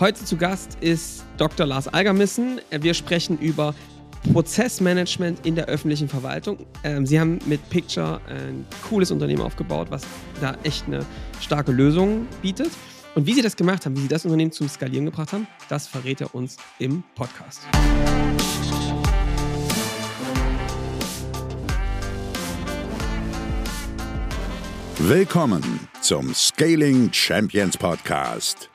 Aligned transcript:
Heute 0.00 0.24
zu 0.24 0.36
Gast 0.36 0.76
ist 0.80 1.24
Dr. 1.36 1.66
Lars 1.66 1.86
Algermissen. 1.86 2.60
Wir 2.72 2.94
sprechen 2.94 3.38
über 3.38 3.76
Prozessmanagement 4.32 5.46
in 5.46 5.54
der 5.54 5.66
öffentlichen 5.66 6.08
Verwaltung. 6.08 6.66
Ähm, 6.82 7.06
Sie 7.06 7.20
haben 7.20 7.38
mit 7.46 7.70
Picture 7.70 8.20
ein 8.26 8.66
cooles 8.88 9.12
Unternehmen 9.12 9.40
aufgebaut, 9.42 9.86
was 9.90 10.02
da 10.40 10.56
echt 10.64 10.86
eine 10.86 11.06
starke 11.40 11.70
Lösung 11.70 12.26
bietet. 12.42 12.72
Und 13.14 13.26
wie 13.26 13.34
Sie 13.34 13.42
das 13.42 13.54
gemacht 13.54 13.86
haben, 13.86 13.96
wie 13.96 14.00
Sie 14.00 14.08
das 14.08 14.24
Unternehmen 14.24 14.50
zum 14.50 14.68
Skalieren 14.68 15.04
gebracht 15.04 15.32
haben, 15.32 15.46
das 15.68 15.86
verrät 15.86 16.20
er 16.20 16.34
uns 16.34 16.56
im 16.80 17.04
Podcast. 17.14 17.60
Willkommen 24.98 25.88
zum 26.00 26.34
Scaling 26.34 27.12
Champions 27.12 27.76
Podcast. 27.76 28.70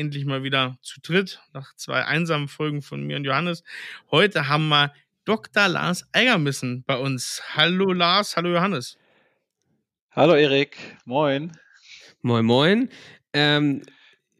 endlich 0.00 0.24
mal 0.24 0.42
wieder 0.42 0.78
zu 0.80 1.00
dritt, 1.00 1.42
nach 1.52 1.76
zwei 1.76 2.04
einsamen 2.04 2.48
Folgen 2.48 2.80
von 2.80 3.02
mir 3.02 3.16
und 3.16 3.24
Johannes. 3.24 3.62
Heute 4.10 4.48
haben 4.48 4.68
wir 4.68 4.92
Dr. 5.26 5.68
Lars 5.68 6.08
Eigermissen 6.12 6.82
bei 6.86 6.96
uns. 6.96 7.42
Hallo 7.54 7.92
Lars, 7.92 8.34
hallo 8.34 8.50
Johannes. 8.50 8.96
Hallo 10.10 10.34
Erik, 10.34 10.78
moin. 11.04 11.52
Moin, 12.22 12.44
moin. 12.46 12.88
Ähm, 13.34 13.82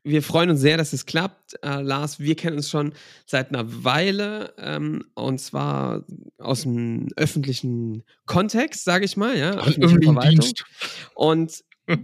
wir 0.02 0.22
freuen 0.22 0.48
uns 0.48 0.60
sehr, 0.60 0.78
dass 0.78 0.94
es 0.94 1.04
klappt. 1.04 1.62
Äh, 1.62 1.82
Lars, 1.82 2.18
wir 2.18 2.34
kennen 2.36 2.56
uns 2.56 2.70
schon 2.70 2.94
seit 3.26 3.50
einer 3.50 3.84
Weile 3.84 4.54
ähm, 4.56 5.04
und 5.14 5.38
zwar 5.40 6.06
aus 6.38 6.62
dem 6.62 7.08
öffentlichen 7.16 8.02
Kontext, 8.24 8.84
sage 8.84 9.04
ich 9.04 9.18
mal, 9.18 9.36
ja, 9.36 9.50
öffentliche 9.58 10.00
Verwaltung. 10.00 10.40
Dienst. 10.40 10.64
Und 11.14 11.62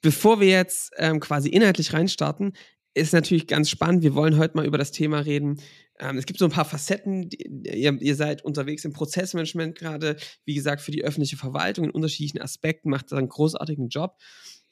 bevor 0.00 0.40
wir 0.40 0.48
jetzt 0.48 0.92
ähm, 0.96 1.20
quasi 1.20 1.50
inhaltlich 1.50 1.92
reinstarten, 1.92 2.54
ist 2.94 3.12
natürlich 3.12 3.46
ganz 3.46 3.68
spannend. 3.68 4.02
Wir 4.02 4.14
wollen 4.14 4.38
heute 4.38 4.56
mal 4.56 4.66
über 4.66 4.78
das 4.78 4.92
Thema 4.92 5.18
reden. 5.18 5.60
Ähm, 5.98 6.16
es 6.16 6.26
gibt 6.26 6.38
so 6.38 6.44
ein 6.44 6.50
paar 6.50 6.64
Facetten. 6.64 7.28
Ihr, 7.30 8.00
ihr, 8.00 8.16
seid 8.16 8.44
unterwegs 8.44 8.84
im 8.84 8.92
Prozessmanagement 8.92 9.76
gerade, 9.76 10.16
wie 10.44 10.54
gesagt, 10.54 10.80
für 10.80 10.92
die 10.92 11.04
öffentliche 11.04 11.36
Verwaltung 11.36 11.86
in 11.86 11.90
unterschiedlichen 11.90 12.40
Aspekten, 12.40 12.90
macht 12.90 13.12
da 13.12 13.16
einen 13.16 13.28
großartigen 13.28 13.88
Job. 13.88 14.16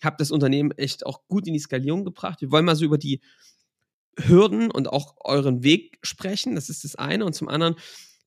Habt 0.00 0.20
das 0.20 0.30
Unternehmen 0.30 0.70
echt 0.72 1.04
auch 1.04 1.26
gut 1.28 1.46
in 1.46 1.52
die 1.52 1.58
Skalierung 1.58 2.04
gebracht. 2.04 2.40
Wir 2.40 2.50
wollen 2.50 2.64
mal 2.64 2.76
so 2.76 2.84
über 2.84 2.98
die 2.98 3.20
Hürden 4.18 4.70
und 4.70 4.88
auch 4.88 5.14
euren 5.20 5.62
Weg 5.62 5.98
sprechen. 6.02 6.54
Das 6.54 6.68
ist 6.68 6.84
das 6.84 6.96
eine. 6.96 7.24
Und 7.24 7.34
zum 7.34 7.48
anderen, 7.48 7.76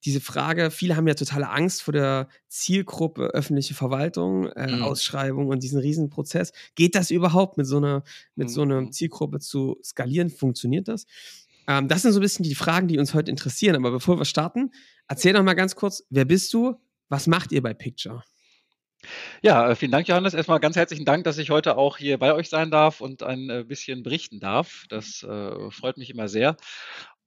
diese 0.06 0.22
Frage, 0.22 0.70
viele 0.70 0.96
haben 0.96 1.08
ja 1.08 1.16
totale 1.16 1.50
Angst 1.50 1.82
vor 1.82 1.92
der 1.92 2.30
Zielgruppe 2.48 3.32
öffentliche 3.34 3.74
Verwaltung, 3.74 4.48
äh, 4.52 4.72
mhm. 4.72 4.84
Ausschreibung 4.84 5.48
und 5.48 5.64
diesen 5.64 5.80
Riesenprozess. 5.80 6.54
Geht 6.76 6.94
das 6.96 7.10
überhaupt 7.10 7.58
mit 7.58 7.66
so 7.66 7.78
einer, 7.78 8.04
mit 8.36 8.48
mhm. 8.48 8.54
so 8.54 8.62
einer 8.62 8.92
Zielgruppe 8.92 9.40
zu 9.40 9.78
skalieren? 9.84 10.30
Funktioniert 10.30 10.88
das? 10.88 11.06
Ähm, 11.68 11.88
das 11.88 12.04
sind 12.04 12.12
so 12.12 12.20
ein 12.20 12.22
bisschen 12.22 12.44
die 12.44 12.56
Fragen, 12.56 12.88
die 12.88 13.00
uns 13.00 13.14
heute 13.16 13.32
interessieren. 13.32 13.76
Aber 13.76 13.92
bevor 13.92 14.20
wir 14.20 14.26
starten, 14.26 14.72
erzähl 15.08 15.34
doch 15.34 15.44
mal 15.44 15.56
ganz 15.56 15.76
kurz, 15.76 16.04
wer 16.10 16.26
bist 16.26 16.54
du? 16.54 16.76
Was 17.10 17.26
macht 17.28 17.52
ihr 17.52 17.62
bei 17.62 17.74
Picture? 17.74 18.24
Ja, 19.42 19.70
äh, 19.70 19.76
vielen 19.76 19.92
Dank, 19.92 20.08
Johannes. 20.08 20.34
Erstmal 20.34 20.60
ganz 20.60 20.76
herzlichen 20.76 21.06
Dank, 21.06 21.24
dass 21.24 21.38
ich 21.38 21.50
heute 21.50 21.78
auch 21.78 21.98
hier 21.98 22.18
bei 22.18 22.34
euch 22.34 22.50
sein 22.50 22.72
darf 22.72 23.02
und 23.02 23.24
ein 23.24 23.50
äh, 23.50 23.64
bisschen 23.68 24.04
berichten 24.04 24.40
darf. 24.40 24.86
Das 24.90 25.24
äh, 25.24 25.72
freut 25.72 25.98
mich 25.98 26.10
immer 26.10 26.28
sehr. 26.28 26.58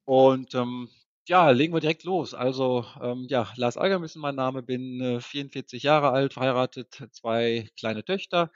Und 0.04 0.54
ähm, 0.54 0.88
ja, 1.28 1.50
legen 1.50 1.74
wir 1.74 1.80
direkt 1.80 2.04
los. 2.04 2.34
Also, 2.34 2.84
ähm, 3.02 3.26
ja, 3.28 3.52
Lars 3.56 3.76
Algerm 3.76 4.04
ist 4.04 4.16
mein 4.16 4.34
Name, 4.34 4.62
bin 4.62 5.00
äh, 5.00 5.20
44 5.20 5.82
Jahre 5.82 6.10
alt, 6.10 6.34
verheiratet, 6.34 7.08
zwei 7.12 7.68
kleine 7.76 8.04
Töchter 8.04 8.50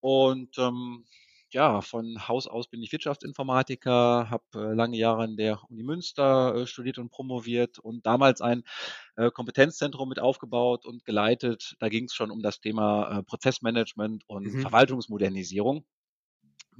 und 0.00 0.58
ähm, 0.58 1.04
ja, 1.52 1.82
von 1.82 2.26
Haus 2.28 2.46
aus 2.46 2.68
bin 2.68 2.82
ich 2.82 2.92
Wirtschaftsinformatiker, 2.92 4.30
habe 4.30 4.44
äh, 4.54 4.74
lange 4.74 4.96
Jahre 4.96 5.22
an 5.24 5.36
der 5.36 5.62
Uni 5.70 5.82
Münster 5.82 6.54
äh, 6.56 6.66
studiert 6.66 6.98
und 6.98 7.10
promoviert 7.10 7.78
und 7.78 8.06
damals 8.06 8.40
ein 8.40 8.64
äh, 9.16 9.30
Kompetenzzentrum 9.30 10.08
mit 10.08 10.18
aufgebaut 10.18 10.86
und 10.86 11.04
geleitet. 11.04 11.76
Da 11.78 11.88
ging 11.88 12.06
es 12.06 12.14
schon 12.14 12.30
um 12.30 12.42
das 12.42 12.60
Thema 12.60 13.18
äh, 13.18 13.22
Prozessmanagement 13.22 14.24
und 14.26 14.46
mhm. 14.46 14.60
Verwaltungsmodernisierung. 14.62 15.84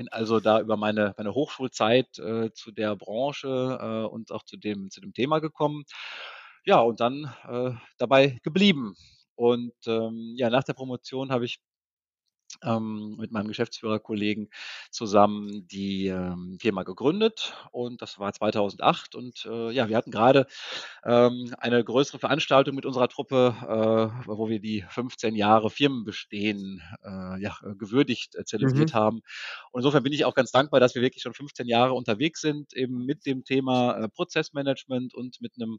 Bin 0.03 0.09
also 0.09 0.41
da 0.41 0.61
über 0.61 0.77
meine, 0.77 1.15
meine 1.17 1.33
Hochschulzeit 1.33 2.19
äh, 2.19 2.51
zu 2.53 2.73
der 2.73 2.97
Branche 2.97 3.79
äh, 3.81 4.05
und 4.13 4.33
auch 4.33 4.43
zu 4.43 4.57
dem, 4.57 4.91
zu 4.91 5.01
dem 5.01 5.13
Thema 5.13 5.39
gekommen. 5.39 5.85
Ja, 6.65 6.81
und 6.81 6.99
dann 6.99 7.33
äh, 7.49 7.71
dabei 7.99 8.41
geblieben. 8.43 8.97
Und 9.37 9.75
ähm, 9.87 10.35
ja, 10.37 10.51
nach 10.51 10.65
der 10.65 10.75
Promotion 10.75 11.31
habe 11.31 11.45
ich 11.45 11.61
ähm, 12.63 13.17
mit 13.19 13.33
meinem 13.33 13.49
Geschäftsführerkollegen 13.49 14.51
zusammen 14.91 15.67
die 15.69 16.07
ähm, 16.07 16.59
Firma 16.61 16.83
gegründet 16.83 17.55
und 17.73 18.03
das 18.03 18.19
war 18.19 18.33
2008 18.33 19.15
und 19.15 19.47
äh, 19.47 19.71
ja, 19.71 19.89
wir 19.89 19.97
hatten 19.97 20.11
gerade 20.11 20.47
ähm, 21.05 21.55
eine 21.59 21.83
größere 21.83 22.19
Veranstaltung 22.19 22.75
mit 22.75 22.87
unserer 22.87 23.09
Truppe, 23.09 23.55
äh, 23.63 24.29
wo 24.29 24.49
wir 24.49 24.61
die 24.61 24.85
15 24.89 25.35
Jahre 25.35 25.71
Firmenbestehen 25.71 26.83
äh, 27.05 27.41
ja, 27.41 27.57
gewürdigt 27.79 28.37
äh, 28.37 28.45
zelebriert 28.45 28.93
mhm. 28.95 28.99
haben. 28.99 29.23
Und 29.71 29.81
insofern 29.81 30.03
bin 30.03 30.13
ich 30.13 30.25
auch 30.25 30.35
ganz 30.35 30.51
dankbar, 30.51 30.81
dass 30.81 30.95
wir 30.95 31.03
wirklich 31.03 31.23
schon 31.23 31.35
15 31.35 31.67
Jahre 31.67 31.95
unterwegs 31.95 32.41
sind, 32.41 32.75
eben 32.75 33.05
mit 33.05 33.27
dem 33.27 33.45
Thema 33.45 33.97
äh, 33.97 34.09
Prozessmanagement 34.09 35.15
und 35.15 35.41
mit 35.41 35.53
einem 35.57 35.79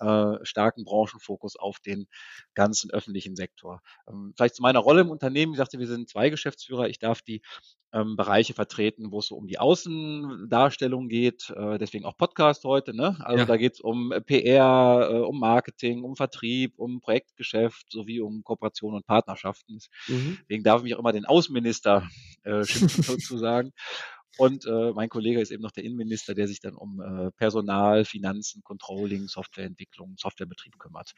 äh, 0.00 0.44
starken 0.44 0.84
Branchenfokus 0.84 1.56
auf 1.56 1.80
den 1.80 2.06
ganzen 2.54 2.90
öffentlichen 2.90 3.36
Sektor. 3.36 3.80
Ähm, 4.08 4.32
vielleicht 4.36 4.56
zu 4.56 4.62
meiner 4.62 4.80
Rolle 4.80 5.02
im 5.02 5.10
Unternehmen. 5.10 5.52
Ich 5.52 5.58
sagte, 5.58 5.78
wir 5.78 5.86
sind 5.86 6.07
zwei 6.08 6.30
Geschäftsführer. 6.30 6.88
Ich 6.88 6.98
darf 6.98 7.22
die 7.22 7.42
ähm, 7.92 8.16
Bereiche 8.16 8.54
vertreten, 8.54 9.12
wo 9.12 9.20
es 9.20 9.26
so 9.26 9.36
um 9.36 9.46
die 9.46 9.58
Außendarstellung 9.58 11.08
geht. 11.08 11.50
Äh, 11.50 11.78
deswegen 11.78 12.04
auch 12.04 12.16
Podcast 12.16 12.64
heute. 12.64 12.94
Ne? 12.94 13.16
Also 13.20 13.38
ja. 13.40 13.44
da 13.46 13.56
geht 13.56 13.74
es 13.74 13.80
um 13.80 14.12
PR, 14.26 15.08
äh, 15.10 15.14
um 15.20 15.38
Marketing, 15.38 16.04
um 16.04 16.16
Vertrieb, 16.16 16.74
um 16.78 17.00
Projektgeschäft 17.00 17.90
sowie 17.90 18.20
um 18.20 18.42
Kooperation 18.44 18.94
und 18.94 19.06
Partnerschaften. 19.06 19.78
Mhm. 20.06 20.38
Deswegen 20.42 20.64
darf 20.64 20.78
ich 20.78 20.84
mich 20.84 20.94
auch 20.94 21.00
immer 21.00 21.12
den 21.12 21.24
Außenminister 21.24 22.08
äh, 22.44 22.64
schimpfen 22.64 23.02
sozusagen. 23.02 23.72
Und 24.36 24.66
äh, 24.66 24.92
mein 24.92 25.08
Kollege 25.08 25.40
ist 25.40 25.50
eben 25.50 25.62
noch 25.62 25.72
der 25.72 25.82
Innenminister, 25.82 26.34
der 26.34 26.46
sich 26.46 26.60
dann 26.60 26.74
um 26.74 27.00
äh, 27.00 27.32
Personal, 27.32 28.04
Finanzen, 28.04 28.62
Controlling, 28.62 29.26
Softwareentwicklung, 29.26 30.14
Softwarebetrieb 30.16 30.78
kümmert. 30.78 31.14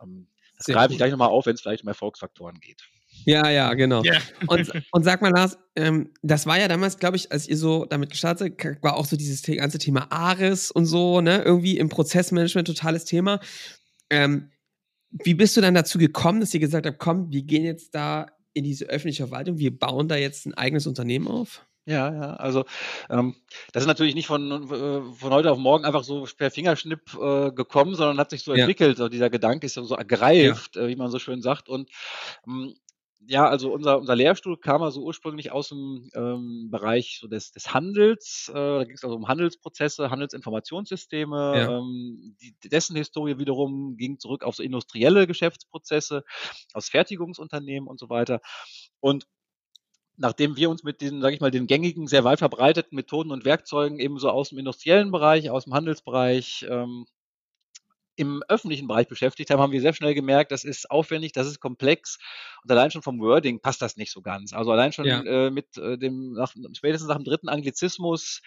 Ähm, 0.00 0.28
das 0.56 0.66
Sehr 0.66 0.76
greife 0.76 0.92
ich 0.92 0.98
gleich 0.98 1.10
nochmal 1.10 1.30
auf, 1.30 1.46
wenn 1.46 1.54
es 1.54 1.60
vielleicht 1.60 1.82
um 1.82 1.88
Erfolgsfaktoren 1.88 2.60
geht. 2.60 2.88
Ja, 3.24 3.48
ja, 3.50 3.72
genau. 3.74 4.02
Yeah. 4.02 4.20
Und, 4.46 4.70
und 4.92 5.04
sag 5.04 5.22
mal, 5.22 5.30
Lars, 5.30 5.58
ähm, 5.76 6.10
das 6.22 6.46
war 6.46 6.58
ja 6.58 6.68
damals, 6.68 6.98
glaube 6.98 7.16
ich, 7.16 7.30
als 7.30 7.48
ihr 7.48 7.56
so 7.56 7.84
damit 7.84 8.10
gestartet 8.10 8.60
war 8.82 8.96
auch 8.96 9.06
so 9.06 9.16
dieses 9.16 9.42
ganze 9.42 9.78
Thema 9.78 10.10
ARIS 10.10 10.70
und 10.70 10.86
so, 10.86 11.20
ne? 11.20 11.42
Irgendwie 11.42 11.78
im 11.78 11.88
Prozessmanagement 11.88 12.66
totales 12.66 13.04
Thema. 13.04 13.40
Ähm, 14.10 14.50
wie 15.10 15.34
bist 15.34 15.56
du 15.56 15.60
dann 15.60 15.74
dazu 15.74 15.98
gekommen, 15.98 16.40
dass 16.40 16.54
ihr 16.54 16.60
gesagt 16.60 16.86
habt, 16.86 16.98
komm, 16.98 17.30
wir 17.30 17.42
gehen 17.42 17.64
jetzt 17.64 17.94
da 17.94 18.26
in 18.54 18.64
diese 18.64 18.86
öffentliche 18.86 19.26
Verwaltung, 19.26 19.58
wir 19.58 19.76
bauen 19.76 20.08
da 20.08 20.16
jetzt 20.16 20.46
ein 20.46 20.54
eigenes 20.54 20.86
Unternehmen 20.86 21.28
auf? 21.28 21.64
Ja, 21.84 22.12
ja, 22.12 22.34
also 22.34 22.64
ähm, 23.10 23.34
das 23.72 23.82
ist 23.82 23.88
natürlich 23.88 24.14
nicht 24.14 24.28
von, 24.28 24.52
äh, 24.70 25.14
von 25.14 25.32
heute 25.32 25.50
auf 25.50 25.58
morgen 25.58 25.84
einfach 25.84 26.04
so 26.04 26.28
per 26.36 26.52
Fingerschnipp 26.52 27.18
äh, 27.20 27.50
gekommen, 27.50 27.96
sondern 27.96 28.18
hat 28.18 28.30
sich 28.30 28.44
so 28.44 28.54
ja. 28.54 28.60
entwickelt. 28.60 28.98
So 28.98 29.08
dieser 29.08 29.30
Gedanke 29.30 29.66
ist 29.66 29.74
so, 29.74 29.82
so 29.82 29.96
ergreift, 29.96 30.76
ja. 30.76 30.82
äh, 30.82 30.88
wie 30.88 30.96
man 30.96 31.10
so 31.10 31.18
schön 31.18 31.42
sagt. 31.42 31.68
Und 31.68 31.90
ähm, 32.46 32.74
ja, 33.26 33.48
also 33.48 33.72
unser, 33.72 33.98
unser 33.98 34.16
Lehrstuhl 34.16 34.56
kam 34.56 34.82
also 34.82 35.02
ursprünglich 35.02 35.52
aus 35.52 35.68
dem 35.68 36.08
ähm, 36.14 36.68
Bereich 36.70 37.18
so 37.20 37.28
des, 37.28 37.52
des 37.52 37.72
Handels. 37.72 38.50
Äh, 38.50 38.54
da 38.54 38.84
ging 38.84 38.94
es 38.94 39.04
also 39.04 39.16
um 39.16 39.28
Handelsprozesse, 39.28 40.10
Handelsinformationssysteme. 40.10 41.36
Ja. 41.56 41.78
Ähm, 41.78 42.36
die, 42.40 42.68
dessen 42.68 42.96
Historie 42.96 43.38
wiederum 43.38 43.96
ging 43.96 44.18
zurück 44.18 44.44
auf 44.44 44.56
so 44.56 44.62
industrielle 44.62 45.26
Geschäftsprozesse 45.26 46.24
aus 46.72 46.88
Fertigungsunternehmen 46.88 47.88
und 47.88 47.98
so 48.00 48.08
weiter. 48.08 48.40
Und 49.00 49.26
nachdem 50.16 50.56
wir 50.56 50.70
uns 50.70 50.82
mit 50.82 51.00
den, 51.00 51.20
sage 51.20 51.34
ich 51.34 51.40
mal, 51.40 51.50
den 51.50 51.66
gängigen, 51.66 52.06
sehr 52.06 52.24
weit 52.24 52.38
verbreiteten 52.38 52.96
Methoden 52.96 53.30
und 53.30 53.44
Werkzeugen 53.44 53.98
eben 53.98 54.18
so 54.18 54.30
aus 54.30 54.50
dem 54.50 54.58
industriellen 54.58 55.10
Bereich, 55.10 55.50
aus 55.50 55.64
dem 55.64 55.74
Handelsbereich, 55.74 56.66
ähm, 56.68 57.06
im 58.22 58.42
öffentlichen 58.48 58.88
Bereich 58.88 59.08
beschäftigt 59.08 59.50
haben, 59.50 59.60
haben 59.60 59.72
wir 59.72 59.80
sehr 59.80 59.92
schnell 59.92 60.14
gemerkt, 60.14 60.52
das 60.52 60.64
ist 60.64 60.90
aufwendig, 60.90 61.32
das 61.32 61.46
ist 61.46 61.60
komplex 61.60 62.18
und 62.62 62.70
allein 62.70 62.90
schon 62.90 63.02
vom 63.02 63.20
Wording 63.20 63.60
passt 63.60 63.82
das 63.82 63.96
nicht 63.96 64.12
so 64.12 64.22
ganz. 64.22 64.52
Also 64.52 64.72
allein 64.72 64.92
schon 64.92 65.04
ja. 65.04 65.22
äh, 65.22 65.50
mit 65.50 65.76
äh, 65.76 65.98
dem, 65.98 66.32
nach, 66.32 66.54
spätestens 66.72 67.08
nach 67.08 67.16
dem 67.16 67.24
dritten 67.24 67.48
Anglizismus 67.48 68.40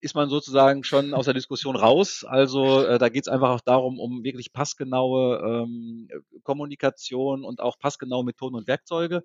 ist 0.00 0.14
man 0.14 0.28
sozusagen 0.28 0.84
schon 0.84 1.14
aus 1.14 1.24
der 1.24 1.34
Diskussion 1.34 1.74
raus. 1.74 2.24
Also 2.28 2.84
äh, 2.84 2.98
da 2.98 3.08
geht 3.08 3.26
es 3.26 3.28
einfach 3.28 3.50
auch 3.50 3.60
darum, 3.60 3.98
um 3.98 4.24
wirklich 4.24 4.52
passgenaue 4.52 5.38
ähm, 5.38 6.08
Kommunikation 6.42 7.44
und 7.44 7.60
auch 7.60 7.78
passgenaue 7.78 8.24
Methoden 8.24 8.56
und 8.56 8.68
Werkzeuge. 8.68 9.22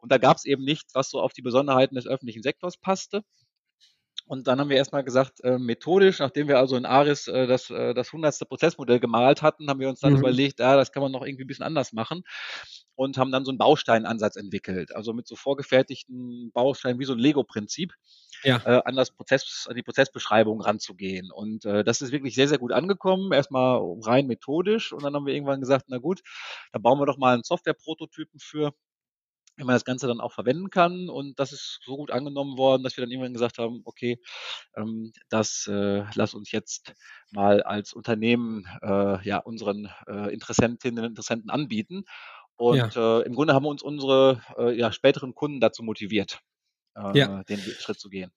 Und 0.00 0.10
da 0.10 0.18
gab 0.18 0.38
es 0.38 0.46
eben 0.46 0.64
nichts, 0.64 0.94
was 0.94 1.10
so 1.10 1.20
auf 1.20 1.34
die 1.34 1.42
Besonderheiten 1.42 1.94
des 1.94 2.06
öffentlichen 2.06 2.42
Sektors 2.42 2.78
passte. 2.78 3.22
Und 4.26 4.46
dann 4.46 4.58
haben 4.58 4.70
wir 4.70 4.76
erstmal 4.76 5.04
gesagt, 5.04 5.44
äh, 5.44 5.58
methodisch, 5.58 6.18
nachdem 6.18 6.48
wir 6.48 6.58
also 6.58 6.76
in 6.76 6.86
Aris 6.86 7.28
äh, 7.28 7.46
das, 7.46 7.68
äh, 7.70 7.92
das 7.92 8.08
100. 8.08 8.48
Prozessmodell 8.48 8.98
gemalt 8.98 9.42
hatten, 9.42 9.68
haben 9.68 9.80
wir 9.80 9.88
uns 9.88 10.00
dann 10.00 10.14
mhm. 10.14 10.20
überlegt, 10.20 10.60
ja, 10.60 10.76
das 10.76 10.92
kann 10.92 11.02
man 11.02 11.12
noch 11.12 11.24
irgendwie 11.24 11.44
ein 11.44 11.46
bisschen 11.46 11.64
anders 11.64 11.92
machen 11.92 12.24
und 12.96 13.18
haben 13.18 13.32
dann 13.32 13.44
so 13.44 13.50
einen 13.50 13.58
Bausteinansatz 13.58 14.36
entwickelt. 14.36 14.94
Also 14.94 15.12
mit 15.12 15.26
so 15.26 15.36
vorgefertigten 15.36 16.50
Bausteinen 16.52 16.98
wie 16.98 17.04
so 17.04 17.12
ein 17.12 17.18
Lego-Prinzip 17.18 17.92
ja. 18.44 18.62
äh, 18.64 18.82
an 18.84 18.96
das 18.96 19.10
Prozess, 19.10 19.66
an 19.68 19.76
die 19.76 19.82
Prozessbeschreibung 19.82 20.60
ranzugehen. 20.60 21.30
Und 21.30 21.64
äh, 21.64 21.84
das 21.84 22.00
ist 22.00 22.12
wirklich 22.12 22.34
sehr, 22.34 22.48
sehr 22.48 22.58
gut 22.58 22.72
angekommen. 22.72 23.32
Erstmal 23.32 23.80
rein 24.02 24.26
methodisch 24.26 24.92
und 24.92 25.02
dann 25.02 25.14
haben 25.14 25.26
wir 25.26 25.34
irgendwann 25.34 25.60
gesagt, 25.60 25.86
na 25.88 25.98
gut, 25.98 26.22
da 26.72 26.78
bauen 26.78 26.98
wir 26.98 27.06
doch 27.06 27.18
mal 27.18 27.34
einen 27.34 27.44
Software-Prototypen 27.44 28.40
für 28.40 28.72
wenn 29.56 29.66
man 29.66 29.74
das 29.74 29.84
Ganze 29.84 30.06
dann 30.06 30.20
auch 30.20 30.32
verwenden 30.32 30.70
kann. 30.70 31.08
Und 31.08 31.38
das 31.38 31.52
ist 31.52 31.80
so 31.84 31.96
gut 31.96 32.10
angenommen 32.10 32.56
worden, 32.58 32.82
dass 32.82 32.96
wir 32.96 33.02
dann 33.02 33.10
irgendwann 33.10 33.32
gesagt 33.32 33.58
haben, 33.58 33.82
okay, 33.84 34.20
ähm, 34.76 35.12
das 35.28 35.66
äh, 35.70 36.04
lass 36.14 36.34
uns 36.34 36.50
jetzt 36.52 36.94
mal 37.30 37.62
als 37.62 37.92
Unternehmen 37.92 38.66
äh, 38.82 39.26
ja 39.26 39.38
unseren 39.38 39.90
äh, 40.08 40.32
Interessentinnen 40.32 41.04
und 41.04 41.10
Interessenten 41.10 41.50
anbieten. 41.50 42.04
Und 42.56 42.94
ja. 42.94 43.20
äh, 43.20 43.22
im 43.22 43.34
Grunde 43.34 43.54
haben 43.54 43.64
wir 43.64 43.70
uns 43.70 43.82
unsere 43.82 44.42
äh, 44.56 44.76
ja, 44.78 44.92
späteren 44.92 45.34
Kunden 45.34 45.60
dazu 45.60 45.82
motiviert, 45.82 46.40
äh, 46.96 47.18
ja. 47.18 47.42
den 47.44 47.58
Schritt 47.58 47.98
zu 47.98 48.08
gehen. 48.08 48.32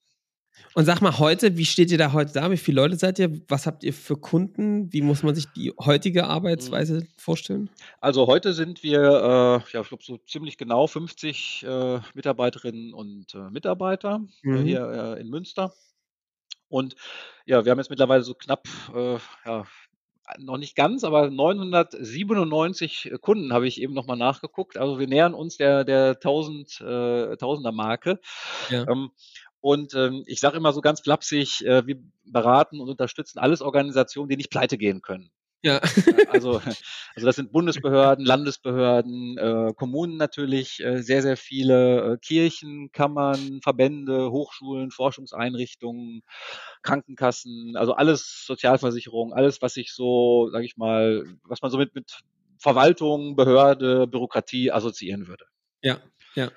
Und 0.73 0.85
sag 0.85 1.01
mal 1.01 1.17
heute, 1.17 1.57
wie 1.57 1.65
steht 1.65 1.91
ihr 1.91 1.97
da 1.97 2.13
heute 2.13 2.33
da? 2.33 2.51
Wie 2.51 2.57
viele 2.57 2.81
Leute 2.81 2.97
seid 2.97 3.17
ihr? 3.19 3.41
Was 3.47 3.65
habt 3.65 3.83
ihr 3.83 3.93
für 3.93 4.15
Kunden? 4.15 4.93
Wie 4.93 5.01
muss 5.01 5.23
man 5.23 5.33
sich 5.33 5.47
die 5.47 5.73
heutige 5.79 6.27
Arbeitsweise 6.27 7.01
mhm. 7.01 7.07
vorstellen? 7.17 7.69
Also 7.99 8.27
heute 8.27 8.53
sind 8.53 8.83
wir, 8.83 9.01
äh, 9.01 9.73
ja, 9.73 9.81
ich 9.81 9.87
glaube 9.87 10.03
so 10.03 10.17
ziemlich 10.17 10.57
genau 10.57 10.85
50 10.85 11.65
äh, 11.67 11.99
Mitarbeiterinnen 12.13 12.93
und 12.93 13.33
äh, 13.33 13.49
Mitarbeiter 13.49 14.21
äh, 14.43 14.47
mhm. 14.47 14.63
hier 14.63 15.15
äh, 15.17 15.21
in 15.21 15.29
Münster. 15.29 15.73
Und 16.69 16.95
ja, 17.45 17.65
wir 17.65 17.71
haben 17.71 17.79
jetzt 17.79 17.89
mittlerweile 17.89 18.23
so 18.23 18.33
knapp, 18.33 18.67
äh, 18.93 19.17
ja, 19.45 19.65
noch 20.39 20.57
nicht 20.57 20.75
ganz, 20.75 21.03
aber 21.03 21.29
997 21.29 23.13
Kunden 23.21 23.53
habe 23.53 23.67
ich 23.67 23.81
eben 23.81 23.93
nochmal 23.93 24.17
nachgeguckt. 24.17 24.77
Also 24.77 24.99
wir 24.99 25.07
nähern 25.07 25.33
uns 25.33 25.57
der, 25.57 25.85
der 25.85 26.09
1000, 26.15 26.81
äh, 26.81 27.37
Tausender 27.37 27.71
Marke. 27.71 28.19
Ja. 28.69 28.85
Ähm, 28.89 29.11
und 29.61 29.93
ähm, 29.95 30.23
ich 30.27 30.39
sage 30.39 30.57
immer 30.57 30.73
so 30.73 30.81
ganz 30.81 31.01
flapsig, 31.01 31.65
äh, 31.65 31.85
wir 31.85 31.97
beraten 32.25 32.79
und 32.79 32.89
unterstützen 32.89 33.39
alles 33.39 33.61
Organisationen, 33.61 34.29
die 34.29 34.37
nicht 34.37 34.51
pleite 34.51 34.77
gehen 34.77 35.01
können. 35.01 35.31
Ja. 35.63 35.79
also, 36.31 36.61
also 37.15 37.25
das 37.25 37.35
sind 37.35 37.51
Bundesbehörden, 37.51 38.25
Landesbehörden, 38.25 39.37
äh, 39.37 39.73
Kommunen 39.75 40.17
natürlich, 40.17 40.79
äh, 40.83 41.01
sehr, 41.01 41.21
sehr 41.21 41.37
viele 41.37 42.13
äh, 42.13 42.17
Kirchen, 42.17 42.91
Kammern, 42.91 43.59
Verbände, 43.63 44.31
Hochschulen, 44.31 44.91
Forschungseinrichtungen, 44.91 46.21
Krankenkassen, 46.83 47.75
also 47.75 47.93
alles 47.93 48.45
Sozialversicherung, 48.45 49.33
alles, 49.33 49.61
was 49.61 49.73
sich 49.73 49.91
so, 49.93 50.49
sage 50.51 50.65
ich 50.65 50.77
mal, 50.77 51.25
was 51.43 51.61
man 51.61 51.71
so 51.71 51.77
mit, 51.77 51.95
mit 51.95 52.19
Verwaltung, 52.59 53.35
Behörde, 53.35 54.07
Bürokratie 54.07 54.71
assoziieren 54.71 55.27
würde. 55.27 55.45
Ja, 55.81 55.99
ja. 56.35 56.51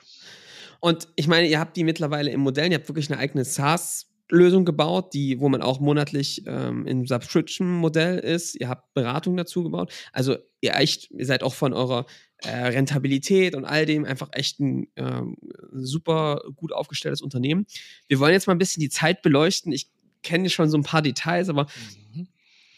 Und 0.80 1.08
ich 1.16 1.28
meine, 1.28 1.46
ihr 1.46 1.60
habt 1.60 1.76
die 1.76 1.84
mittlerweile 1.84 2.30
im 2.30 2.40
Modell, 2.40 2.70
ihr 2.70 2.78
habt 2.78 2.88
wirklich 2.88 3.10
eine 3.10 3.20
eigene 3.20 3.44
SaaS- 3.44 4.10
Lösung 4.30 4.64
gebaut, 4.64 5.12
die, 5.12 5.40
wo 5.40 5.48
man 5.48 5.62
auch 5.62 5.80
monatlich 5.80 6.44
ähm, 6.46 6.86
im 6.86 7.06
Subscription-Modell 7.06 8.18
ist. 8.18 8.54
Ihr 8.54 8.68
habt 8.68 8.94
Beratung 8.94 9.36
dazu 9.36 9.62
gebaut. 9.62 9.92
Also 10.12 10.36
ihr 10.60 10.74
echt, 10.76 11.10
ihr 11.10 11.26
seid 11.26 11.42
auch 11.42 11.54
von 11.54 11.72
eurer 11.72 12.06
äh, 12.38 12.50
Rentabilität 12.50 13.54
und 13.54 13.64
all 13.64 13.86
dem 13.86 14.04
einfach 14.04 14.28
echt 14.32 14.60
ein 14.60 14.88
ähm, 14.96 15.36
super 15.72 16.42
gut 16.56 16.72
aufgestelltes 16.72 17.22
Unternehmen. 17.22 17.66
Wir 18.08 18.20
wollen 18.20 18.32
jetzt 18.32 18.46
mal 18.46 18.54
ein 18.54 18.58
bisschen 18.58 18.80
die 18.80 18.88
Zeit 18.88 19.22
beleuchten. 19.22 19.72
Ich 19.72 19.90
kenne 20.22 20.50
schon 20.50 20.70
so 20.70 20.78
ein 20.78 20.84
paar 20.84 21.02
Details, 21.02 21.48
aber 21.48 21.66
mhm. 22.14 22.28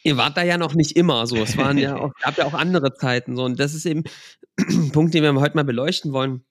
ihr 0.02 0.16
wart 0.16 0.36
da 0.36 0.42
ja 0.42 0.58
noch 0.58 0.74
nicht 0.74 0.96
immer 0.96 1.26
so. 1.26 1.36
Es 1.36 1.56
waren 1.56 1.78
ja 1.78 1.96
auch, 2.00 2.12
gab 2.22 2.38
ja 2.38 2.46
auch 2.46 2.54
andere 2.54 2.94
Zeiten 2.94 3.36
so. 3.36 3.44
Und 3.44 3.60
das 3.60 3.74
ist 3.74 3.86
eben 3.86 4.04
ein 4.58 4.90
Punkt, 4.92 5.14
den 5.14 5.22
wir 5.22 5.34
heute 5.34 5.56
mal 5.56 5.64
beleuchten 5.64 6.12
wollen 6.12 6.44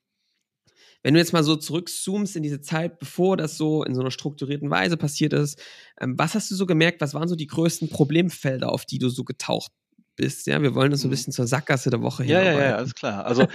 wenn 1.02 1.14
du 1.14 1.20
jetzt 1.20 1.32
mal 1.32 1.42
so 1.42 1.56
zurückzoomst 1.56 2.36
in 2.36 2.42
diese 2.42 2.60
Zeit, 2.60 2.98
bevor 2.98 3.36
das 3.36 3.56
so 3.56 3.84
in 3.84 3.94
so 3.94 4.00
einer 4.00 4.10
strukturierten 4.10 4.70
Weise 4.70 4.96
passiert 4.96 5.32
ist, 5.32 5.60
ähm, 6.00 6.14
was 6.18 6.34
hast 6.34 6.50
du 6.50 6.54
so 6.54 6.66
gemerkt, 6.66 7.00
was 7.00 7.14
waren 7.14 7.28
so 7.28 7.36
die 7.36 7.46
größten 7.46 7.88
Problemfelder, 7.88 8.70
auf 8.72 8.84
die 8.86 8.98
du 8.98 9.08
so 9.08 9.24
getaucht 9.24 9.72
bist. 10.16 10.46
Ja, 10.46 10.60
wir 10.62 10.74
wollen 10.74 10.90
das 10.90 11.00
so 11.00 11.06
ein 11.06 11.10
mhm. 11.10 11.12
bisschen 11.12 11.32
zur 11.32 11.46
Sackgasse 11.46 11.90
der 11.90 12.02
Woche 12.02 12.24
Ja, 12.24 12.42
ja, 12.42 12.52
ja, 12.52 12.76
alles 12.76 12.94
klar. 12.94 13.24
Also, 13.24 13.46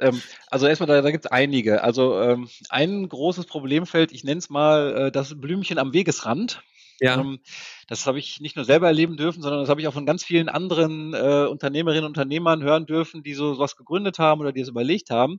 ähm, 0.00 0.20
also 0.48 0.66
erstmal, 0.66 0.86
da, 0.86 1.02
da 1.02 1.10
gibt 1.10 1.24
es 1.26 1.30
einige. 1.30 1.82
Also 1.82 2.20
ähm, 2.20 2.48
ein 2.68 3.08
großes 3.08 3.46
Problemfeld, 3.46 4.12
ich 4.12 4.24
nenne 4.24 4.38
es 4.38 4.48
mal 4.48 4.96
äh, 4.96 5.12
das 5.12 5.38
Blümchen 5.40 5.78
am 5.78 5.92
Wegesrand. 5.92 6.62
Ja. 7.00 7.16
Ähm, 7.20 7.40
das 7.88 8.06
habe 8.06 8.18
ich 8.18 8.40
nicht 8.40 8.56
nur 8.56 8.64
selber 8.64 8.86
erleben 8.86 9.16
dürfen, 9.16 9.42
sondern 9.42 9.60
das 9.60 9.68
habe 9.68 9.80
ich 9.80 9.88
auch 9.88 9.92
von 9.92 10.06
ganz 10.06 10.24
vielen 10.24 10.48
anderen 10.48 11.12
äh, 11.14 11.46
Unternehmerinnen 11.46 12.04
und 12.04 12.10
Unternehmern 12.16 12.62
hören 12.62 12.86
dürfen, 12.86 13.22
die 13.22 13.34
so 13.34 13.58
was 13.58 13.76
gegründet 13.76 14.18
haben 14.18 14.40
oder 14.40 14.52
die 14.52 14.60
es 14.60 14.68
überlegt 14.68 15.10
haben. 15.10 15.38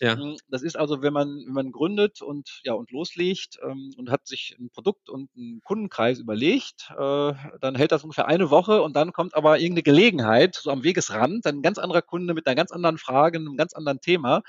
Ja. 0.00 0.14
Hm, 0.16 0.36
das 0.48 0.62
ist 0.62 0.76
also, 0.76 1.02
wenn 1.02 1.12
man, 1.12 1.28
wenn 1.46 1.54
man 1.54 1.72
gründet 1.72 2.22
und 2.22 2.60
ja 2.64 2.72
und 2.74 2.90
loslegt 2.90 3.58
ähm, 3.62 3.94
und 3.96 4.10
hat 4.10 4.26
sich 4.26 4.56
ein 4.58 4.70
Produkt 4.70 5.08
und 5.08 5.30
einen 5.36 5.60
Kundenkreis 5.64 6.18
überlegt, 6.18 6.90
äh, 6.98 7.32
dann 7.60 7.74
hält 7.76 7.92
das 7.92 8.02
ungefähr 8.04 8.26
eine 8.28 8.50
Woche 8.50 8.82
und 8.82 8.94
dann 8.96 9.12
kommt 9.12 9.34
aber 9.34 9.58
irgendeine 9.58 9.82
Gelegenheit, 9.84 10.56
so 10.56 10.70
am 10.70 10.82
Wegesrand, 10.84 11.46
ein 11.46 11.62
ganz 11.62 11.78
anderer 11.78 12.02
Kunde 12.02 12.34
mit 12.34 12.46
einer 12.46 12.56
ganz 12.56 12.72
anderen 12.72 12.98
Frage, 12.98 13.38
einem 13.38 13.56
ganz 13.56 13.74
anderen 13.74 14.00
Thema 14.00 14.42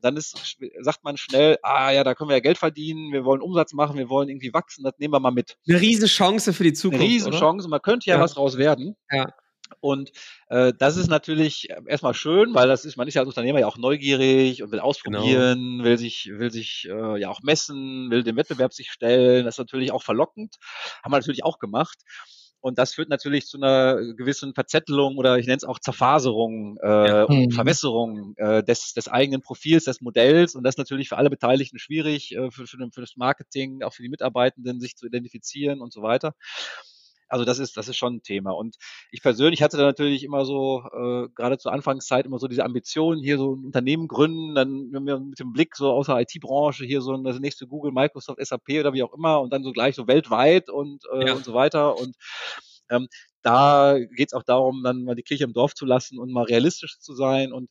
dann 0.00 0.16
ist, 0.16 0.58
sagt 0.80 1.04
man 1.04 1.16
schnell, 1.16 1.58
ah 1.62 1.90
ja, 1.90 2.04
da 2.04 2.14
können 2.14 2.30
wir 2.30 2.36
ja 2.36 2.40
Geld 2.40 2.58
verdienen, 2.58 3.12
wir 3.12 3.24
wollen 3.24 3.40
Umsatz 3.40 3.72
machen, 3.72 3.96
wir 3.96 4.08
wollen 4.08 4.28
irgendwie 4.28 4.52
wachsen, 4.52 4.84
das 4.84 4.94
nehmen 4.98 5.14
wir 5.14 5.20
mal 5.20 5.30
mit. 5.30 5.56
Eine 5.68 5.80
Riesenchance 5.80 6.52
für 6.52 6.64
die 6.64 6.72
Zukunft. 6.72 7.02
Eine 7.02 7.12
Riesenchance, 7.12 7.68
man 7.68 7.82
könnte 7.82 8.08
ja, 8.08 8.16
ja, 8.16 8.22
was 8.22 8.36
raus 8.36 8.58
werden. 8.58 8.96
Ja. 9.10 9.32
Und 9.78 10.10
äh, 10.48 10.72
das 10.76 10.96
ist 10.96 11.08
natürlich 11.08 11.68
erstmal 11.86 12.14
schön, 12.14 12.54
weil 12.54 12.68
das 12.68 12.84
ist, 12.84 12.96
man 12.96 13.06
ist 13.06 13.14
ja 13.14 13.22
als 13.22 13.28
Unternehmer 13.28 13.60
ja 13.60 13.66
auch 13.66 13.78
neugierig 13.78 14.62
und 14.62 14.72
will 14.72 14.80
ausprobieren, 14.80 15.58
genau. 15.58 15.84
will 15.84 15.96
sich, 15.96 16.28
will 16.32 16.50
sich 16.50 16.88
äh, 16.90 17.20
ja 17.20 17.30
auch 17.30 17.40
messen, 17.42 18.10
will 18.10 18.22
dem 18.22 18.36
Wettbewerb 18.36 18.74
sich 18.74 18.90
stellen. 18.90 19.44
Das 19.44 19.54
ist 19.54 19.58
natürlich 19.58 19.92
auch 19.92 20.02
verlockend. 20.02 20.56
Haben 21.02 21.12
wir 21.12 21.18
natürlich 21.18 21.44
auch 21.44 21.58
gemacht. 21.58 21.98
Und 22.60 22.78
das 22.78 22.94
führt 22.94 23.08
natürlich 23.08 23.46
zu 23.46 23.56
einer 23.56 23.96
gewissen 24.14 24.54
Verzettelung 24.54 25.16
oder 25.16 25.38
ich 25.38 25.46
nenne 25.46 25.56
es 25.56 25.64
auch 25.64 25.78
Zerfaserung 25.78 26.78
äh, 26.82 27.08
ja. 27.08 27.24
und 27.24 27.46
mhm. 27.46 27.50
Verwässerung 27.50 28.34
äh, 28.36 28.62
des, 28.62 28.92
des 28.92 29.08
eigenen 29.08 29.40
Profils, 29.40 29.84
des 29.84 30.00
Modells. 30.00 30.54
Und 30.54 30.64
das 30.64 30.74
ist 30.74 30.78
natürlich 30.78 31.08
für 31.08 31.16
alle 31.16 31.30
Beteiligten 31.30 31.78
schwierig, 31.78 32.32
äh, 32.32 32.50
für, 32.50 32.66
für, 32.66 32.76
für 32.92 33.00
das 33.00 33.16
Marketing, 33.16 33.82
auch 33.82 33.94
für 33.94 34.02
die 34.02 34.10
Mitarbeitenden, 34.10 34.80
sich 34.80 34.96
zu 34.96 35.06
identifizieren 35.06 35.80
und 35.80 35.92
so 35.92 36.02
weiter. 36.02 36.34
Also 37.30 37.44
das 37.44 37.58
ist, 37.60 37.76
das 37.76 37.88
ist 37.88 37.96
schon 37.96 38.16
ein 38.16 38.22
Thema. 38.22 38.50
Und 38.50 38.76
ich 39.12 39.22
persönlich 39.22 39.62
hatte 39.62 39.76
da 39.76 39.84
natürlich 39.84 40.24
immer 40.24 40.44
so, 40.44 40.82
äh, 40.92 41.28
gerade 41.34 41.58
zur 41.58 41.72
Anfangszeit 41.72 42.26
immer 42.26 42.38
so 42.38 42.48
diese 42.48 42.64
Ambition, 42.64 43.22
hier 43.22 43.38
so 43.38 43.54
ein 43.54 43.64
Unternehmen 43.64 44.08
gründen, 44.08 44.54
dann 44.54 44.90
mit 44.90 45.38
dem 45.38 45.52
Blick 45.52 45.76
so 45.76 45.90
aus 45.92 46.06
der 46.06 46.18
IT-Branche 46.20 46.84
hier 46.84 47.00
so 47.00 47.16
das 47.16 47.38
nächste 47.38 47.66
Google, 47.68 47.92
Microsoft, 47.92 48.44
SAP 48.44 48.80
oder 48.80 48.92
wie 48.92 49.04
auch 49.04 49.14
immer 49.14 49.40
und 49.40 49.52
dann 49.52 49.62
so 49.62 49.72
gleich 49.72 49.94
so 49.94 50.08
weltweit 50.08 50.68
und, 50.68 51.04
äh, 51.14 51.28
ja. 51.28 51.34
und 51.34 51.44
so 51.44 51.54
weiter. 51.54 51.96
Und 51.96 52.16
ähm, 52.90 53.06
da 53.42 53.96
geht 53.98 54.28
es 54.28 54.34
auch 54.34 54.42
darum, 54.42 54.82
dann 54.82 55.04
mal 55.04 55.14
die 55.14 55.22
Kirche 55.22 55.44
im 55.44 55.52
Dorf 55.52 55.74
zu 55.74 55.86
lassen 55.86 56.18
und 56.18 56.32
mal 56.32 56.44
realistisch 56.44 56.98
zu 56.98 57.14
sein 57.14 57.52
und 57.52 57.70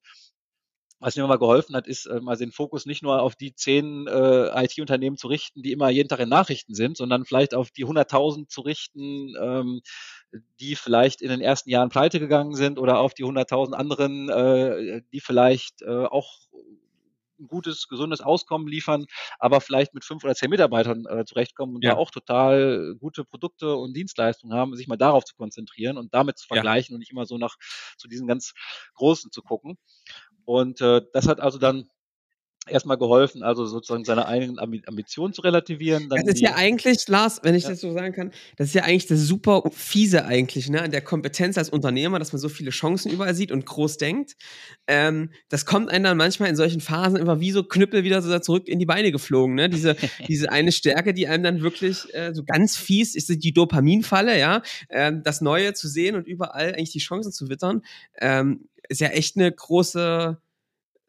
was 1.00 1.16
mir 1.16 1.26
mal 1.28 1.38
geholfen 1.38 1.76
hat, 1.76 1.88
ist 1.88 2.06
äh, 2.06 2.20
mal 2.20 2.36
den 2.36 2.52
Fokus 2.52 2.86
nicht 2.86 3.04
nur 3.04 3.22
auf 3.22 3.36
die 3.36 3.54
zehn 3.54 4.08
äh, 4.08 4.64
IT-Unternehmen 4.66 5.18
zu 5.18 5.28
richten, 5.28 5.62
die 5.64 5.72
immer 5.72 5.90
jeden 5.90 6.10
Tag 6.10 6.20
in 6.20 6.30
Nachrichten 6.30 6.74
sind, 6.74 6.98
sondern 6.98 7.26
vielleicht 7.26 7.54
auf 7.54 7.72
die 7.72 7.86
100.000 7.86 8.48
zu 8.50 8.62
richten, 8.62 9.34
ähm, 9.40 9.82
die 10.60 10.76
vielleicht 10.76 11.22
in 11.22 11.30
den 11.30 11.42
ersten 11.42 11.70
Jahren 11.70 11.90
pleite 11.90 12.20
gegangen 12.20 12.56
sind 12.56 12.80
oder 12.80 13.00
auf 13.00 13.14
die 13.14 13.24
100.000 13.24 13.74
anderen, 13.74 14.30
äh, 14.30 15.02
die 15.14 15.22
vielleicht 15.22 15.82
äh, 15.82 16.06
auch 16.06 16.50
ein 17.40 17.48
gutes, 17.48 17.88
gesundes 17.88 18.22
Auskommen 18.22 18.68
liefern, 18.68 19.06
aber 19.40 19.62
vielleicht 19.62 19.94
mit 19.94 20.04
fünf 20.04 20.24
oder 20.24 20.36
zehn 20.36 20.50
Mitarbeitern 20.50 21.06
äh, 21.06 21.26
zurechtkommen 21.26 21.76
und 21.76 21.84
ja. 21.84 21.92
da 21.92 21.98
auch 21.98 22.12
total 22.12 22.96
gute 23.00 23.24
Produkte 23.24 23.76
und 23.76 23.94
Dienstleistungen 23.94 24.56
haben, 24.56 24.76
sich 24.76 24.88
mal 24.88 24.98
darauf 24.98 25.24
zu 25.24 25.36
konzentrieren 25.36 25.98
und 25.98 26.14
damit 26.14 26.38
zu 26.38 26.48
vergleichen 26.48 26.94
ja. 26.94 26.96
und 26.96 27.00
nicht 27.00 27.12
immer 27.12 27.26
so 27.26 27.38
nach 27.38 27.56
zu 27.98 28.08
diesen 28.08 28.28
ganz 28.28 28.54
großen 28.96 29.32
zu 29.32 29.42
gucken. 29.42 29.78
Und 30.50 30.82
äh, 30.82 31.04
das 31.14 31.28
hat 31.28 31.42
also 31.42 31.60
dann 31.60 31.92
erstmal 32.68 32.98
geholfen, 32.98 33.44
also 33.44 33.66
sozusagen 33.66 34.04
seine 34.04 34.28
eigenen 34.28 34.60
Ambitionen 34.60 35.34
zu 35.34 35.42
relativieren. 35.42 36.10
das 36.10 36.24
ist 36.24 36.42
ja 36.42 36.56
eigentlich, 36.56 37.08
Lars, 37.08 37.40
wenn 37.44 37.56
ich 37.56 37.64
ja. 37.64 37.70
das 37.70 37.82
so 37.82 37.92
sagen 37.94 38.14
kann, 38.14 38.32
das 38.58 38.68
ist 38.70 38.74
ja 38.74 38.84
eigentlich 38.84 39.08
das 39.08 39.22
super 39.22 39.64
fiese 39.72 40.26
eigentlich, 40.26 40.70
ne, 40.70 40.82
an 40.82 40.92
der 40.92 41.02
Kompetenz 41.02 41.58
als 41.58 41.70
Unternehmer, 41.70 42.20
dass 42.20 42.32
man 42.34 42.40
so 42.40 42.50
viele 42.50 42.72
Chancen 42.72 43.12
überall 43.12 43.36
sieht 43.36 43.52
und 43.52 43.66
groß 43.66 43.98
denkt. 43.98 44.36
Ähm, 44.88 45.32
das 45.50 45.66
kommt 45.66 45.90
einem 45.90 46.04
dann 46.04 46.18
manchmal 46.18 46.50
in 46.50 46.56
solchen 46.56 46.82
Phasen 46.82 47.18
immer 47.18 47.40
wie 47.40 47.52
so 47.52 47.64
Knüppel 47.64 48.04
wieder 48.04 48.22
so 48.22 48.40
zurück 48.40 48.68
in 48.68 48.80
die 48.80 48.86
Beine 48.86 49.12
geflogen, 49.12 49.56
ne? 49.56 49.70
Diese, 49.70 49.96
diese 50.28 50.52
eine 50.52 50.72
Stärke, 50.72 51.14
die 51.14 51.28
einem 51.28 51.44
dann 51.44 51.62
wirklich 51.62 52.14
äh, 52.14 52.34
so 52.34 52.44
ganz 52.44 52.78
fies 52.78 53.16
ist, 53.16 53.30
die 53.30 53.54
Dopaminfalle, 53.54 54.38
ja, 54.40 54.62
ähm, 54.90 55.22
das 55.24 55.42
Neue 55.42 55.74
zu 55.74 55.88
sehen 55.88 56.16
und 56.16 56.28
überall 56.28 56.74
eigentlich 56.74 56.92
die 56.92 57.00
Chancen 57.00 57.32
zu 57.32 57.50
wittern, 57.50 57.82
ähm, 58.20 58.69
ist 58.90 59.02
ja 59.02 59.08
echt 59.08 59.38
eine 59.38 59.52
große 59.52 60.38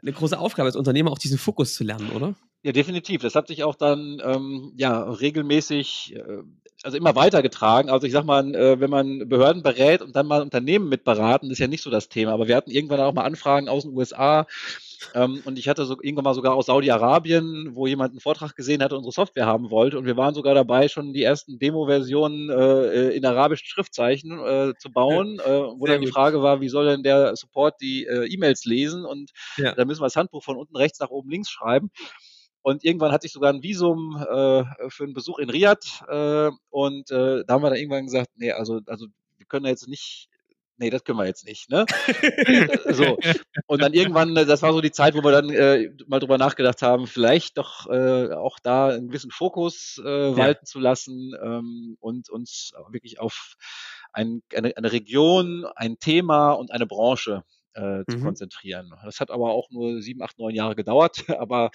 eine 0.03 0.13
große 0.13 0.39
Aufgabe 0.39 0.67
als 0.67 0.77
Unternehmer, 0.77 1.11
auch 1.11 1.19
diesen 1.19 1.39
Fokus 1.39 1.75
zu 1.75 1.85
lernen, 1.85 2.11
oder? 2.11 2.35
Ja, 2.63 2.73
definitiv. 2.73 3.23
Das 3.23 3.35
hat 3.35 3.49
sich 3.49 3.65
auch 3.65 3.75
dann 3.75 4.21
ähm, 4.25 4.73
ja 4.77 5.03
regelmäßig, 5.03 6.15
äh, 6.17 6.43
also 6.83 6.97
immer 6.97 7.15
weitergetragen. 7.15 7.91
Also 7.91 8.07
ich 8.07 8.13
sag 8.13 8.25
mal, 8.25 8.55
äh, 8.55 8.81
wenn 8.81 8.91
man 8.91 9.29
Behörden 9.29 9.63
berät 9.63 10.03
und 10.03 10.17
dann 10.17 10.27
mal 10.27 10.43
Unternehmen 10.43 10.89
mitberaten, 10.89 11.51
ist 11.51 11.59
ja 11.59 11.69
nicht 11.69 11.83
so 11.83 11.91
das 11.91 12.09
Thema. 12.09 12.33
Aber 12.33 12.49
wir 12.49 12.57
hatten 12.57 12.71
irgendwann 12.71 13.01
auch 13.01 13.15
mal 13.15 13.25
Anfragen 13.25 13.69
aus 13.69 13.85
den 13.85 13.97
USA, 13.97 14.47
ähm, 15.15 15.43
und 15.45 15.59
ich 15.59 15.69
hatte 15.69 15.85
so, 15.85 15.97
irgendwann 16.01 16.25
mal 16.25 16.35
sogar 16.35 16.55
aus 16.55 16.67
Saudi-Arabien, 16.67 17.75
wo 17.75 17.87
jemand 17.87 18.13
einen 18.13 18.21
Vortrag 18.21 18.55
gesehen 18.55 18.83
hatte, 18.83 18.97
unsere 18.97 19.13
Software 19.13 19.47
haben 19.47 19.71
wollte. 19.71 19.99
Und 19.99 20.07
wir 20.07 20.17
waren 20.17 20.35
sogar 20.35 20.55
dabei, 20.55 20.89
schon 20.89 21.13
die 21.13 21.23
ersten 21.23 21.59
Demo-Versionen 21.59 22.51
äh, 22.51 23.11
in 23.11 23.25
arabischen 23.25 23.67
Schriftzeichen 23.67 24.39
äh, 24.39 24.75
zu 24.79 24.91
bauen, 24.91 25.39
äh, 25.41 25.49
wo 25.51 25.87
dann 25.87 26.01
die 26.01 26.07
gut. 26.07 26.15
Frage 26.15 26.43
war, 26.43 26.61
wie 26.61 26.69
soll 26.69 26.87
denn 26.87 27.03
der 27.03 27.37
Support 27.37 27.81
die 27.81 28.07
äh, 28.07 28.27
E-Mails 28.27 28.65
lesen? 28.65 29.05
Und 29.05 29.31
ja. 29.57 29.75
da 29.75 29.85
müssen 29.85 30.01
wir 30.01 30.07
das 30.07 30.17
Handbuch 30.17 30.45
von 30.45 30.57
unten 30.57 30.77
rechts 30.77 31.01
nach 31.01 31.11
oben 31.11 31.31
links 31.31 31.51
schreiben. 31.51 31.91
Und 32.63 32.85
irgendwann 32.85 33.13
hatte 33.13 33.27
ich 33.27 33.33
sogar 33.33 33.53
ein 33.53 33.63
Visum 33.63 34.17
äh, 34.17 34.65
für 34.91 35.05
einen 35.05 35.15
Besuch 35.15 35.39
in 35.39 35.49
Riyadh. 35.49 36.05
Äh, 36.09 36.51
und 36.69 37.11
äh, 37.11 37.45
da 37.47 37.55
haben 37.55 37.63
wir 37.63 37.71
dann 37.71 37.79
irgendwann 37.79 38.05
gesagt, 38.05 38.29
nee, 38.37 38.53
also, 38.53 38.81
also 38.87 39.07
wir 39.39 39.47
können 39.47 39.67
jetzt 39.67 39.89
nicht 39.89 40.29
nee, 40.81 40.91
das 40.91 41.05
können 41.05 41.19
wir 41.19 41.27
jetzt 41.27 41.47
nicht. 41.47 41.71
Ne? 41.71 41.85
so. 42.91 43.19
Und 43.67 43.83
dann 43.83 43.93
irgendwann, 43.93 44.37
äh, 44.37 44.47
das 44.47 44.63
war 44.63 44.73
so 44.73 44.81
die 44.81 44.91
Zeit, 44.91 45.15
wo 45.15 45.23
wir 45.23 45.31
dann 45.31 45.51
äh, 45.51 45.91
mal 46.07 46.19
drüber 46.19 46.39
nachgedacht 46.39 46.83
haben, 46.83 47.07
vielleicht 47.07 47.59
doch 47.59 47.87
äh, 47.89 48.33
auch 48.33 48.59
da 48.59 48.89
einen 48.89 49.09
gewissen 49.09 49.31
Fokus 49.31 50.01
äh, 50.05 50.37
walten 50.37 50.65
ja. 50.65 50.67
zu 50.67 50.81
lassen 50.81 51.35
ähm, 51.41 51.97
und 52.01 52.31
uns 52.31 52.73
wirklich 52.91 53.21
auf 53.21 53.55
ein, 54.13 54.43
eine, 54.55 54.77
eine 54.77 54.91
Region, 54.91 55.67
ein 55.77 55.99
Thema 55.99 56.53
und 56.53 56.73
eine 56.73 56.87
Branche 56.87 57.45
äh, 57.75 58.05
zu 58.09 58.19
mhm. 58.19 58.25
konzentrieren. 58.25 58.93
Das 59.05 59.21
hat 59.21 59.31
aber 59.31 59.51
auch 59.51 59.71
nur 59.71 60.03
sieben, 60.03 60.23
acht, 60.23 60.39
neun 60.39 60.55
Jahre 60.55 60.75
gedauert, 60.77 61.25
aber 61.39 61.71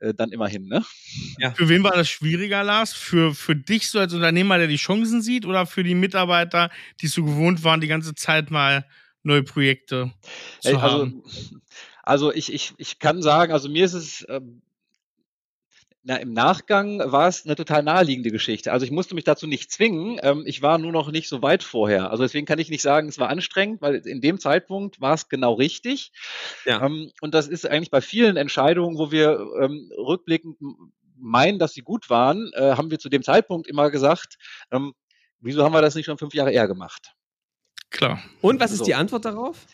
äh, 0.00 0.14
dann 0.14 0.30
immerhin. 0.30 0.66
Ne? 0.66 0.84
Ja. 1.38 1.52
Für 1.52 1.68
wen 1.68 1.82
war 1.82 1.92
das 1.92 2.08
schwieriger, 2.08 2.64
Lars? 2.64 2.92
Für, 2.92 3.34
für 3.34 3.56
dich 3.56 3.90
so 3.90 3.98
als 3.98 4.12
Unternehmer, 4.12 4.58
der 4.58 4.66
die 4.66 4.76
Chancen 4.76 5.22
sieht 5.22 5.46
oder 5.46 5.66
für 5.66 5.84
die 5.84 5.94
Mitarbeiter, 5.94 6.70
die 7.00 7.06
so 7.06 7.24
gewohnt 7.24 7.64
waren, 7.64 7.80
die 7.80 7.88
ganze 7.88 8.14
Zeit 8.14 8.50
mal 8.50 8.86
neue 9.22 9.42
Projekte 9.42 10.12
zu 10.60 10.68
also, 10.68 10.82
haben? 10.82 11.22
Also 12.02 12.32
ich, 12.32 12.50
ich, 12.50 12.72
ich 12.78 12.98
kann 12.98 13.20
sagen, 13.20 13.52
also 13.52 13.68
mir 13.68 13.84
ist 13.84 13.92
es 13.92 14.24
ähm, 14.30 14.62
na, 16.02 16.16
im 16.16 16.32
Nachgang 16.32 17.00
war 17.00 17.28
es 17.28 17.44
eine 17.44 17.56
total 17.56 17.82
naheliegende 17.82 18.30
Geschichte. 18.30 18.72
Also 18.72 18.84
ich 18.84 18.92
musste 18.92 19.14
mich 19.14 19.24
dazu 19.24 19.46
nicht 19.46 19.70
zwingen. 19.70 20.18
Ähm, 20.22 20.44
ich 20.46 20.62
war 20.62 20.78
nur 20.78 20.92
noch 20.92 21.10
nicht 21.10 21.28
so 21.28 21.42
weit 21.42 21.62
vorher. 21.62 22.10
Also 22.10 22.22
deswegen 22.22 22.46
kann 22.46 22.58
ich 22.58 22.70
nicht 22.70 22.82
sagen, 22.82 23.08
es 23.08 23.18
war 23.18 23.28
anstrengend, 23.28 23.82
weil 23.82 23.96
in 23.96 24.20
dem 24.20 24.38
Zeitpunkt 24.38 25.00
war 25.00 25.14
es 25.14 25.28
genau 25.28 25.54
richtig. 25.54 26.12
Ja. 26.64 26.84
Ähm, 26.84 27.10
und 27.20 27.34
das 27.34 27.48
ist 27.48 27.66
eigentlich 27.66 27.90
bei 27.90 28.00
vielen 28.00 28.36
Entscheidungen, 28.36 28.96
wo 28.96 29.10
wir 29.10 29.38
ähm, 29.60 29.90
rückblickend 29.96 30.56
meinen, 31.16 31.58
dass 31.58 31.72
sie 31.72 31.82
gut 31.82 32.08
waren, 32.10 32.50
äh, 32.54 32.76
haben 32.76 32.90
wir 32.90 32.98
zu 32.98 33.08
dem 33.08 33.22
Zeitpunkt 33.22 33.66
immer 33.66 33.90
gesagt, 33.90 34.38
ähm, 34.70 34.94
wieso 35.40 35.64
haben 35.64 35.72
wir 35.72 35.82
das 35.82 35.96
nicht 35.96 36.06
schon 36.06 36.18
fünf 36.18 36.32
Jahre 36.34 36.52
eher 36.52 36.68
gemacht? 36.68 37.14
Klar. 37.90 38.22
Und 38.40 38.60
was 38.60 38.70
ist 38.70 38.78
so. 38.78 38.84
die 38.84 38.94
Antwort 38.94 39.24
darauf? 39.24 39.66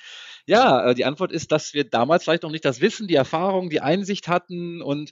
Ja, 0.46 0.90
äh, 0.90 0.94
die 0.94 1.04
Antwort 1.04 1.32
ist, 1.32 1.52
dass 1.52 1.74
wir 1.74 1.84
damals 1.84 2.24
vielleicht 2.24 2.42
noch 2.42 2.50
nicht 2.50 2.64
das 2.64 2.80
Wissen, 2.80 3.08
die 3.08 3.14
Erfahrung, 3.14 3.70
die 3.70 3.80
Einsicht 3.80 4.28
hatten 4.28 4.82
und 4.82 5.10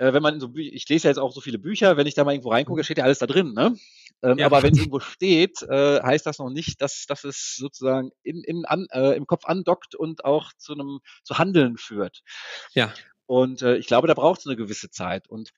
äh, 0.00 0.14
wenn 0.14 0.22
man 0.22 0.40
so, 0.40 0.50
ich 0.56 0.88
lese 0.88 1.04
ja 1.04 1.10
jetzt 1.10 1.18
auch 1.18 1.32
so 1.32 1.42
viele 1.42 1.58
Bücher, 1.58 1.98
wenn 1.98 2.06
ich 2.06 2.14
da 2.14 2.24
mal 2.24 2.32
irgendwo 2.32 2.50
reingucke, 2.50 2.82
steht 2.84 2.96
ja 2.96 3.04
alles 3.04 3.18
da 3.18 3.26
drin, 3.26 3.52
ne? 3.52 3.76
Ähm, 4.22 4.38
ja. 4.38 4.46
Aber 4.46 4.62
wenn 4.62 4.72
es 4.72 4.78
irgendwo 4.78 5.00
steht, 5.00 5.62
äh, 5.62 6.00
heißt 6.02 6.24
das 6.24 6.38
noch 6.38 6.48
nicht, 6.48 6.80
dass, 6.80 7.04
dass 7.06 7.24
es 7.24 7.56
sozusagen 7.56 8.10
in, 8.22 8.42
in, 8.42 8.64
an, 8.64 8.86
äh, 8.92 9.14
im 9.14 9.26
Kopf 9.26 9.44
andockt 9.44 9.94
und 9.94 10.24
auch 10.24 10.52
zu 10.56 10.72
einem 10.72 11.00
zu 11.22 11.36
Handeln 11.36 11.76
führt. 11.76 12.22
Ja. 12.72 12.94
Und 13.26 13.60
äh, 13.60 13.76
ich 13.76 13.86
glaube, 13.86 14.08
da 14.08 14.14
braucht 14.14 14.40
es 14.40 14.46
eine 14.46 14.56
gewisse 14.56 14.90
Zeit. 14.90 15.28
Und 15.28 15.52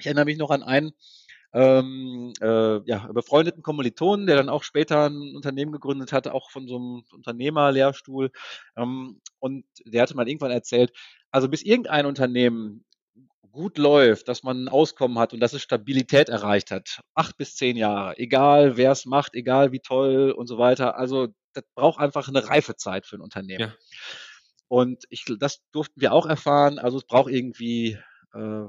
ich 0.00 0.06
erinnere 0.06 0.24
mich 0.24 0.38
noch 0.38 0.50
an 0.50 0.64
einen 0.64 0.92
ähm, 1.54 2.32
äh, 2.40 2.80
ja, 2.84 3.10
befreundeten 3.12 3.62
Kommilitonen, 3.62 4.26
der 4.26 4.36
dann 4.36 4.48
auch 4.48 4.64
später 4.64 5.08
ein 5.08 5.36
Unternehmen 5.36 5.70
gegründet 5.70 6.12
hatte, 6.12 6.34
auch 6.34 6.50
von 6.50 6.66
so 6.66 6.76
einem 6.76 7.04
Unternehmerlehrstuhl. 7.12 8.32
Ähm, 8.76 9.20
und 9.38 9.64
der 9.84 10.02
hatte 10.02 10.16
mal 10.16 10.28
irgendwann 10.28 10.50
erzählt, 10.50 10.92
also 11.30 11.48
bis 11.48 11.62
irgendein 11.62 12.06
Unternehmen 12.06 12.84
gut 13.52 13.78
läuft, 13.78 14.28
dass 14.28 14.42
man 14.42 14.64
ein 14.64 14.68
Auskommen 14.68 15.18
hat 15.18 15.32
und 15.32 15.40
dass 15.40 15.52
es 15.52 15.62
Stabilität 15.62 16.28
erreicht 16.28 16.70
hat, 16.70 17.00
acht 17.14 17.36
bis 17.36 17.54
zehn 17.54 17.76
Jahre, 17.76 18.18
egal 18.18 18.76
wer 18.76 18.92
es 18.92 19.04
macht, 19.04 19.34
egal 19.34 19.72
wie 19.72 19.80
toll 19.80 20.32
und 20.32 20.46
so 20.46 20.58
weiter. 20.58 20.96
Also 20.96 21.28
das 21.52 21.64
braucht 21.74 22.00
einfach 22.00 22.28
eine 22.28 22.48
Reifezeit 22.48 23.06
für 23.06 23.16
ein 23.16 23.22
Unternehmen. 23.22 23.60
Ja. 23.60 23.74
Und 24.68 25.04
ich, 25.10 25.24
das 25.38 25.60
durften 25.70 26.00
wir 26.00 26.12
auch 26.12 26.26
erfahren. 26.26 26.78
Also 26.78 26.96
es 26.96 27.04
braucht 27.04 27.30
irgendwie 27.30 27.98
äh, 28.32 28.64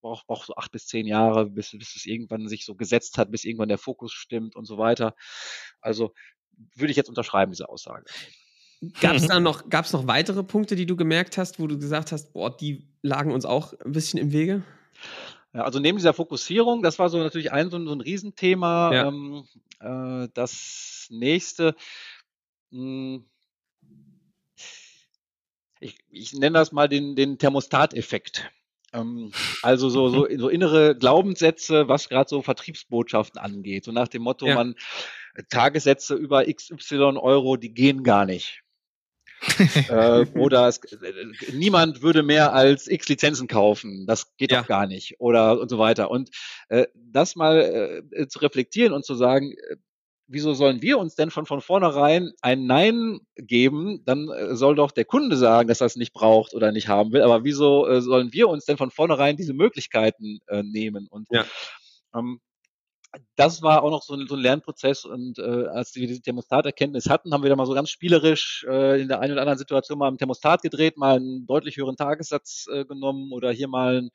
braucht, 0.00 0.26
braucht 0.26 0.46
so 0.46 0.54
acht 0.56 0.70
bis 0.70 0.86
zehn 0.86 1.06
Jahre, 1.06 1.46
bis, 1.46 1.72
bis 1.72 1.96
es 1.96 2.06
irgendwann 2.06 2.48
sich 2.48 2.64
so 2.64 2.74
gesetzt 2.74 3.18
hat, 3.18 3.30
bis 3.30 3.44
irgendwann 3.44 3.68
der 3.68 3.78
Fokus 3.78 4.12
stimmt 4.12 4.56
und 4.56 4.64
so 4.64 4.78
weiter. 4.78 5.14
Also 5.80 6.14
würde 6.74 6.90
ich 6.90 6.96
jetzt 6.96 7.08
unterschreiben, 7.08 7.52
diese 7.52 7.68
Aussage. 7.68 8.04
Gab 9.00 9.16
es 9.16 9.26
da 9.26 9.40
noch, 9.40 9.68
gab's 9.68 9.92
noch 9.92 10.06
weitere 10.06 10.42
Punkte, 10.42 10.76
die 10.76 10.86
du 10.86 10.96
gemerkt 10.96 11.38
hast, 11.38 11.58
wo 11.58 11.66
du 11.66 11.78
gesagt 11.78 12.12
hast, 12.12 12.32
boah, 12.32 12.56
die 12.56 12.86
lagen 13.02 13.32
uns 13.32 13.44
auch 13.44 13.72
ein 13.84 13.92
bisschen 13.92 14.18
im 14.20 14.32
Wege? 14.32 14.62
Ja, 15.52 15.62
also 15.62 15.80
neben 15.80 15.98
dieser 15.98 16.14
Fokussierung, 16.14 16.82
das 16.82 16.98
war 16.98 17.08
so 17.08 17.18
natürlich 17.18 17.52
ein 17.52 17.70
so 17.70 17.78
ein, 17.78 17.86
so 17.86 17.92
ein 17.92 18.00
Riesenthema. 18.00 18.94
Ja. 18.94 19.08
Ähm, 19.08 19.44
äh, 19.80 20.28
das 20.34 21.06
nächste, 21.10 21.74
mh, 22.70 23.20
hm, 23.20 23.24
ich, 25.80 25.96
ich 26.10 26.32
nenne 26.32 26.58
das 26.58 26.72
mal 26.72 26.88
den, 26.88 27.14
den 27.16 27.38
Thermostateffekt. 27.38 28.50
Ähm, 28.92 29.32
also 29.62 29.88
so, 29.88 30.08
so, 30.08 30.26
so 30.36 30.48
innere 30.48 30.96
Glaubenssätze, 30.96 31.88
was 31.88 32.08
gerade 32.08 32.28
so 32.28 32.42
Vertriebsbotschaften 32.42 33.40
angeht. 33.40 33.84
So 33.84 33.92
nach 33.92 34.08
dem 34.08 34.22
Motto, 34.22 34.46
ja. 34.46 34.54
man 34.56 34.74
Tagessätze 35.50 36.14
über 36.14 36.44
XY 36.44 37.16
Euro, 37.16 37.56
die 37.56 37.72
gehen 37.72 38.02
gar 38.02 38.26
nicht 38.26 38.62
äh, 39.88 40.26
oder 40.38 40.68
es, 40.68 40.78
äh, 40.78 41.52
niemand 41.52 42.02
würde 42.02 42.22
mehr 42.22 42.52
als 42.52 42.88
x 42.88 43.08
Lizenzen 43.08 43.48
kaufen. 43.48 44.06
Das 44.06 44.36
geht 44.36 44.52
ja. 44.52 44.60
doch 44.60 44.68
gar 44.68 44.86
nicht. 44.86 45.16
Oder 45.18 45.60
und 45.60 45.68
so 45.68 45.78
weiter. 45.78 46.10
Und 46.10 46.30
äh, 46.68 46.86
das 46.94 47.36
mal 47.36 48.02
äh, 48.12 48.28
zu 48.28 48.40
reflektieren 48.40 48.92
und 48.92 49.04
zu 49.04 49.14
sagen, 49.14 49.52
äh, 49.52 49.76
wieso 50.28 50.54
sollen 50.54 50.82
wir 50.82 50.98
uns 50.98 51.14
denn 51.14 51.30
von, 51.30 51.46
von 51.46 51.60
vornherein 51.60 52.32
ein 52.42 52.66
Nein 52.66 53.20
geben? 53.36 54.02
Dann 54.04 54.28
äh, 54.28 54.54
soll 54.54 54.76
doch 54.76 54.92
der 54.92 55.04
Kunde 55.04 55.36
sagen, 55.36 55.68
dass 55.68 55.80
er 55.80 55.86
es 55.86 55.96
nicht 55.96 56.12
braucht 56.12 56.54
oder 56.54 56.70
nicht 56.70 56.88
haben 56.88 57.12
will. 57.12 57.22
Aber 57.22 57.44
wieso 57.44 57.86
äh, 57.86 58.00
sollen 58.00 58.32
wir 58.32 58.48
uns 58.48 58.66
denn 58.66 58.76
von 58.76 58.90
vornherein 58.90 59.36
diese 59.36 59.54
Möglichkeiten 59.54 60.40
äh, 60.46 60.62
nehmen? 60.62 61.08
Und 61.08 61.26
ja. 61.30 61.44
ähm, 62.14 62.40
das 63.36 63.62
war 63.62 63.82
auch 63.82 63.90
noch 63.90 64.02
so 64.02 64.14
ein, 64.14 64.26
so 64.26 64.34
ein 64.34 64.40
Lernprozess 64.40 65.04
und 65.04 65.38
äh, 65.38 65.66
als 65.68 65.94
wir 65.94 66.06
diese 66.06 66.20
Thermostaterkenntnis 66.20 67.08
hatten, 67.08 67.32
haben 67.32 67.42
wir 67.42 67.50
da 67.50 67.56
mal 67.56 67.66
so 67.66 67.72
ganz 67.72 67.90
spielerisch 67.90 68.66
äh, 68.68 69.00
in 69.00 69.08
der 69.08 69.20
einen 69.20 69.32
oder 69.32 69.42
anderen 69.42 69.58
Situation 69.58 69.98
mal 69.98 70.08
im 70.08 70.18
Thermostat 70.18 70.62
gedreht, 70.62 70.96
mal 70.96 71.16
einen 71.16 71.46
deutlich 71.46 71.76
höheren 71.76 71.96
Tagessatz 71.96 72.66
äh, 72.70 72.84
genommen 72.84 73.32
oder 73.32 73.50
hier 73.50 73.68
mal 73.68 74.10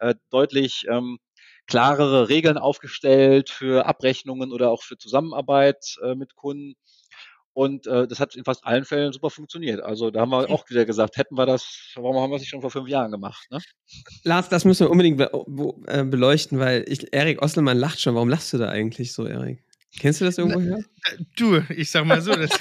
äh, 0.00 0.14
deutlich 0.30 0.86
ähm, 0.88 1.18
klarere 1.66 2.28
Regeln 2.28 2.58
aufgestellt 2.58 3.50
für 3.50 3.86
Abrechnungen 3.86 4.52
oder 4.52 4.70
auch 4.70 4.82
für 4.82 4.98
Zusammenarbeit 4.98 5.96
äh, 6.02 6.14
mit 6.14 6.34
Kunden. 6.34 6.74
Und 7.54 7.86
äh, 7.86 8.06
das 8.06 8.18
hat 8.18 8.34
in 8.34 8.44
fast 8.44 8.64
allen 8.64 8.84
Fällen 8.84 9.12
super 9.12 9.28
funktioniert. 9.28 9.82
Also 9.82 10.10
da 10.10 10.20
haben 10.20 10.30
wir 10.30 10.48
auch 10.48 10.68
wieder 10.70 10.86
gesagt, 10.86 11.16
hätten 11.18 11.36
wir 11.36 11.44
das, 11.44 11.92
warum 11.96 12.16
haben 12.16 12.30
wir 12.30 12.36
es 12.36 12.42
nicht 12.42 12.48
schon 12.48 12.62
vor 12.62 12.70
fünf 12.70 12.88
Jahren 12.88 13.10
gemacht? 13.10 13.46
Ne? 13.50 13.58
Lars, 14.24 14.48
das 14.48 14.64
müssen 14.64 14.86
wir 14.86 14.90
unbedingt 14.90 15.18
be 15.18 15.30
äh, 15.86 16.04
beleuchten, 16.04 16.58
weil 16.58 16.84
ich, 16.88 17.12
Erik 17.12 17.42
Osselmann 17.42 17.76
lacht 17.76 18.00
schon. 18.00 18.14
Warum 18.14 18.30
lachst 18.30 18.52
du 18.52 18.58
da 18.58 18.68
eigentlich 18.68 19.12
so, 19.12 19.26
Erik? 19.26 19.62
Kennst 19.98 20.22
du 20.22 20.24
das 20.24 20.38
irgendwo 20.38 20.60
her? 20.60 20.78
Äh, 21.04 21.22
du, 21.36 21.62
ich 21.68 21.90
sag 21.90 22.06
mal 22.06 22.22
so, 22.22 22.32
das 22.32 22.50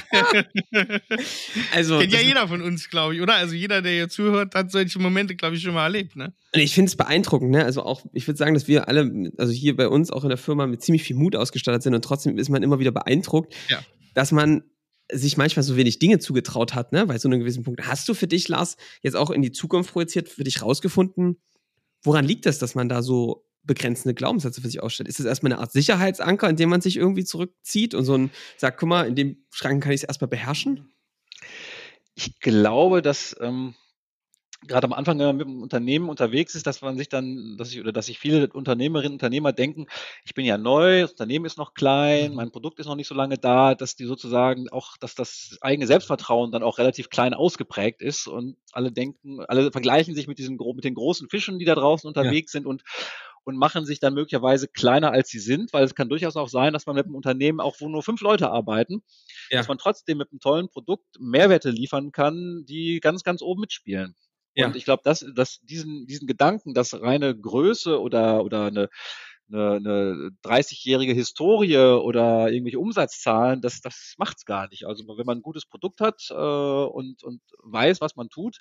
also, 1.73 1.99
kennt 1.99 2.11
ja 2.11 2.19
jeder 2.19 2.47
von 2.47 2.61
uns, 2.61 2.89
glaube 2.89 3.15
ich, 3.15 3.21
oder? 3.21 3.35
Also 3.35 3.55
jeder, 3.55 3.81
der 3.81 3.93
hier 3.93 4.09
zuhört, 4.09 4.53
hat 4.55 4.71
solche 4.71 4.99
Momente, 4.99 5.35
glaube 5.35 5.55
ich, 5.55 5.61
schon 5.61 5.73
mal 5.73 5.83
erlebt, 5.83 6.17
ne? 6.17 6.33
Ich 6.51 6.75
finde 6.75 6.89
es 6.89 6.97
beeindruckend, 6.97 7.51
ne? 7.51 7.63
Also 7.63 7.83
auch, 7.83 8.05
ich 8.11 8.27
würde 8.27 8.37
sagen, 8.37 8.53
dass 8.53 8.67
wir 8.67 8.89
alle, 8.89 9.31
also 9.37 9.53
hier 9.53 9.77
bei 9.77 9.87
uns 9.87 10.11
auch 10.11 10.23
in 10.23 10.29
der 10.29 10.37
Firma 10.37 10.67
mit 10.67 10.81
ziemlich 10.81 11.03
viel 11.03 11.15
Mut 11.15 11.37
ausgestattet 11.37 11.83
sind 11.83 11.95
und 11.95 12.03
trotzdem 12.03 12.37
ist 12.37 12.49
man 12.49 12.63
immer 12.63 12.79
wieder 12.79 12.91
beeindruckt, 12.91 13.55
ja. 13.69 13.79
dass 14.13 14.33
man 14.33 14.63
sich 15.11 15.37
manchmal 15.37 15.63
so 15.63 15.75
wenig 15.75 15.99
Dinge 15.99 16.19
zugetraut 16.19 16.73
hat, 16.73 16.91
ne? 16.91 17.05
Bei 17.05 17.17
so 17.17 17.27
einem 17.27 17.39
gewissen 17.39 17.63
Punkt. 17.63 17.85
Hast 17.85 18.07
du 18.09 18.13
für 18.13 18.27
dich, 18.27 18.47
Lars, 18.47 18.77
jetzt 19.01 19.15
auch 19.15 19.29
in 19.29 19.41
die 19.41 19.51
Zukunft 19.51 19.91
projiziert, 19.91 20.29
für 20.29 20.43
dich 20.43 20.61
rausgefunden, 20.61 21.41
woran 22.03 22.25
liegt 22.25 22.45
das, 22.45 22.59
dass 22.59 22.75
man 22.75 22.89
da 22.89 23.01
so 23.01 23.45
begrenzende 23.63 24.13
Glaubenssätze 24.13 24.61
für 24.61 24.67
sich 24.67 24.81
ausstellt? 24.81 25.09
Ist 25.09 25.19
das 25.19 25.25
erstmal 25.25 25.53
eine 25.53 25.61
Art 25.61 25.71
Sicherheitsanker, 25.71 26.49
in 26.49 26.55
dem 26.55 26.69
man 26.69 26.81
sich 26.81 26.97
irgendwie 26.97 27.25
zurückzieht 27.25 27.93
und 27.93 28.05
so 28.05 28.17
ein 28.17 28.31
sagt, 28.57 28.79
guck 28.79 28.89
mal, 28.89 29.07
in 29.07 29.15
dem 29.15 29.45
Schrank 29.51 29.83
kann 29.83 29.91
ich 29.91 30.01
es 30.01 30.07
erstmal 30.07 30.29
beherrschen? 30.29 30.91
Ich 32.15 32.39
glaube, 32.39 33.01
dass 33.01 33.35
ähm, 33.39 33.75
gerade 34.67 34.85
am 34.85 34.93
Anfang, 34.93 35.17
wenn 35.17 35.25
man 35.27 35.37
mit 35.37 35.47
einem 35.47 35.61
Unternehmen 35.63 36.09
unterwegs 36.09 36.55
ist, 36.55 36.67
dass 36.67 36.81
man 36.81 36.97
sich 36.97 37.09
dann, 37.09 37.57
dass 37.57 37.71
ich 37.71 37.79
oder 37.79 37.91
dass 37.91 38.05
sich 38.05 38.19
viele 38.19 38.47
Unternehmerinnen 38.47 39.13
und 39.13 39.15
Unternehmer 39.15 39.53
denken, 39.53 39.87
ich 40.23 40.33
bin 40.33 40.45
ja 40.45 40.57
neu, 40.57 41.01
das 41.01 41.11
Unternehmen 41.11 41.45
ist 41.45 41.57
noch 41.57 41.73
klein, 41.73 42.31
mhm. 42.31 42.35
mein 42.37 42.51
Produkt 42.51 42.79
ist 42.79 42.85
noch 42.85 42.95
nicht 42.95 43.07
so 43.07 43.15
lange 43.15 43.37
da, 43.37 43.75
dass 43.75 43.95
die 43.95 44.05
sozusagen 44.05 44.69
auch, 44.69 44.97
dass 44.97 45.15
das 45.15 45.57
eigene 45.61 45.87
Selbstvertrauen 45.87 46.51
dann 46.51 46.63
auch 46.63 46.77
relativ 46.77 47.09
klein 47.09 47.33
ausgeprägt 47.33 48.01
ist 48.01 48.27
und 48.27 48.57
alle 48.71 48.91
denken, 48.91 49.41
alle 49.47 49.71
vergleichen 49.71 50.13
sich 50.13 50.27
mit 50.27 50.37
diesen 50.37 50.57
mit 50.57 50.83
den 50.83 50.95
großen 50.95 51.29
Fischen, 51.29 51.57
die 51.57 51.65
da 51.65 51.75
draußen 51.75 52.07
unterwegs 52.07 52.53
ja. 52.53 52.59
sind 52.59 52.67
und 52.67 52.83
und 53.43 53.57
machen 53.57 53.85
sich 53.85 53.99
dann 53.99 54.13
möglicherweise 54.13 54.67
kleiner 54.67 55.11
als 55.11 55.29
sie 55.29 55.39
sind, 55.39 55.73
weil 55.73 55.83
es 55.83 55.95
kann 55.95 56.09
durchaus 56.09 56.35
auch 56.35 56.49
sein, 56.49 56.73
dass 56.73 56.85
man 56.85 56.95
mit 56.95 57.05
einem 57.05 57.15
Unternehmen 57.15 57.59
auch, 57.59 57.77
wo 57.79 57.89
nur 57.89 58.03
fünf 58.03 58.21
Leute 58.21 58.51
arbeiten, 58.51 59.01
ja. 59.49 59.57
dass 59.57 59.67
man 59.67 59.79
trotzdem 59.79 60.19
mit 60.19 60.31
einem 60.31 60.39
tollen 60.39 60.69
Produkt 60.69 61.19
Mehrwerte 61.19 61.71
liefern 61.71 62.11
kann, 62.11 62.65
die 62.67 62.99
ganz, 62.99 63.23
ganz 63.23 63.41
oben 63.41 63.61
mitspielen. 63.61 64.15
Ja. 64.55 64.67
Und 64.67 64.75
ich 64.75 64.85
glaube, 64.85 65.01
dass, 65.03 65.25
dass 65.35 65.59
diesen, 65.61 66.05
diesen 66.07 66.27
Gedanken, 66.27 66.73
dass 66.73 66.99
reine 66.99 67.37
Größe 67.37 67.99
oder, 67.99 68.43
oder 68.43 68.65
eine, 68.65 68.89
eine, 69.51 69.75
eine 69.75 70.29
30-jährige 70.43 71.13
Historie 71.13 71.77
oder 71.77 72.51
irgendwelche 72.51 72.79
Umsatzzahlen, 72.79 73.61
das, 73.61 73.81
das 73.81 74.15
macht's 74.17 74.45
gar 74.45 74.67
nicht. 74.69 74.85
Also 74.85 75.07
wenn 75.07 75.25
man 75.25 75.39
ein 75.39 75.43
gutes 75.43 75.65
Produkt 75.65 76.01
hat 76.01 76.27
äh, 76.29 76.33
und, 76.33 77.23
und 77.23 77.41
weiß, 77.63 78.01
was 78.01 78.15
man 78.15 78.29
tut, 78.29 78.59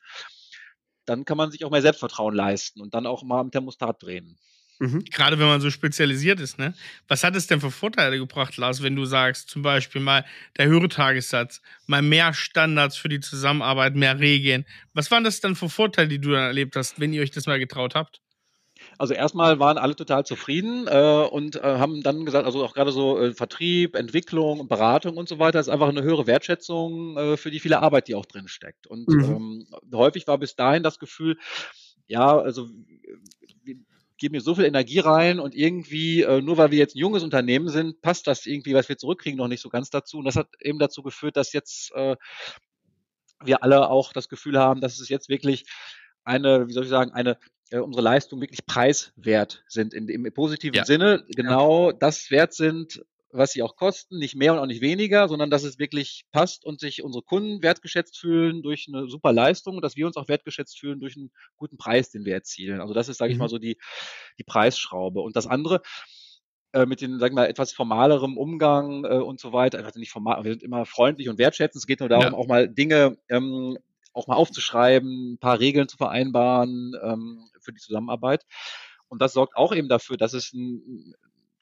dann 1.06 1.24
kann 1.24 1.36
man 1.36 1.50
sich 1.50 1.64
auch 1.64 1.70
mehr 1.70 1.82
Selbstvertrauen 1.82 2.34
leisten 2.34 2.80
und 2.80 2.94
dann 2.94 3.06
auch 3.06 3.22
mal 3.22 3.40
am 3.40 3.50
Thermostat 3.50 4.02
drehen. 4.02 4.38
Mhm. 4.80 5.04
Gerade 5.04 5.38
wenn 5.38 5.46
man 5.46 5.60
so 5.60 5.70
spezialisiert 5.70 6.40
ist, 6.40 6.58
ne? 6.58 6.72
Was 7.06 7.22
hat 7.22 7.36
es 7.36 7.46
denn 7.46 7.60
für 7.60 7.70
Vorteile 7.70 8.18
gebracht, 8.18 8.56
Lars, 8.56 8.82
wenn 8.82 8.96
du 8.96 9.04
sagst, 9.04 9.50
zum 9.50 9.60
Beispiel 9.60 10.00
mal 10.00 10.24
der 10.56 10.68
höhere 10.68 10.88
Tagessatz, 10.88 11.60
mal 11.86 12.00
mehr 12.00 12.32
Standards 12.32 12.96
für 12.96 13.10
die 13.10 13.20
Zusammenarbeit, 13.20 13.94
mehr 13.94 14.18
Regeln? 14.18 14.64
Was 14.94 15.10
waren 15.10 15.22
das 15.22 15.40
dann 15.40 15.54
für 15.54 15.68
Vorteile, 15.68 16.08
die 16.08 16.18
du 16.18 16.30
dann 16.30 16.44
erlebt 16.44 16.76
hast, 16.76 16.98
wenn 16.98 17.12
ihr 17.12 17.20
euch 17.20 17.30
das 17.30 17.46
mal 17.46 17.58
getraut 17.58 17.94
habt? 17.94 18.22
Also 18.96 19.12
erstmal 19.12 19.58
waren 19.58 19.76
alle 19.76 19.94
total 19.94 20.24
zufrieden 20.24 20.86
äh, 20.88 21.26
und 21.30 21.56
äh, 21.56 21.60
haben 21.60 22.02
dann 22.02 22.24
gesagt, 22.24 22.46
also 22.46 22.64
auch 22.64 22.72
gerade 22.72 22.92
so 22.92 23.18
äh, 23.20 23.34
Vertrieb, 23.34 23.94
Entwicklung, 23.94 24.66
Beratung 24.66 25.18
und 25.18 25.28
so 25.28 25.38
weiter 25.38 25.60
ist 25.60 25.68
einfach 25.68 25.90
eine 25.90 26.02
höhere 26.02 26.26
Wertschätzung 26.26 27.18
äh, 27.18 27.36
für 27.36 27.50
die 27.50 27.60
viele 27.60 27.82
Arbeit, 27.82 28.08
die 28.08 28.14
auch 28.14 28.24
drin 28.24 28.48
steckt. 28.48 28.86
Und 28.86 29.08
mhm. 29.08 29.24
ähm, 29.24 29.66
häufig 29.92 30.26
war 30.26 30.38
bis 30.38 30.56
dahin 30.56 30.82
das 30.82 30.98
Gefühl, 30.98 31.36
ja, 32.06 32.38
also 32.38 32.68
geben 34.20 34.34
hier 34.34 34.42
so 34.42 34.54
viel 34.54 34.64
Energie 34.64 35.00
rein 35.00 35.40
und 35.40 35.54
irgendwie, 35.54 36.22
äh, 36.22 36.40
nur 36.40 36.56
weil 36.56 36.70
wir 36.70 36.78
jetzt 36.78 36.94
ein 36.94 37.00
junges 37.00 37.24
Unternehmen 37.24 37.68
sind, 37.68 38.00
passt 38.02 38.26
das 38.26 38.46
irgendwie, 38.46 38.74
was 38.74 38.88
wir 38.88 38.98
zurückkriegen, 38.98 39.38
noch 39.38 39.48
nicht 39.48 39.62
so 39.62 39.70
ganz 39.70 39.90
dazu. 39.90 40.18
Und 40.18 40.26
das 40.26 40.36
hat 40.36 40.48
eben 40.60 40.78
dazu 40.78 41.02
geführt, 41.02 41.36
dass 41.36 41.52
jetzt 41.52 41.92
äh, 41.94 42.16
wir 43.42 43.62
alle 43.64 43.88
auch 43.88 44.12
das 44.12 44.28
Gefühl 44.28 44.58
haben, 44.58 44.80
dass 44.80 45.00
es 45.00 45.08
jetzt 45.08 45.28
wirklich 45.28 45.64
eine, 46.24 46.68
wie 46.68 46.72
soll 46.72 46.84
ich 46.84 46.90
sagen, 46.90 47.12
eine 47.12 47.38
äh, 47.70 47.78
unsere 47.78 48.02
Leistungen 48.02 48.42
wirklich 48.42 48.66
preiswert 48.66 49.64
sind 49.68 49.94
in, 49.94 50.08
im 50.08 50.32
positiven 50.34 50.76
ja. 50.76 50.84
Sinne, 50.84 51.24
genau 51.28 51.90
ja. 51.90 51.96
das 51.98 52.30
wert 52.30 52.52
sind, 52.52 53.04
was 53.32 53.52
sie 53.52 53.62
auch 53.62 53.76
kosten, 53.76 54.18
nicht 54.18 54.34
mehr 54.34 54.52
und 54.52 54.58
auch 54.58 54.66
nicht 54.66 54.80
weniger, 54.80 55.28
sondern 55.28 55.50
dass 55.50 55.62
es 55.62 55.78
wirklich 55.78 56.24
passt 56.32 56.64
und 56.64 56.80
sich 56.80 57.02
unsere 57.02 57.22
Kunden 57.22 57.62
wertgeschätzt 57.62 58.18
fühlen 58.18 58.62
durch 58.62 58.86
eine 58.88 59.08
super 59.08 59.32
Leistung 59.32 59.76
und 59.76 59.82
dass 59.82 59.96
wir 59.96 60.06
uns 60.06 60.16
auch 60.16 60.28
wertgeschätzt 60.28 60.78
fühlen 60.78 61.00
durch 61.00 61.16
einen 61.16 61.30
guten 61.56 61.76
Preis, 61.76 62.10
den 62.10 62.24
wir 62.24 62.34
erzielen. 62.34 62.80
Also 62.80 62.94
das 62.94 63.08
ist, 63.08 63.18
sage 63.18 63.32
ich 63.32 63.36
mhm. 63.36 63.42
mal, 63.42 63.48
so 63.48 63.58
die, 63.58 63.78
die 64.38 64.44
Preisschraube. 64.44 65.20
Und 65.20 65.36
das 65.36 65.46
andere, 65.46 65.82
äh, 66.72 66.86
mit 66.86 67.00
den, 67.00 67.18
sagen 67.18 67.34
wir 67.34 67.42
mal, 67.42 67.48
etwas 67.48 67.72
formalerem 67.72 68.36
Umgang 68.36 69.04
äh, 69.04 69.18
und 69.18 69.40
so 69.40 69.52
weiter, 69.52 69.84
also 69.84 69.98
nicht 69.98 70.12
formal, 70.12 70.42
wir 70.44 70.52
sind 70.52 70.62
immer 70.62 70.84
freundlich 70.84 71.28
und 71.28 71.38
wertschätzend. 71.38 71.82
Es 71.82 71.86
geht 71.86 72.00
nur 72.00 72.08
darum, 72.08 72.32
ja. 72.32 72.34
auch 72.34 72.46
mal 72.46 72.68
Dinge 72.68 73.18
ähm, 73.28 73.78
auch 74.12 74.26
mal 74.26 74.36
aufzuschreiben, 74.36 75.34
ein 75.34 75.38
paar 75.38 75.60
Regeln 75.60 75.88
zu 75.88 75.96
vereinbaren 75.96 76.94
ähm, 77.02 77.48
für 77.60 77.72
die 77.72 77.80
Zusammenarbeit. 77.80 78.44
Und 79.08 79.20
das 79.22 79.32
sorgt 79.32 79.56
auch 79.56 79.74
eben 79.74 79.88
dafür, 79.88 80.16
dass 80.16 80.32
es 80.32 80.52
ein, 80.52 81.14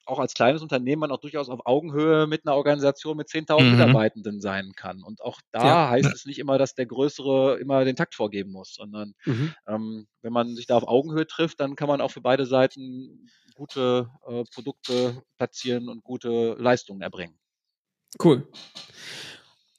auch 0.09 0.19
als 0.19 0.33
kleines 0.33 0.61
Unternehmen 0.61 0.99
man 0.99 1.11
auch 1.11 1.19
durchaus 1.19 1.49
auf 1.49 1.65
Augenhöhe 1.65 2.27
mit 2.27 2.45
einer 2.45 2.55
Organisation 2.55 3.15
mit 3.17 3.27
10.000 3.27 3.63
mhm. 3.63 3.71
Mitarbeitenden 3.71 4.41
sein 4.41 4.73
kann. 4.75 5.03
Und 5.03 5.21
auch 5.21 5.41
da 5.51 5.65
ja. 5.65 5.89
heißt 5.89 6.13
es 6.13 6.25
nicht 6.25 6.39
immer, 6.39 6.57
dass 6.57 6.75
der 6.75 6.85
Größere 6.85 7.57
immer 7.59 7.85
den 7.85 7.95
Takt 7.95 8.15
vorgeben 8.15 8.51
muss, 8.51 8.73
sondern 8.73 9.13
mhm. 9.25 9.53
ähm, 9.67 10.07
wenn 10.21 10.33
man 10.33 10.55
sich 10.55 10.65
da 10.65 10.75
auf 10.75 10.87
Augenhöhe 10.87 11.27
trifft, 11.27 11.59
dann 11.59 11.75
kann 11.75 11.87
man 11.87 12.01
auch 12.01 12.11
für 12.11 12.21
beide 12.21 12.45
Seiten 12.45 13.29
gute 13.55 14.09
äh, 14.27 14.43
Produkte 14.53 15.21
platzieren 15.37 15.89
und 15.89 16.03
gute 16.03 16.55
Leistungen 16.57 17.01
erbringen. 17.01 17.37
Cool. 18.23 18.47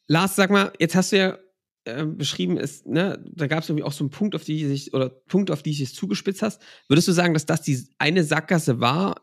Lars, 0.07 0.37
sag 0.37 0.51
mal, 0.51 0.73
jetzt 0.79 0.95
hast 0.95 1.13
du 1.13 1.19
ja 1.19 1.39
äh, 1.85 2.05
beschrieben 2.05 2.59
ist, 2.59 2.87
ne, 2.87 3.25
da 3.25 3.47
gab 3.47 3.63
es 3.63 3.69
irgendwie 3.69 3.85
auch 3.85 3.93
so 3.93 4.05
einen 4.05 4.11
Punkt, 4.11 4.35
auf 4.35 4.45
die 4.45 4.67
sich, 4.67 4.93
oder 4.93 5.09
Punkt, 5.09 5.51
auf 5.51 5.63
die 5.63 5.73
sich 5.73 5.95
zugespitzt 5.95 6.43
hast. 6.43 6.61
Würdest 6.89 7.09
du 7.09 7.13
sagen, 7.13 7.33
dass 7.33 7.47
das 7.47 7.63
die 7.63 7.89
eine 7.99 8.23
Sackgasse 8.23 8.81
war, 8.81 9.23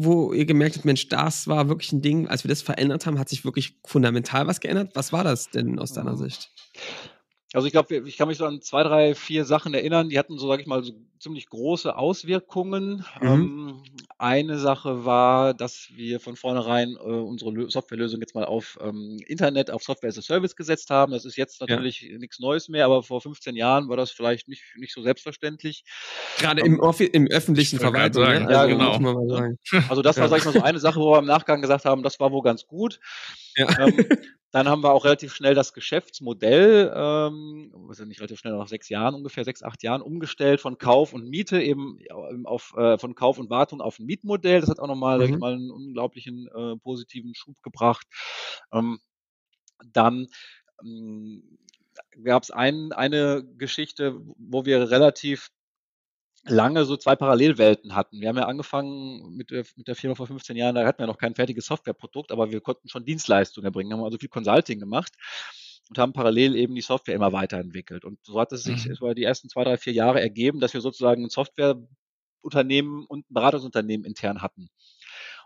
wo 0.00 0.32
ihr 0.32 0.46
gemerkt 0.46 0.76
habt, 0.76 0.84
Mensch, 0.84 1.08
das 1.08 1.48
war 1.48 1.68
wirklich 1.68 1.90
ein 1.92 2.02
Ding, 2.02 2.28
als 2.28 2.44
wir 2.44 2.48
das 2.48 2.62
verändert 2.62 3.04
haben, 3.04 3.18
hat 3.18 3.28
sich 3.28 3.44
wirklich 3.44 3.74
fundamental 3.84 4.46
was 4.46 4.60
geändert? 4.60 4.92
Was 4.94 5.12
war 5.12 5.24
das 5.24 5.50
denn 5.50 5.76
aus 5.80 5.92
deiner 5.92 6.16
Sicht? 6.16 6.52
Also 7.52 7.66
ich 7.66 7.72
glaube, 7.72 7.96
ich 7.96 8.16
kann 8.16 8.28
mich 8.28 8.38
so 8.38 8.46
an 8.46 8.62
zwei, 8.62 8.84
drei, 8.84 9.16
vier 9.16 9.44
Sachen 9.44 9.74
erinnern, 9.74 10.08
die 10.08 10.16
hatten 10.16 10.38
so, 10.38 10.46
sage 10.46 10.62
ich 10.62 10.68
mal, 10.68 10.84
so 10.84 10.92
ziemlich 11.18 11.48
große 11.48 11.96
Auswirkungen. 11.96 13.04
Mhm. 13.20 13.26
Ähm, 13.26 13.82
eine 14.18 14.58
Sache 14.58 15.04
war, 15.04 15.54
dass 15.54 15.88
wir 15.94 16.20
von 16.20 16.36
vornherein 16.36 16.96
äh, 16.96 16.98
unsere 16.98 17.70
Softwarelösung 17.70 18.20
jetzt 18.20 18.34
mal 18.34 18.44
auf 18.44 18.78
ähm, 18.80 19.18
Internet, 19.26 19.70
auf 19.70 19.82
Software 19.82 20.08
as 20.08 20.18
a 20.18 20.22
Service 20.22 20.56
gesetzt 20.56 20.90
haben. 20.90 21.12
Das 21.12 21.24
ist 21.24 21.36
jetzt 21.36 21.60
natürlich 21.60 22.02
ja. 22.02 22.18
nichts 22.18 22.38
Neues 22.38 22.68
mehr, 22.68 22.84
aber 22.84 23.02
vor 23.02 23.20
15 23.20 23.56
Jahren 23.56 23.88
war 23.88 23.96
das 23.96 24.10
vielleicht 24.10 24.48
nicht, 24.48 24.62
nicht 24.76 24.92
so 24.92 25.02
selbstverständlich. 25.02 25.84
Gerade 26.38 26.62
ähm, 26.62 26.80
im, 26.80 27.06
im, 27.12 27.26
öffentlichen 27.28 27.78
Verwaltung. 27.78 28.24
Ne? 28.24 28.46
Ja, 28.50 28.62
also, 28.62 28.76
genau. 28.76 29.52
Also 29.88 30.02
das 30.02 30.16
war, 30.18 30.28
sag 30.28 30.38
ich 30.38 30.44
mal, 30.44 30.52
so 30.52 30.62
eine 30.62 30.78
Sache, 30.78 31.00
wo 31.00 31.12
wir 31.12 31.18
im 31.18 31.26
Nachgang 31.26 31.62
gesagt 31.62 31.84
haben, 31.84 32.02
das 32.02 32.18
war 32.20 32.32
wohl 32.32 32.42
ganz 32.42 32.66
gut. 32.66 33.00
Ja. 33.56 33.66
Ähm, 33.78 34.06
dann 34.50 34.68
haben 34.68 34.82
wir 34.82 34.92
auch 34.92 35.04
relativ 35.04 35.34
schnell 35.34 35.54
das 35.54 35.74
Geschäftsmodell, 35.74 36.92
ähm, 36.94 37.70
was 37.74 37.98
ja 37.98 38.06
nicht 38.06 38.20
relativ 38.20 38.38
schnell, 38.38 38.54
nach 38.54 38.68
sechs 38.68 38.88
Jahren 38.88 39.14
ungefähr, 39.14 39.44
sechs, 39.44 39.62
acht 39.62 39.82
Jahren 39.82 40.00
umgestellt 40.00 40.60
von 40.60 40.78
Kauf 40.78 41.07
und 41.12 41.28
Miete 41.28 41.60
eben 41.62 41.98
auf, 42.44 42.74
äh, 42.76 42.98
von 42.98 43.14
Kauf 43.14 43.38
und 43.38 43.50
Wartung 43.50 43.80
auf 43.80 43.98
ein 43.98 44.06
Mietmodell. 44.06 44.60
Das 44.60 44.70
hat 44.70 44.80
auch 44.80 44.86
nochmal, 44.86 45.26
mhm. 45.26 45.38
mal, 45.38 45.54
einen 45.54 45.70
unglaublichen 45.70 46.48
äh, 46.48 46.76
positiven 46.76 47.34
Schub 47.34 47.62
gebracht. 47.62 48.06
Ähm, 48.72 49.00
dann 49.92 50.28
ähm, 50.82 51.58
gab 52.22 52.42
es 52.42 52.50
ein, 52.50 52.92
eine 52.92 53.44
Geschichte, 53.56 54.20
wo 54.36 54.64
wir 54.64 54.90
relativ 54.90 55.50
lange 56.44 56.84
so 56.84 56.96
zwei 56.96 57.16
Parallelwelten 57.16 57.94
hatten. 57.94 58.20
Wir 58.20 58.28
haben 58.28 58.36
ja 58.36 58.46
angefangen 58.46 59.36
mit 59.36 59.50
der, 59.50 59.64
mit 59.76 59.88
der 59.88 59.96
Firma 59.96 60.14
vor 60.14 60.26
15 60.26 60.56
Jahren, 60.56 60.74
da 60.74 60.86
hatten 60.86 61.00
wir 61.00 61.06
noch 61.06 61.18
kein 61.18 61.34
fertiges 61.34 61.66
Softwareprodukt, 61.66 62.32
aber 62.32 62.50
wir 62.50 62.60
konnten 62.60 62.88
schon 62.88 63.04
Dienstleistungen 63.04 63.66
erbringen, 63.66 63.92
haben 63.92 64.04
also 64.04 64.18
viel 64.18 64.28
Consulting 64.28 64.78
gemacht 64.78 65.12
und 65.88 65.98
haben 65.98 66.12
parallel 66.12 66.56
eben 66.56 66.74
die 66.74 66.82
Software 66.82 67.14
immer 67.14 67.32
weiterentwickelt. 67.32 68.04
Und 68.04 68.18
so 68.24 68.38
hat 68.40 68.52
es 68.52 68.64
sich 68.64 68.86
mhm. 68.86 68.92
über 68.92 69.14
die 69.14 69.24
ersten 69.24 69.48
zwei, 69.48 69.64
drei, 69.64 69.76
vier 69.78 69.92
Jahre 69.92 70.20
ergeben, 70.20 70.60
dass 70.60 70.74
wir 70.74 70.80
sozusagen 70.80 71.24
ein 71.24 71.30
Softwareunternehmen 71.30 73.06
und 73.06 73.30
ein 73.30 73.34
Beratungsunternehmen 73.34 74.04
intern 74.04 74.42
hatten. 74.42 74.68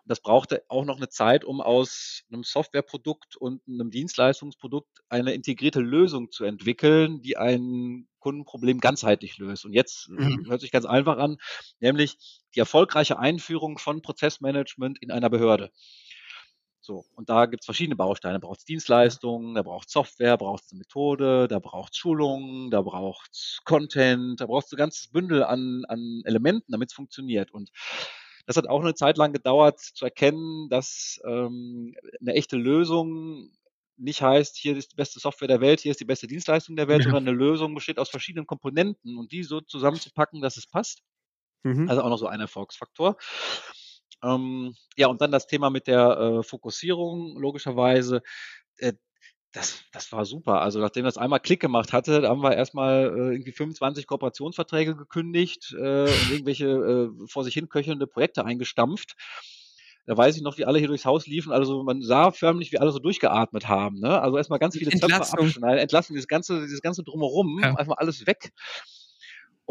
Und 0.04 0.10
das 0.10 0.20
brauchte 0.20 0.64
auch 0.68 0.84
noch 0.84 0.96
eine 0.96 1.08
Zeit, 1.08 1.44
um 1.44 1.60
aus 1.60 2.24
einem 2.32 2.42
Softwareprodukt 2.42 3.36
und 3.36 3.62
einem 3.68 3.90
Dienstleistungsprodukt 3.90 4.88
eine 5.08 5.32
integrierte 5.32 5.78
Lösung 5.78 6.32
zu 6.32 6.44
entwickeln, 6.44 7.22
die 7.22 7.36
ein 7.36 8.08
Kundenproblem 8.18 8.80
ganzheitlich 8.80 9.38
löst. 9.38 9.64
Und 9.64 9.74
jetzt 9.74 10.08
äh, 10.08 10.22
mhm. 10.22 10.46
hört 10.48 10.60
sich 10.60 10.72
ganz 10.72 10.86
einfach 10.86 11.18
an, 11.18 11.36
nämlich 11.78 12.18
die 12.54 12.60
erfolgreiche 12.60 13.18
Einführung 13.18 13.78
von 13.78 14.02
Prozessmanagement 14.02 15.00
in 15.00 15.12
einer 15.12 15.30
Behörde. 15.30 15.70
So, 16.84 17.04
und 17.14 17.28
da 17.28 17.46
gibt 17.46 17.62
es 17.62 17.64
verschiedene 17.64 17.94
Bausteine. 17.94 18.40
Da 18.40 18.46
braucht 18.46 18.58
es 18.58 18.64
Dienstleistungen, 18.64 19.54
da 19.54 19.62
braucht 19.62 19.86
es 19.86 19.92
Software, 19.92 20.36
braucht 20.36 20.64
es 20.64 20.72
eine 20.72 20.78
Methode, 20.78 21.46
da 21.46 21.60
braucht 21.60 21.92
es 21.92 21.98
Schulungen, 21.98 22.72
da 22.72 22.82
braucht 22.82 23.30
es 23.32 23.60
Content, 23.64 24.40
da 24.40 24.46
braucht 24.46 24.66
es 24.66 24.72
ein 24.72 24.78
ganzes 24.78 25.08
Bündel 25.08 25.44
an, 25.44 25.84
an 25.86 26.22
Elementen, 26.24 26.72
damit 26.72 26.90
es 26.90 26.94
funktioniert. 26.94 27.52
Und 27.52 27.70
das 28.46 28.56
hat 28.56 28.68
auch 28.68 28.80
eine 28.80 28.94
Zeit 28.94 29.16
lang 29.16 29.32
gedauert 29.32 29.78
zu 29.78 30.04
erkennen, 30.04 30.68
dass 30.70 31.20
ähm, 31.24 31.94
eine 32.20 32.34
echte 32.34 32.56
Lösung 32.56 33.52
nicht 33.96 34.20
heißt, 34.20 34.56
hier 34.56 34.76
ist 34.76 34.90
die 34.90 34.96
beste 34.96 35.20
Software 35.20 35.46
der 35.46 35.60
Welt, 35.60 35.78
hier 35.78 35.92
ist 35.92 36.00
die 36.00 36.04
beste 36.04 36.26
Dienstleistung 36.26 36.74
der 36.74 36.88
Welt, 36.88 37.04
ja. 37.04 37.04
sondern 37.04 37.28
eine 37.28 37.36
Lösung 37.36 37.76
besteht 37.76 38.00
aus 38.00 38.10
verschiedenen 38.10 38.46
Komponenten 38.46 39.16
und 39.16 39.30
die 39.30 39.44
so 39.44 39.60
zusammenzupacken, 39.60 40.40
dass 40.40 40.56
es 40.56 40.66
passt. 40.66 41.02
Mhm. 41.62 41.88
Also 41.88 42.02
auch 42.02 42.08
noch 42.08 42.18
so 42.18 42.26
ein 42.26 42.40
Erfolgsfaktor. 42.40 43.16
Ähm, 44.22 44.74
ja, 44.96 45.08
und 45.08 45.20
dann 45.20 45.32
das 45.32 45.46
Thema 45.46 45.70
mit 45.70 45.86
der 45.86 46.18
äh, 46.18 46.42
Fokussierung, 46.42 47.38
logischerweise. 47.38 48.22
Äh, 48.78 48.94
das, 49.52 49.84
das 49.92 50.10
war 50.12 50.24
super. 50.24 50.62
Also 50.62 50.80
nachdem 50.80 51.04
das 51.04 51.18
einmal 51.18 51.40
Klick 51.40 51.60
gemacht 51.60 51.92
hatte, 51.92 52.26
haben 52.26 52.42
wir 52.42 52.56
erstmal 52.56 53.04
äh, 53.04 53.32
irgendwie 53.32 53.52
25 53.52 54.06
Kooperationsverträge 54.06 54.96
gekündigt 54.96 55.74
äh, 55.78 56.04
und 56.04 56.30
irgendwelche 56.30 56.66
äh, 56.66 57.26
vor 57.26 57.44
sich 57.44 57.54
hin 57.54 57.68
köchelnde 57.68 58.06
Projekte 58.06 58.44
eingestampft. 58.44 59.14
Da 60.06 60.16
weiß 60.16 60.36
ich 60.36 60.42
noch, 60.42 60.58
wie 60.58 60.64
alle 60.64 60.78
hier 60.78 60.88
durchs 60.88 61.04
Haus 61.04 61.26
liefen. 61.26 61.52
Also 61.52 61.82
man 61.84 62.02
sah 62.02 62.32
förmlich, 62.32 62.72
wie 62.72 62.78
alle 62.78 62.90
so 62.90 62.98
durchgeatmet 62.98 63.68
haben. 63.68 64.00
Ne? 64.00 64.20
Also 64.20 64.36
erstmal 64.36 64.58
ganz 64.58 64.76
viele 64.76 64.90
Zöpfe 64.90 65.20
abschneiden, 65.20 65.78
entlassen, 65.78 66.14
dieses 66.14 66.26
ganze, 66.26 66.62
dieses 66.62 66.80
ganze 66.80 67.04
drumherum, 67.04 67.60
ja. 67.62 67.74
einfach 67.74 67.98
alles 67.98 68.26
weg. 68.26 68.52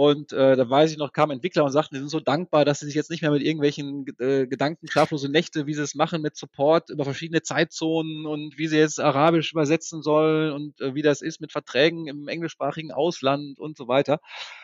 Und 0.01 0.33
äh, 0.33 0.55
da 0.55 0.67
weiß 0.67 0.91
ich 0.91 0.97
noch, 0.97 1.13
kamen 1.13 1.33
Entwickler 1.33 1.63
und 1.63 1.71
sagten, 1.71 1.93
die 1.93 1.99
sind 1.99 2.09
so 2.09 2.19
dankbar, 2.19 2.65
dass 2.65 2.79
sie 2.79 2.87
sich 2.87 2.95
jetzt 2.95 3.11
nicht 3.11 3.21
mehr 3.21 3.29
mit 3.29 3.43
irgendwelchen 3.43 4.07
äh, 4.17 4.47
Gedanken, 4.47 4.87
schlaflose 4.87 5.29
Nächte, 5.29 5.67
wie 5.67 5.75
sie 5.75 5.83
es 5.83 5.93
machen 5.93 6.23
mit 6.23 6.35
Support 6.35 6.89
über 6.89 7.03
verschiedene 7.03 7.43
Zeitzonen 7.43 8.25
und 8.25 8.57
wie 8.57 8.65
sie 8.65 8.79
jetzt 8.79 8.99
Arabisch 8.99 9.51
übersetzen 9.51 10.01
sollen 10.01 10.53
und 10.53 10.81
äh, 10.81 10.95
wie 10.95 11.03
das 11.03 11.21
ist 11.21 11.39
mit 11.39 11.51
Verträgen 11.51 12.07
im 12.07 12.27
englischsprachigen 12.27 12.91
Ausland 12.91 13.59
und 13.59 13.77
so 13.77 13.87
weiter, 13.87 14.21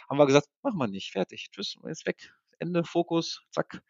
haben 0.10 0.18
wir 0.18 0.26
gesagt, 0.26 0.48
machen 0.64 0.80
wir 0.80 0.88
nicht, 0.88 1.12
fertig, 1.12 1.50
tschüss, 1.52 1.76
jetzt 1.86 2.08
weg, 2.08 2.34
Ende, 2.58 2.84
Fokus, 2.84 3.44
zack. 3.52 3.84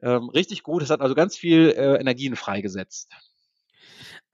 Ähm, 0.00 0.30
richtig 0.30 0.62
gut, 0.62 0.82
es 0.82 0.88
hat 0.88 1.02
also 1.02 1.14
ganz 1.14 1.36
viel 1.36 1.74
äh, 1.76 2.00
Energien 2.00 2.36
freigesetzt. 2.36 3.12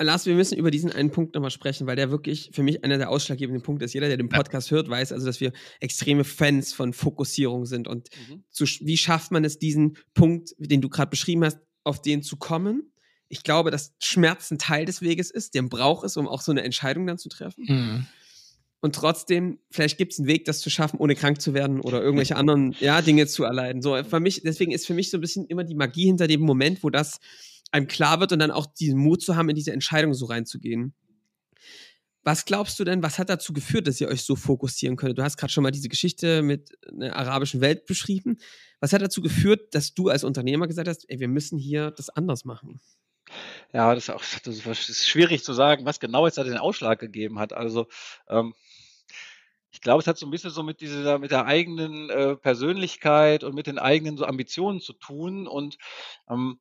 Lars, 0.00 0.26
wir 0.26 0.34
müssen 0.34 0.56
über 0.56 0.70
diesen 0.70 0.92
einen 0.92 1.10
Punkt 1.10 1.34
nochmal 1.34 1.50
sprechen, 1.50 1.86
weil 1.86 1.96
der 1.96 2.10
wirklich 2.10 2.50
für 2.52 2.62
mich 2.62 2.84
einer 2.84 2.98
der 2.98 3.10
ausschlaggebenden 3.10 3.62
Punkte 3.62 3.84
ist. 3.84 3.94
Jeder, 3.94 4.08
der 4.08 4.16
den 4.16 4.28
Podcast 4.28 4.70
hört, 4.70 4.88
weiß 4.88 5.12
also, 5.12 5.26
dass 5.26 5.40
wir 5.40 5.52
extreme 5.80 6.24
Fans 6.24 6.72
von 6.72 6.92
Fokussierung 6.92 7.66
sind. 7.66 7.88
Und 7.88 8.08
mhm. 8.28 8.44
zu, 8.50 8.64
wie 8.64 8.96
schafft 8.96 9.32
man 9.32 9.44
es, 9.44 9.58
diesen 9.58 9.96
Punkt, 10.14 10.54
den 10.58 10.80
du 10.80 10.88
gerade 10.88 11.10
beschrieben 11.10 11.44
hast, 11.44 11.58
auf 11.82 12.00
den 12.00 12.22
zu 12.22 12.36
kommen? 12.36 12.92
Ich 13.28 13.42
glaube, 13.42 13.70
dass 13.70 13.94
Schmerz 14.00 14.50
ein 14.50 14.58
Teil 14.58 14.84
des 14.84 15.02
Weges 15.02 15.30
ist, 15.30 15.54
den 15.54 15.68
braucht 15.68 16.04
es, 16.04 16.16
um 16.16 16.28
auch 16.28 16.40
so 16.42 16.52
eine 16.52 16.62
Entscheidung 16.62 17.06
dann 17.06 17.18
zu 17.18 17.28
treffen. 17.28 17.64
Mhm. 17.66 18.06
Und 18.80 18.94
trotzdem, 18.94 19.58
vielleicht 19.70 19.98
gibt 19.98 20.12
es 20.12 20.20
einen 20.20 20.28
Weg, 20.28 20.44
das 20.44 20.60
zu 20.60 20.70
schaffen, 20.70 21.00
ohne 21.00 21.16
krank 21.16 21.40
zu 21.40 21.52
werden 21.52 21.80
oder 21.80 22.00
irgendwelche 22.00 22.36
anderen 22.36 22.76
ja, 22.78 23.02
Dinge 23.02 23.26
zu 23.26 23.42
erleiden. 23.42 23.82
So, 23.82 24.00
für 24.04 24.20
mich, 24.20 24.42
deswegen 24.44 24.70
ist 24.70 24.86
für 24.86 24.94
mich 24.94 25.10
so 25.10 25.18
ein 25.18 25.20
bisschen 25.20 25.46
immer 25.46 25.64
die 25.64 25.74
Magie 25.74 26.04
hinter 26.04 26.28
dem 26.28 26.42
Moment, 26.42 26.84
wo 26.84 26.90
das 26.90 27.18
einem 27.70 27.86
klar 27.86 28.20
wird 28.20 28.32
und 28.32 28.38
dann 28.38 28.50
auch 28.50 28.66
diesen 28.66 28.98
Mut 28.98 29.22
zu 29.22 29.36
haben, 29.36 29.48
in 29.48 29.56
diese 29.56 29.72
Entscheidung 29.72 30.14
so 30.14 30.26
reinzugehen. 30.26 30.94
Was 32.24 32.44
glaubst 32.44 32.78
du 32.78 32.84
denn, 32.84 33.02
was 33.02 33.18
hat 33.18 33.30
dazu 33.30 33.52
geführt, 33.52 33.86
dass 33.86 34.00
ihr 34.00 34.08
euch 34.08 34.22
so 34.22 34.36
fokussieren 34.36 34.96
könnt? 34.96 35.18
Du 35.18 35.22
hast 35.22 35.36
gerade 35.36 35.52
schon 35.52 35.62
mal 35.62 35.70
diese 35.70 35.88
Geschichte 35.88 36.42
mit 36.42 36.76
einer 36.88 37.16
arabischen 37.16 37.60
Welt 37.60 37.86
beschrieben. 37.86 38.38
Was 38.80 38.92
hat 38.92 39.02
dazu 39.02 39.22
geführt, 39.22 39.74
dass 39.74 39.94
du 39.94 40.08
als 40.08 40.24
Unternehmer 40.24 40.66
gesagt 40.66 40.88
hast, 40.88 41.08
ey, 41.08 41.20
wir 41.20 41.28
müssen 41.28 41.58
hier 41.58 41.90
das 41.90 42.10
anders 42.10 42.44
machen? 42.44 42.80
Ja, 43.72 43.94
das 43.94 44.04
ist 44.04 44.10
auch 44.10 44.22
das 44.44 44.88
ist 44.88 45.08
schwierig 45.08 45.44
zu 45.44 45.52
sagen, 45.52 45.84
was 45.84 46.00
genau 46.00 46.26
jetzt 46.26 46.38
da 46.38 46.44
den 46.44 46.56
Ausschlag 46.56 46.98
gegeben 46.98 47.38
hat. 47.38 47.52
Also 47.52 47.86
ähm, 48.28 48.54
ich 49.70 49.80
glaube, 49.80 50.00
es 50.00 50.06
hat 50.06 50.18
so 50.18 50.26
ein 50.26 50.30
bisschen 50.30 50.50
so 50.50 50.62
mit 50.62 50.80
dieser, 50.80 51.18
mit 51.18 51.30
der 51.30 51.46
eigenen 51.46 52.10
äh, 52.10 52.36
Persönlichkeit 52.36 53.44
und 53.44 53.54
mit 53.54 53.66
den 53.66 53.78
eigenen 53.78 54.16
so 54.16 54.24
Ambitionen 54.24 54.80
zu 54.80 54.92
tun. 54.94 55.46
Und 55.46 55.76
ähm, 56.28 56.58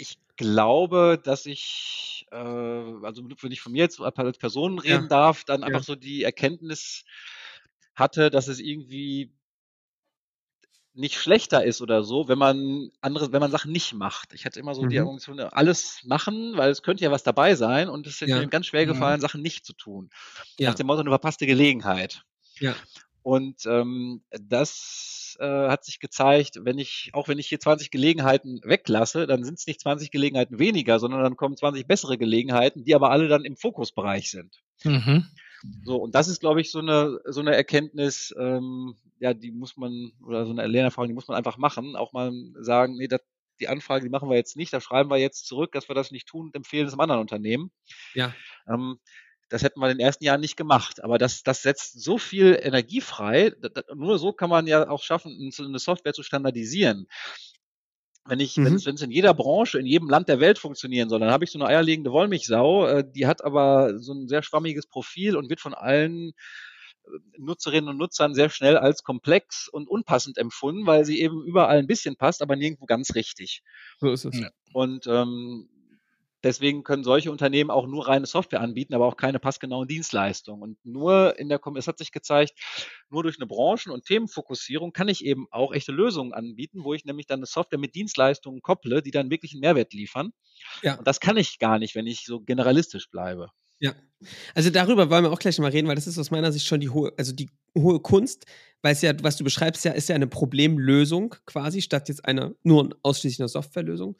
ich 0.00 0.18
glaube, 0.36 1.20
dass 1.22 1.46
ich, 1.46 2.26
äh, 2.30 2.36
also 2.36 3.22
wenn 3.24 3.52
ich 3.52 3.60
von 3.60 3.72
mir 3.72 3.82
jetzt 3.82 4.00
als 4.00 4.38
Person 4.38 4.78
reden 4.78 5.02
ja. 5.02 5.08
darf, 5.08 5.44
dann 5.44 5.62
einfach 5.62 5.80
ja. 5.80 5.84
so 5.84 5.94
die 5.94 6.22
Erkenntnis 6.22 7.04
hatte, 7.94 8.30
dass 8.30 8.48
es 8.48 8.60
irgendwie 8.60 9.32
nicht 10.92 11.16
schlechter 11.16 11.64
ist 11.64 11.80
oder 11.82 12.02
so, 12.02 12.28
wenn 12.28 12.38
man 12.38 12.90
andere, 13.00 13.32
wenn 13.32 13.40
man 13.40 13.50
Sachen 13.50 13.70
nicht 13.70 13.94
macht. 13.94 14.34
Ich 14.34 14.44
hatte 14.44 14.58
immer 14.58 14.74
so 14.74 14.82
mhm. 14.82 14.88
die 14.88 14.96
Emotion, 14.96 15.38
alles 15.40 16.00
machen, 16.04 16.56
weil 16.56 16.70
es 16.70 16.82
könnte 16.82 17.04
ja 17.04 17.10
was 17.10 17.22
dabei 17.22 17.54
sein 17.54 17.88
und 17.88 18.06
es 18.06 18.20
ist 18.20 18.28
ja. 18.28 18.38
mir 18.38 18.48
ganz 18.48 18.66
schwer 18.66 18.84
mhm. 18.84 18.92
gefallen. 18.92 19.20
Sachen 19.20 19.42
nicht 19.42 19.64
zu 19.64 19.72
tun. 19.72 20.10
Nach 20.58 20.74
dem 20.74 20.86
Motto, 20.86 21.00
eine 21.00 21.10
verpasste 21.10 21.46
Gelegenheit. 21.46 22.24
Ja. 22.58 22.74
Und 23.22 23.66
ähm, 23.66 24.22
das 24.30 25.36
äh, 25.40 25.68
hat 25.68 25.84
sich 25.84 26.00
gezeigt, 26.00 26.60
wenn 26.62 26.78
ich, 26.78 27.10
auch 27.12 27.28
wenn 27.28 27.38
ich 27.38 27.48
hier 27.48 27.60
20 27.60 27.90
Gelegenheiten 27.90 28.60
weglasse, 28.64 29.26
dann 29.26 29.44
sind 29.44 29.58
es 29.58 29.66
nicht 29.66 29.80
20 29.80 30.10
Gelegenheiten 30.10 30.58
weniger, 30.58 30.98
sondern 30.98 31.22
dann 31.22 31.36
kommen 31.36 31.56
20 31.56 31.86
bessere 31.86 32.18
Gelegenheiten, 32.18 32.84
die 32.84 32.94
aber 32.94 33.10
alle 33.10 33.28
dann 33.28 33.44
im 33.44 33.56
Fokusbereich 33.56 34.30
sind. 34.30 34.62
Mhm. 34.84 35.26
So, 35.84 35.96
und 35.96 36.14
das 36.14 36.28
ist, 36.28 36.40
glaube 36.40 36.60
ich, 36.60 36.70
so 36.70 36.78
eine, 36.78 37.20
so 37.26 37.40
eine 37.40 37.54
Erkenntnis, 37.54 38.34
ähm, 38.38 38.94
ja, 39.18 39.34
die 39.34 39.50
muss 39.50 39.76
man, 39.76 40.12
oder 40.24 40.46
so 40.46 40.52
eine 40.52 40.66
Lernerfahrung, 40.66 41.08
die 41.08 41.14
muss 41.14 41.28
man 41.28 41.36
einfach 41.36 41.58
machen, 41.58 41.96
auch 41.96 42.12
mal 42.12 42.32
sagen, 42.58 42.96
nee, 42.96 43.08
das, 43.08 43.20
die 43.60 43.68
Anfrage, 43.68 44.04
die 44.04 44.10
machen 44.10 44.30
wir 44.30 44.36
jetzt 44.36 44.56
nicht, 44.56 44.72
da 44.72 44.80
schreiben 44.80 45.10
wir 45.10 45.18
jetzt 45.18 45.46
zurück, 45.46 45.72
dass 45.72 45.88
wir 45.88 45.94
das 45.94 46.10
nicht 46.10 46.26
tun 46.26 46.46
und 46.46 46.56
empfehlen 46.56 46.86
es 46.86 46.94
einem 46.94 47.00
anderen 47.00 47.20
Unternehmen. 47.20 47.70
Ja. 48.14 48.34
Ähm, 48.66 48.98
das 49.50 49.62
hätten 49.62 49.80
wir 49.80 49.90
in 49.90 49.98
den 49.98 50.06
ersten 50.06 50.24
Jahren 50.24 50.40
nicht 50.40 50.56
gemacht. 50.56 51.02
Aber 51.02 51.18
das, 51.18 51.42
das 51.42 51.62
setzt 51.62 52.00
so 52.00 52.16
viel 52.18 52.58
Energie 52.62 53.00
frei. 53.00 53.52
Nur 53.94 54.18
so 54.18 54.32
kann 54.32 54.48
man 54.48 54.66
ja 54.66 54.88
auch 54.88 55.02
schaffen, 55.02 55.50
eine 55.58 55.78
Software 55.78 56.14
zu 56.14 56.22
standardisieren. 56.22 57.06
Wenn 58.26 58.38
ich, 58.38 58.56
mhm. 58.56 58.84
wenn 58.84 58.94
es 58.94 59.02
in 59.02 59.10
jeder 59.10 59.34
Branche, 59.34 59.78
in 59.78 59.86
jedem 59.86 60.08
Land 60.08 60.28
der 60.28 60.40
Welt 60.40 60.58
funktionieren 60.58 61.08
soll, 61.08 61.20
dann 61.20 61.32
habe 61.32 61.44
ich 61.44 61.50
so 61.50 61.58
eine 61.58 61.66
eierlegende 61.66 62.12
Wollmilchsau, 62.12 62.86
äh, 62.86 63.04
die 63.04 63.26
hat 63.26 63.42
aber 63.42 63.98
so 63.98 64.12
ein 64.12 64.28
sehr 64.28 64.42
schwammiges 64.42 64.86
Profil 64.86 65.36
und 65.36 65.50
wird 65.50 65.60
von 65.60 65.74
allen 65.74 66.28
äh, 66.28 67.08
Nutzerinnen 67.38 67.88
und 67.88 67.96
Nutzern 67.96 68.34
sehr 68.34 68.50
schnell 68.50 68.76
als 68.76 69.02
komplex 69.02 69.68
und 69.68 69.88
unpassend 69.88 70.38
empfunden, 70.38 70.86
weil 70.86 71.04
sie 71.04 71.20
eben 71.20 71.42
überall 71.44 71.78
ein 71.78 71.86
bisschen 71.88 72.14
passt, 72.16 72.42
aber 72.42 72.54
nirgendwo 72.56 72.86
ganz 72.86 73.14
richtig. 73.16 73.62
So 73.98 74.12
ist 74.12 74.26
es. 74.26 74.38
Und 74.74 75.06
ähm, 75.08 75.68
Deswegen 76.42 76.82
können 76.84 77.04
solche 77.04 77.30
Unternehmen 77.30 77.70
auch 77.70 77.86
nur 77.86 78.08
reine 78.08 78.26
Software 78.26 78.60
anbieten, 78.60 78.94
aber 78.94 79.06
auch 79.06 79.16
keine 79.16 79.38
passgenauen 79.38 79.88
Dienstleistungen. 79.88 80.62
Und 80.62 80.78
nur 80.84 81.38
in 81.38 81.48
der, 81.48 81.60
es 81.76 81.86
hat 81.86 81.98
sich 81.98 82.12
gezeigt, 82.12 82.58
nur 83.10 83.22
durch 83.22 83.38
eine 83.38 83.46
Branchen- 83.46 83.92
und 83.92 84.04
Themenfokussierung 84.06 84.92
kann 84.92 85.08
ich 85.08 85.24
eben 85.24 85.46
auch 85.50 85.72
echte 85.72 85.92
Lösungen 85.92 86.32
anbieten, 86.32 86.84
wo 86.84 86.94
ich 86.94 87.04
nämlich 87.04 87.26
dann 87.26 87.40
eine 87.40 87.46
Software 87.46 87.78
mit 87.78 87.94
Dienstleistungen 87.94 88.62
kopple, 88.62 89.02
die 89.02 89.10
dann 89.10 89.30
wirklich 89.30 89.52
einen 89.52 89.60
Mehrwert 89.60 89.92
liefern. 89.92 90.32
Ja. 90.82 90.96
Und 90.96 91.06
das 91.06 91.20
kann 91.20 91.36
ich 91.36 91.58
gar 91.58 91.78
nicht, 91.78 91.94
wenn 91.94 92.06
ich 92.06 92.24
so 92.24 92.40
generalistisch 92.40 93.10
bleibe. 93.10 93.50
Ja. 93.80 93.94
Also 94.54 94.68
darüber 94.70 95.08
wollen 95.10 95.24
wir 95.24 95.32
auch 95.32 95.38
gleich 95.38 95.58
mal 95.58 95.70
reden, 95.70 95.88
weil 95.88 95.94
das 95.94 96.06
ist 96.06 96.18
aus 96.18 96.30
meiner 96.30 96.52
Sicht 96.52 96.66
schon 96.66 96.80
die 96.80 96.90
hohe, 96.90 97.12
also 97.16 97.32
die 97.32 97.48
hohe 97.76 98.00
Kunst, 98.00 98.44
weil 98.82 98.92
es 98.92 99.00
ja, 99.00 99.12
was 99.22 99.36
du 99.36 99.44
beschreibst, 99.44 99.84
ja, 99.86 99.92
ist 99.92 100.10
ja 100.10 100.14
eine 100.14 100.26
Problemlösung 100.26 101.34
quasi, 101.46 101.80
statt 101.80 102.08
jetzt 102.10 102.24
einer 102.26 102.54
nur 102.62 102.90
ausschließlich 103.02 103.40
einer 103.40 103.48
Softwarelösung. 103.48 104.16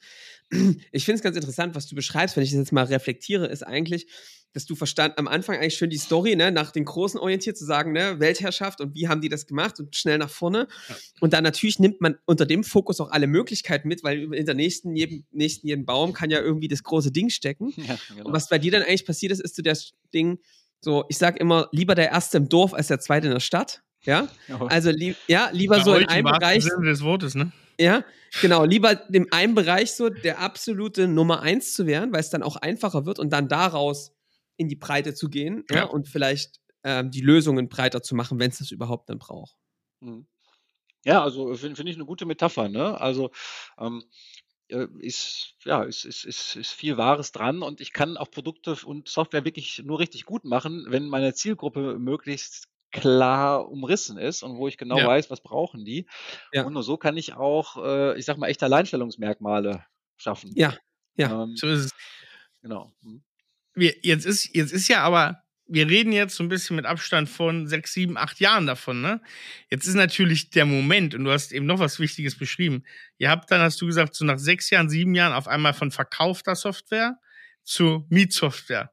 Ich 0.91 1.05
finde 1.05 1.17
es 1.17 1.23
ganz 1.23 1.35
interessant, 1.37 1.75
was 1.75 1.87
du 1.87 1.95
beschreibst, 1.95 2.35
wenn 2.35 2.43
ich 2.43 2.49
das 2.51 2.57
jetzt 2.59 2.71
mal 2.73 2.85
reflektiere, 2.85 3.45
ist 3.47 3.63
eigentlich, 3.63 4.07
dass 4.53 4.65
du 4.65 4.75
verstand 4.75 5.17
am 5.17 5.27
Anfang 5.27 5.57
eigentlich 5.57 5.75
schön 5.75 5.89
die 5.89 5.97
Story, 5.97 6.35
ne, 6.35 6.51
nach 6.51 6.71
den 6.71 6.85
Großen 6.85 7.19
orientiert 7.19 7.57
zu 7.57 7.65
sagen, 7.65 7.91
ne, 7.93 8.19
Weltherrschaft 8.19 8.81
und 8.81 8.95
wie 8.95 9.07
haben 9.07 9.21
die 9.21 9.29
das 9.29 9.47
gemacht 9.47 9.79
und 9.79 9.95
schnell 9.95 10.17
nach 10.17 10.29
vorne. 10.29 10.67
Ja. 10.89 10.95
Und 11.19 11.33
dann 11.33 11.43
natürlich 11.43 11.79
nimmt 11.79 12.01
man 12.01 12.17
unter 12.25 12.45
dem 12.45 12.63
Fokus 12.63 12.99
auch 12.99 13.11
alle 13.11 13.27
Möglichkeiten 13.27 13.87
mit, 13.87 14.03
weil 14.03 14.33
in 14.33 14.45
der 14.45 14.55
nächsten, 14.55 14.95
jedem, 14.95 15.25
nächsten 15.31 15.67
jeden 15.67 15.85
Baum 15.85 16.13
kann 16.13 16.29
ja 16.29 16.41
irgendwie 16.41 16.67
das 16.67 16.83
große 16.83 17.11
Ding 17.11 17.29
stecken. 17.29 17.73
Ja, 17.77 17.97
genau. 18.09 18.25
Und 18.27 18.33
was 18.33 18.49
bei 18.49 18.57
dir 18.57 18.71
dann 18.71 18.83
eigentlich 18.83 19.05
passiert 19.05 19.31
ist, 19.31 19.41
ist 19.41 19.55
so 19.55 19.61
das 19.61 19.93
Ding, 20.13 20.39
so, 20.81 21.05
ich 21.09 21.17
sag 21.17 21.39
immer, 21.39 21.69
lieber 21.71 21.95
der 21.95 22.09
Erste 22.09 22.37
im 22.37 22.49
Dorf 22.49 22.73
als 22.73 22.87
der 22.87 22.99
Zweite 22.99 23.27
in 23.27 23.33
der 23.33 23.39
Stadt. 23.39 23.81
Ja, 24.03 24.27
also 24.67 24.89
lieb, 24.89 25.15
ja, 25.27 25.49
lieber 25.53 25.77
Bei 25.77 25.83
so 25.83 25.93
in 25.93 26.07
einem 26.07 26.25
Bereich. 26.25 26.63
Sinne 26.63 26.89
des 26.89 27.03
Wortes, 27.03 27.35
ne? 27.35 27.51
Ja, 27.79 28.03
genau, 28.41 28.65
lieber 28.65 29.07
in 29.13 29.31
einem 29.31 29.53
Bereich 29.53 29.91
so 29.91 30.09
der 30.09 30.39
absolute 30.39 31.07
Nummer 31.07 31.41
eins 31.41 31.73
zu 31.73 31.85
werden, 31.85 32.11
weil 32.11 32.19
es 32.19 32.31
dann 32.31 32.41
auch 32.41 32.55
einfacher 32.55 33.05
wird 33.05 33.19
und 33.19 33.31
dann 33.31 33.47
daraus 33.47 34.11
in 34.61 34.69
die 34.69 34.75
Breite 34.75 35.13
zu 35.13 35.29
gehen 35.29 35.65
ja. 35.69 35.77
ja 35.77 35.83
und 35.85 36.07
vielleicht 36.07 36.59
ähm, 36.83 37.11
die 37.11 37.21
Lösungen 37.21 37.69
breiter 37.69 38.01
zu 38.01 38.15
machen, 38.15 38.39
wenn 38.39 38.51
es 38.51 38.59
das 38.59 38.71
überhaupt 38.71 39.09
dann 39.09 39.19
braucht. 39.19 39.55
Mhm. 39.99 40.27
Ja, 41.03 41.23
also 41.23 41.53
finde 41.55 41.75
find 41.75 41.89
ich 41.89 41.95
eine 41.95 42.05
gute 42.05 42.25
Metapher, 42.25 42.69
ne? 42.69 42.99
Also 43.01 43.31
ähm, 43.79 44.03
äh, 44.67 44.87
ist, 44.99 45.55
ja, 45.63 45.83
ist, 45.83 46.05
ist, 46.05 46.25
ist, 46.25 46.55
ist 46.55 46.71
viel 46.71 46.97
Wahres 46.97 47.31
dran 47.31 47.63
und 47.63 47.81
ich 47.81 47.91
kann 47.91 48.17
auch 48.17 48.29
Produkte 48.29 48.77
und 48.85 49.07
Software 49.07 49.45
wirklich 49.45 49.81
nur 49.83 49.99
richtig 49.99 50.25
gut 50.25 50.45
machen, 50.45 50.85
wenn 50.89 51.07
meine 51.07 51.33
Zielgruppe 51.33 51.97
möglichst 51.97 52.67
klar 52.91 53.69
umrissen 53.69 54.17
ist 54.17 54.43
und 54.43 54.57
wo 54.57 54.67
ich 54.67 54.77
genau 54.77 54.97
ja. 54.97 55.07
weiß, 55.07 55.31
was 55.31 55.41
brauchen 55.41 55.85
die. 55.85 56.07
Ja. 56.51 56.65
Und 56.65 56.73
nur 56.73 56.83
so 56.83 56.97
kann 56.97 57.17
ich 57.17 57.33
auch, 57.33 57.77
äh, 57.77 58.17
ich 58.19 58.25
sag 58.25 58.37
mal, 58.37 58.47
echte 58.47 58.65
Alleinstellungsmerkmale 58.65 59.85
schaffen. 60.17 60.51
Ja, 60.55 60.75
ja. 61.15 61.43
Ähm, 61.43 61.55
so 61.55 61.67
ist 61.67 61.85
es. 61.85 61.91
Genau. 62.61 62.93
Hm. 63.01 63.23
Wir, 63.73 63.95
jetzt, 64.01 64.25
ist, 64.25 64.55
jetzt 64.55 64.73
ist 64.73 64.87
ja 64.87 65.01
aber 65.01 65.43
wir 65.71 65.87
reden 65.87 66.11
jetzt 66.11 66.35
so 66.35 66.43
ein 66.43 66.49
bisschen 66.49 66.75
mit 66.75 66.85
Abstand 66.85 67.29
von 67.29 67.65
sechs, 67.65 67.93
sieben, 67.93 68.17
acht 68.17 68.39
Jahren 68.41 68.67
davon, 68.67 69.01
ne? 69.01 69.21
Jetzt 69.69 69.87
ist 69.87 69.95
natürlich 69.95 70.49
der 70.49 70.65
Moment, 70.65 71.15
und 71.15 71.23
du 71.23 71.31
hast 71.31 71.53
eben 71.53 71.65
noch 71.65 71.79
was 71.79 71.99
Wichtiges 71.99 72.37
beschrieben. 72.37 72.83
Ihr 73.17 73.29
habt 73.29 73.49
dann, 73.49 73.61
hast 73.61 73.79
du 73.81 73.85
gesagt, 73.85 74.13
so 74.13 74.25
nach 74.25 74.37
sechs 74.37 74.69
Jahren, 74.69 74.89
sieben 74.89 75.15
Jahren 75.15 75.31
auf 75.31 75.47
einmal 75.47 75.73
von 75.73 75.91
verkaufter 75.91 76.55
Software 76.55 77.17
zu 77.63 78.05
Mietsoftware. 78.09 78.91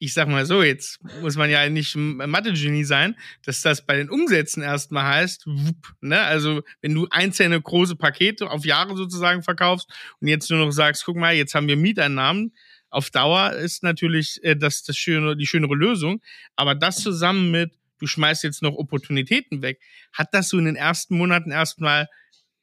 Ich 0.00 0.12
sag 0.12 0.28
mal 0.28 0.44
so, 0.44 0.62
jetzt 0.62 1.00
muss 1.22 1.36
man 1.36 1.50
ja 1.50 1.68
nicht 1.70 1.96
Mathe-Genie 1.96 2.84
sein, 2.84 3.16
dass 3.42 3.62
das 3.62 3.84
bei 3.84 3.96
den 3.96 4.10
Umsätzen 4.10 4.62
erstmal 4.62 5.06
heißt, 5.06 5.46
wupp, 5.46 5.94
ne? 6.02 6.20
Also, 6.20 6.62
wenn 6.82 6.94
du 6.94 7.08
einzelne 7.10 7.60
große 7.60 7.96
Pakete 7.96 8.50
auf 8.50 8.66
Jahre 8.66 8.96
sozusagen 8.96 9.42
verkaufst 9.42 9.90
und 10.20 10.28
jetzt 10.28 10.50
nur 10.50 10.58
noch 10.64 10.72
sagst, 10.72 11.06
guck 11.06 11.16
mal, 11.16 11.34
jetzt 11.34 11.54
haben 11.54 11.68
wir 11.68 11.76
Mieteinnahmen, 11.76 12.52
auf 12.90 13.10
Dauer 13.10 13.52
ist 13.52 13.82
natürlich 13.82 14.42
äh, 14.42 14.56
das, 14.56 14.82
das 14.82 14.96
schöne, 14.96 15.36
die 15.36 15.46
schönere 15.46 15.74
Lösung. 15.74 16.20
Aber 16.56 16.74
das 16.74 16.96
zusammen 16.96 17.50
mit, 17.50 17.72
du 17.98 18.06
schmeißt 18.06 18.44
jetzt 18.44 18.62
noch 18.62 18.74
Opportunitäten 18.74 19.62
weg, 19.62 19.80
hat 20.12 20.28
das 20.32 20.48
so 20.48 20.58
in 20.58 20.64
den 20.64 20.76
ersten 20.76 21.16
Monaten 21.16 21.50
erstmal 21.50 22.08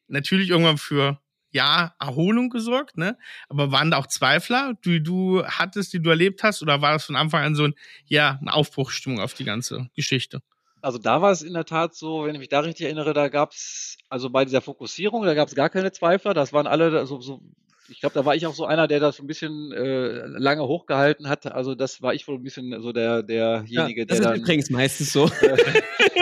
natürlich 0.07 0.49
irgendwann 0.49 0.77
für 0.77 1.19
ja, 1.51 1.95
Erholung 1.99 2.49
gesorgt, 2.49 2.97
ne? 2.97 3.17
Aber 3.47 3.71
waren 3.71 3.89
da 3.89 3.97
auch 3.97 4.07
Zweifler, 4.07 4.73
die 4.83 5.01
du 5.01 5.45
hattest, 5.45 5.93
die 5.93 6.01
du 6.01 6.09
erlebt 6.09 6.43
hast, 6.43 6.61
oder 6.61 6.81
war 6.81 6.91
das 6.91 7.05
von 7.05 7.15
Anfang 7.15 7.43
an 7.43 7.55
so 7.55 7.63
ein, 7.63 7.75
ja, 8.07 8.38
eine 8.41 8.53
Aufbruchsstimmung 8.53 9.21
auf 9.21 9.33
die 9.35 9.45
ganze 9.45 9.89
Geschichte? 9.95 10.41
Also 10.81 10.97
da 10.97 11.21
war 11.21 11.31
es 11.31 11.41
in 11.41 11.53
der 11.53 11.65
Tat 11.65 11.95
so, 11.95 12.25
wenn 12.25 12.35
ich 12.35 12.39
mich 12.39 12.49
da 12.49 12.59
richtig 12.59 12.85
erinnere, 12.85 13.13
da 13.13 13.29
gab 13.29 13.53
es, 13.53 13.97
also 14.09 14.29
bei 14.29 14.43
dieser 14.43 14.61
Fokussierung, 14.61 15.23
da 15.23 15.33
gab 15.33 15.47
es 15.47 15.55
gar 15.55 15.69
keine 15.69 15.93
Zweifler, 15.93 16.33
das 16.33 16.51
waren 16.51 16.67
alle 16.67 17.07
so, 17.07 17.21
so 17.21 17.41
ich 17.89 17.99
glaube, 17.99 18.13
da 18.13 18.25
war 18.25 18.35
ich 18.35 18.45
auch 18.47 18.53
so 18.53 18.65
einer, 18.65 18.87
der 18.87 18.99
das 18.99 19.19
ein 19.19 19.27
bisschen 19.27 19.71
äh, 19.71 20.25
lange 20.25 20.67
hochgehalten 20.67 21.29
hat. 21.29 21.45
Also 21.45 21.75
das 21.75 22.01
war 22.01 22.13
ich 22.13 22.27
wohl 22.27 22.35
ein 22.35 22.43
bisschen 22.43 22.81
so 22.81 22.91
der 22.91 23.23
derjenige, 23.23 24.01
ja, 24.01 24.05
das 24.05 24.17
der 24.19 24.25
ist 24.25 24.25
dann 24.25 24.41
übrigens 24.41 24.69
meistens 24.69 25.13
so, 25.13 25.25
äh, 25.27 25.81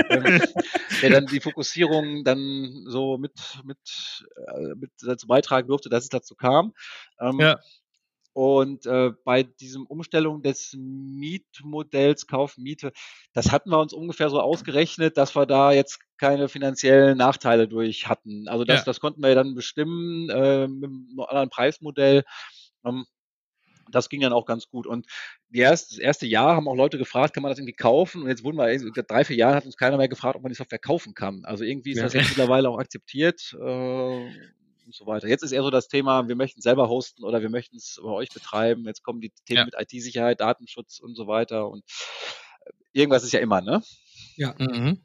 der 1.01 1.09
dann 1.09 1.25
die 1.27 1.39
Fokussierung 1.39 2.23
dann 2.23 2.83
so 2.87 3.17
mit 3.17 3.33
mit, 3.63 3.77
äh, 4.35 4.75
mit 4.75 4.91
dazu 5.01 5.27
beitragen 5.27 5.67
durfte, 5.67 5.89
dass 5.89 6.03
es 6.03 6.09
dazu 6.09 6.35
kam. 6.35 6.73
Ähm, 7.19 7.39
ja. 7.39 7.59
Und 8.33 8.87
äh, 8.87 9.11
bei 9.23 9.43
diesem 9.43 9.85
Umstellung 9.85 10.41
des 10.41 10.75
Mietmodells 10.75 12.25
Kauf 12.25 12.57
Miete, 12.57 12.91
das 13.33 13.51
hatten 13.51 13.69
wir 13.69 13.79
uns 13.79 13.93
ungefähr 13.93 14.31
so 14.31 14.41
ausgerechnet, 14.41 15.17
dass 15.17 15.35
wir 15.35 15.45
da 15.45 15.71
jetzt 15.71 15.99
keine 16.23 16.47
finanziellen 16.47 17.17
Nachteile 17.17 17.67
durch 17.67 18.07
hatten. 18.07 18.47
Also 18.47 18.63
das, 18.63 18.79
ja. 18.79 18.85
das 18.85 19.01
konnten 19.01 19.21
wir 19.21 19.35
dann 19.35 19.55
bestimmen 19.55 20.29
äh, 20.29 20.69
mit 20.69 20.89
einem 20.89 21.19
anderen 21.19 21.49
Preismodell. 21.49 22.23
Ähm, 22.85 23.05
das 23.91 24.07
ging 24.07 24.21
dann 24.21 24.31
auch 24.31 24.45
ganz 24.45 24.69
gut. 24.69 24.87
Und 24.87 25.05
erst, 25.51 25.91
das 25.91 25.97
erste 25.99 26.25
Jahr 26.25 26.55
haben 26.55 26.69
auch 26.69 26.77
Leute 26.77 26.97
gefragt, 26.97 27.33
kann 27.33 27.43
man 27.43 27.49
das 27.49 27.59
irgendwie 27.59 27.75
kaufen? 27.75 28.21
Und 28.21 28.29
jetzt 28.29 28.45
wurden 28.45 28.57
wir, 28.57 29.03
drei, 29.03 29.25
vier 29.25 29.35
Jahre 29.35 29.55
hat 29.55 29.65
uns 29.65 29.75
keiner 29.75 29.97
mehr 29.97 30.07
gefragt, 30.07 30.37
ob 30.37 30.43
man 30.43 30.49
die 30.49 30.55
Software 30.55 30.79
kaufen 30.79 31.13
kann. 31.13 31.43
Also 31.43 31.65
irgendwie 31.65 31.91
ist 31.91 31.97
ja. 31.97 32.03
das 32.03 32.13
jetzt 32.13 32.29
mittlerweile 32.29 32.69
auch 32.69 32.79
akzeptiert. 32.79 33.53
Äh, 33.59 34.31
und 34.85 34.95
so 34.95 35.05
weiter. 35.05 35.27
Jetzt 35.27 35.43
ist 35.43 35.51
eher 35.51 35.63
so 35.63 35.71
das 35.71 35.89
Thema, 35.89 36.27
wir 36.29 36.35
möchten 36.35 36.61
selber 36.61 36.87
hosten 36.87 37.25
oder 37.25 37.41
wir 37.41 37.49
möchten 37.49 37.75
es 37.75 37.99
bei 38.01 38.09
euch 38.09 38.29
betreiben. 38.29 38.85
Jetzt 38.85 39.03
kommen 39.03 39.19
die 39.19 39.31
Themen 39.45 39.57
ja. 39.57 39.65
mit 39.65 39.75
IT-Sicherheit, 39.77 40.39
Datenschutz 40.39 40.99
und 40.99 41.15
so 41.15 41.27
weiter. 41.27 41.69
Und 41.69 41.83
äh, 42.65 42.71
irgendwas 42.93 43.23
ist 43.23 43.33
ja 43.33 43.39
immer, 43.39 43.59
ne? 43.59 43.81
Ja. 44.37 44.55
Mhm. 44.57 45.01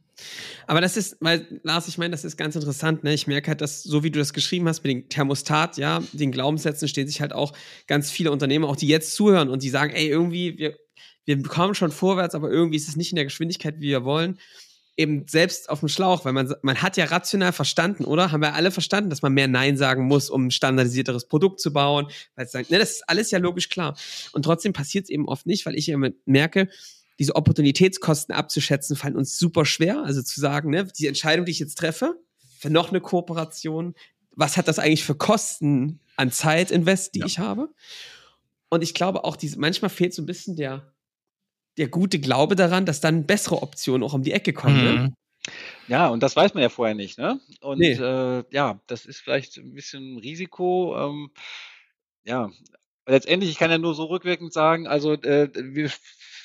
Aber 0.67 0.81
das 0.81 0.97
ist, 0.97 1.17
weil, 1.21 1.61
Lars, 1.63 1.89
ich 1.89 1.99
meine, 1.99 2.11
das 2.11 2.25
ist 2.25 2.37
ganz 2.37 2.57
interessant, 2.57 3.05
ne? 3.05 3.15
Ich 3.15 3.27
merke 3.27 3.49
halt, 3.49 3.61
dass, 3.61 3.83
so 3.83 4.03
wie 4.03 4.11
du 4.11 4.19
das 4.19 4.33
geschrieben 4.33 4.69
hast 4.69 4.85
mit 4.85 4.93
dem 4.93 5.09
Thermostat, 5.09 5.77
ja, 5.77 6.03
den 6.13 6.33
Glaubenssätzen 6.33 6.89
stehen 6.89 7.07
sich 7.07 7.21
halt 7.21 7.33
auch 7.33 7.53
ganz 7.87 8.11
viele 8.11 8.33
Unternehmer, 8.33 8.69
auch 8.69 8.77
die 8.77 8.89
jetzt 8.89 9.15
zuhören 9.15 9.49
und 9.49 9.63
die 9.63 9.71
sagen, 9.71 9.93
ey, 9.93 10.09
irgendwie, 10.09 10.59
wir, 10.59 10.77
wir 11.25 11.43
kommen 11.43 11.75
schon 11.75 11.91
vorwärts, 11.91 12.35
aber 12.35 12.51
irgendwie 12.51 12.77
ist 12.77 12.89
es 12.89 12.97
nicht 12.97 13.13
in 13.13 13.17
der 13.17 13.25
Geschwindigkeit, 13.25 13.77
wie 13.79 13.89
wir 13.89 14.05
wollen 14.05 14.39
eben 14.99 15.27
selbst 15.29 15.71
auf 15.71 15.79
dem 15.79 15.89
Schlauch, 15.89 16.25
weil 16.25 16.33
man, 16.33 16.53
man 16.63 16.83
hat 16.83 16.97
ja 16.97 17.05
rational 17.05 17.53
verstanden, 17.53 18.05
oder? 18.05 18.33
Haben 18.33 18.43
wir 18.43 18.55
alle 18.55 18.73
verstanden, 18.73 19.11
dass 19.11 19.23
man 19.23 19.33
mehr 19.33 19.47
Nein 19.47 19.77
sagen 19.77 20.05
muss, 20.07 20.29
um 20.29 20.49
ein 20.49 20.51
standardisierteres 20.51 21.29
Produkt 21.29 21.61
zu 21.61 21.73
bauen? 21.73 22.09
Weil 22.35 22.47
es 22.47 22.53
sagt, 22.53 22.71
ne, 22.71 22.79
das 22.79 22.91
ist 22.91 23.09
alles 23.09 23.31
ja 23.31 23.39
logisch 23.39 23.69
klar. 23.69 23.97
Und 24.33 24.43
trotzdem 24.43 24.73
passiert 24.73 25.05
es 25.05 25.11
eben 25.11 25.29
oft 25.29 25.47
nicht, 25.47 25.65
weil 25.67 25.77
ich 25.77 25.89
immer 25.89 26.11
merke, 26.27 26.69
diese 27.19 27.35
Opportunitätskosten 27.35 28.35
abzuschätzen, 28.35 28.97
fallen 28.97 29.17
uns 29.17 29.39
super 29.39 29.65
schwer. 29.65 30.03
Also 30.05 30.23
zu 30.23 30.41
sagen, 30.41 30.71
ne, 30.71 30.87
die 30.99 31.07
Entscheidung, 31.07 31.47
die 31.47 31.53
ich 31.53 31.59
jetzt 31.59 31.79
treffe, 31.79 32.15
für 32.59 32.71
noch 32.71 32.91
eine 32.91 33.01
Kooperation, 33.01 33.95
was 34.31 34.57
hat 34.57 34.69
das 34.69 34.79
eigentlich 34.79 35.05
für 35.05 35.17
Kosten 35.17 36.01
an 36.17 36.31
Zeitinvest, 36.31 37.15
die 37.15 37.21
ja. 37.21 37.27
ich 37.27 37.39
habe? 37.39 37.75
Und 38.69 38.83
ich 38.83 38.95
glaube 38.95 39.25
auch, 39.25 39.37
diese, 39.37 39.59
manchmal 39.59 39.91
fehlt 39.91 40.15
so 40.15 40.23
ein 40.23 40.27
bisschen 40.27 40.57
der, 40.57 40.93
der 41.77 41.89
gute 41.89 42.21
Glaube 42.21 42.55
daran, 42.55 42.87
dass 42.87 43.01
dann 43.01 43.27
bessere 43.27 43.63
Optionen 43.63 44.03
auch 44.03 44.15
um 44.15 44.23
die 44.23 44.33
Ecke 44.33 44.53
kommen. 44.53 44.85
Ne? 44.85 44.93
Mhm. 44.93 44.99
Ne? 44.99 45.15
Ja, 45.89 46.09
und 46.09 46.23
das 46.23 46.37
weiß 46.37 46.55
man 46.55 46.63
ja 46.63 46.69
vorher 46.69 46.95
nicht, 46.95 47.19
ne? 47.19 47.41
Und 47.61 47.79
nee. 47.79 47.93
äh, 47.93 48.45
ja, 48.51 48.81
das 48.87 49.07
ist 49.07 49.21
vielleicht 49.21 49.57
ein 49.57 49.75
bisschen 49.75 50.19
Risiko. 50.19 50.97
Ähm, 50.99 51.31
ja, 52.25 52.51
letztendlich, 53.07 53.51
ich 53.51 53.59
kann 53.59 53.71
ja 53.71 53.79
nur 53.79 53.95
so 53.95 54.05
rückwirkend 54.05 54.53
sagen, 54.53 54.87
also 54.87 55.15
äh, 55.15 55.49
wir 55.55 55.91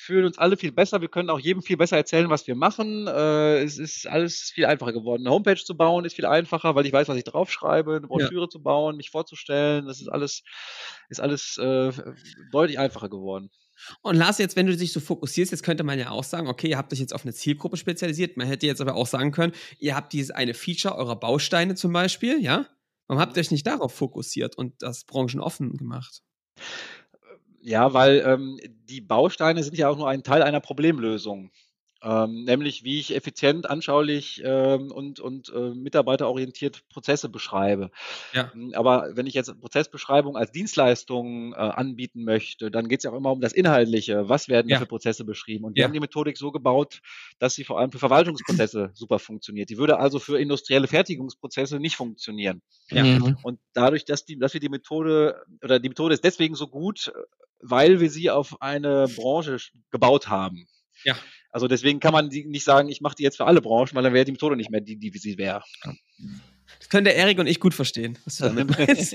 fühlen 0.04 0.26
uns 0.26 0.38
alle 0.38 0.56
viel 0.56 0.72
besser. 0.72 1.00
Wir 1.00 1.08
können 1.08 1.30
auch 1.30 1.40
jedem 1.40 1.62
viel 1.62 1.76
besser 1.76 1.96
erzählen, 1.96 2.28
was 2.30 2.46
wir 2.46 2.54
machen. 2.54 3.06
Äh, 3.06 3.62
es 3.62 3.78
ist 3.78 4.06
alles 4.06 4.50
viel 4.54 4.66
einfacher 4.66 4.92
geworden. 4.92 5.22
Eine 5.22 5.34
Homepage 5.34 5.62
zu 5.62 5.76
bauen 5.76 6.04
ist 6.04 6.14
viel 6.14 6.26
einfacher, 6.26 6.74
weil 6.74 6.86
ich 6.86 6.92
weiß, 6.92 7.08
was 7.08 7.16
ich 7.16 7.24
draufschreibe. 7.24 7.96
Eine 7.96 8.06
Broschüre 8.06 8.44
ja. 8.44 8.48
zu 8.48 8.62
bauen, 8.62 8.96
mich 8.96 9.10
vorzustellen, 9.10 9.86
das 9.86 10.00
ist 10.00 10.08
alles, 10.08 10.42
ist 11.08 11.20
alles 11.20 11.58
äh, 11.58 11.92
deutlich 12.52 12.78
einfacher 12.78 13.08
geworden. 13.08 13.50
Und 14.02 14.16
Lars, 14.16 14.38
jetzt, 14.38 14.56
wenn 14.56 14.66
du 14.66 14.76
dich 14.76 14.92
so 14.92 15.00
fokussierst, 15.00 15.52
jetzt 15.52 15.62
könnte 15.62 15.84
man 15.84 15.98
ja 15.98 16.10
auch 16.10 16.24
sagen, 16.24 16.48
okay, 16.48 16.68
ihr 16.68 16.78
habt 16.78 16.92
euch 16.92 17.00
jetzt 17.00 17.14
auf 17.14 17.24
eine 17.24 17.34
Zielgruppe 17.34 17.76
spezialisiert. 17.76 18.36
Man 18.36 18.46
hätte 18.46 18.66
jetzt 18.66 18.80
aber 18.80 18.94
auch 18.94 19.06
sagen 19.06 19.32
können, 19.32 19.52
ihr 19.78 19.96
habt 19.96 20.12
dieses 20.12 20.30
eine 20.30 20.54
Feature 20.54 20.96
eurer 20.96 21.16
Bausteine 21.16 21.74
zum 21.74 21.92
Beispiel, 21.92 22.40
ja? 22.40 22.66
Warum 23.06 23.20
habt 23.20 23.36
ihr 23.36 23.40
euch 23.40 23.50
nicht 23.50 23.66
darauf 23.66 23.94
fokussiert 23.94 24.56
und 24.56 24.80
das 24.80 25.04
branchenoffen 25.04 25.76
gemacht? 25.76 26.22
Ja, 27.66 27.94
weil 27.94 28.22
ähm, 28.26 28.60
die 28.90 29.00
Bausteine 29.00 29.62
sind 29.62 29.78
ja 29.78 29.88
auch 29.88 29.96
nur 29.96 30.08
ein 30.08 30.22
Teil 30.22 30.42
einer 30.42 30.60
Problemlösung 30.60 31.50
ähm, 32.04 32.44
nämlich 32.44 32.84
wie 32.84 33.00
ich 33.00 33.16
effizient, 33.16 33.68
anschaulich 33.68 34.42
ähm, 34.44 34.92
und, 34.92 35.20
und 35.20 35.50
äh, 35.54 35.70
mitarbeiterorientiert 35.70 36.86
Prozesse 36.90 37.30
beschreibe. 37.30 37.90
Ja. 38.32 38.52
Hm, 38.52 38.72
aber 38.74 39.10
wenn 39.14 39.26
ich 39.26 39.34
jetzt 39.34 39.58
Prozessbeschreibung 39.58 40.36
als 40.36 40.52
Dienstleistung 40.52 41.54
äh, 41.54 41.56
anbieten 41.56 42.24
möchte, 42.24 42.70
dann 42.70 42.88
geht 42.88 43.00
es 43.00 43.04
ja 43.04 43.10
auch 43.10 43.16
immer 43.16 43.32
um 43.32 43.40
das 43.40 43.52
Inhaltliche. 43.52 44.28
Was 44.28 44.48
werden 44.48 44.68
ja. 44.68 44.78
für 44.78 44.86
Prozesse 44.86 45.24
beschrieben? 45.24 45.64
Und 45.64 45.76
wir 45.76 45.80
ja. 45.80 45.86
haben 45.86 45.94
die 45.94 46.00
Methodik 46.00 46.36
so 46.36 46.52
gebaut, 46.52 47.00
dass 47.38 47.54
sie 47.54 47.64
vor 47.64 47.80
allem 47.80 47.90
für 47.90 47.98
Verwaltungsprozesse 47.98 48.90
super 48.94 49.18
funktioniert. 49.18 49.70
Die 49.70 49.78
würde 49.78 49.98
also 49.98 50.18
für 50.18 50.38
industrielle 50.38 50.88
Fertigungsprozesse 50.88 51.80
nicht 51.80 51.96
funktionieren. 51.96 52.60
Ja. 52.90 53.02
Mhm. 53.02 53.38
Und 53.42 53.60
dadurch, 53.72 54.04
dass, 54.04 54.26
die, 54.26 54.38
dass 54.38 54.52
wir 54.52 54.60
die 54.60 54.68
Methode 54.68 55.42
oder 55.62 55.80
die 55.80 55.88
Methode 55.88 56.12
ist 56.12 56.24
deswegen 56.24 56.54
so 56.54 56.68
gut, 56.68 57.12
weil 57.60 58.00
wir 58.00 58.10
sie 58.10 58.30
auf 58.30 58.60
eine 58.60 59.08
Branche 59.08 59.56
gebaut 59.90 60.28
haben. 60.28 60.66
Ja. 61.04 61.16
Also 61.54 61.68
deswegen 61.68 62.00
kann 62.00 62.12
man 62.12 62.26
nicht 62.26 62.64
sagen, 62.64 62.88
ich 62.88 63.00
mache 63.00 63.14
die 63.14 63.22
jetzt 63.22 63.36
für 63.36 63.46
alle 63.46 63.62
Branchen, 63.62 63.94
weil 63.94 64.02
dann 64.02 64.12
wäre 64.12 64.24
die 64.24 64.32
Methode 64.32 64.56
nicht 64.56 64.70
mehr 64.70 64.80
die, 64.80 64.96
die 64.96 65.14
wie 65.14 65.18
sie 65.18 65.38
wäre. 65.38 65.62
Das 66.80 66.88
können 66.88 67.04
der 67.04 67.14
Erik 67.14 67.38
und 67.38 67.46
ich 67.46 67.60
gut 67.60 67.74
verstehen, 67.74 68.18
was 68.24 68.38
du 68.38 68.44
damit 68.46 68.76
meinst. 68.76 69.14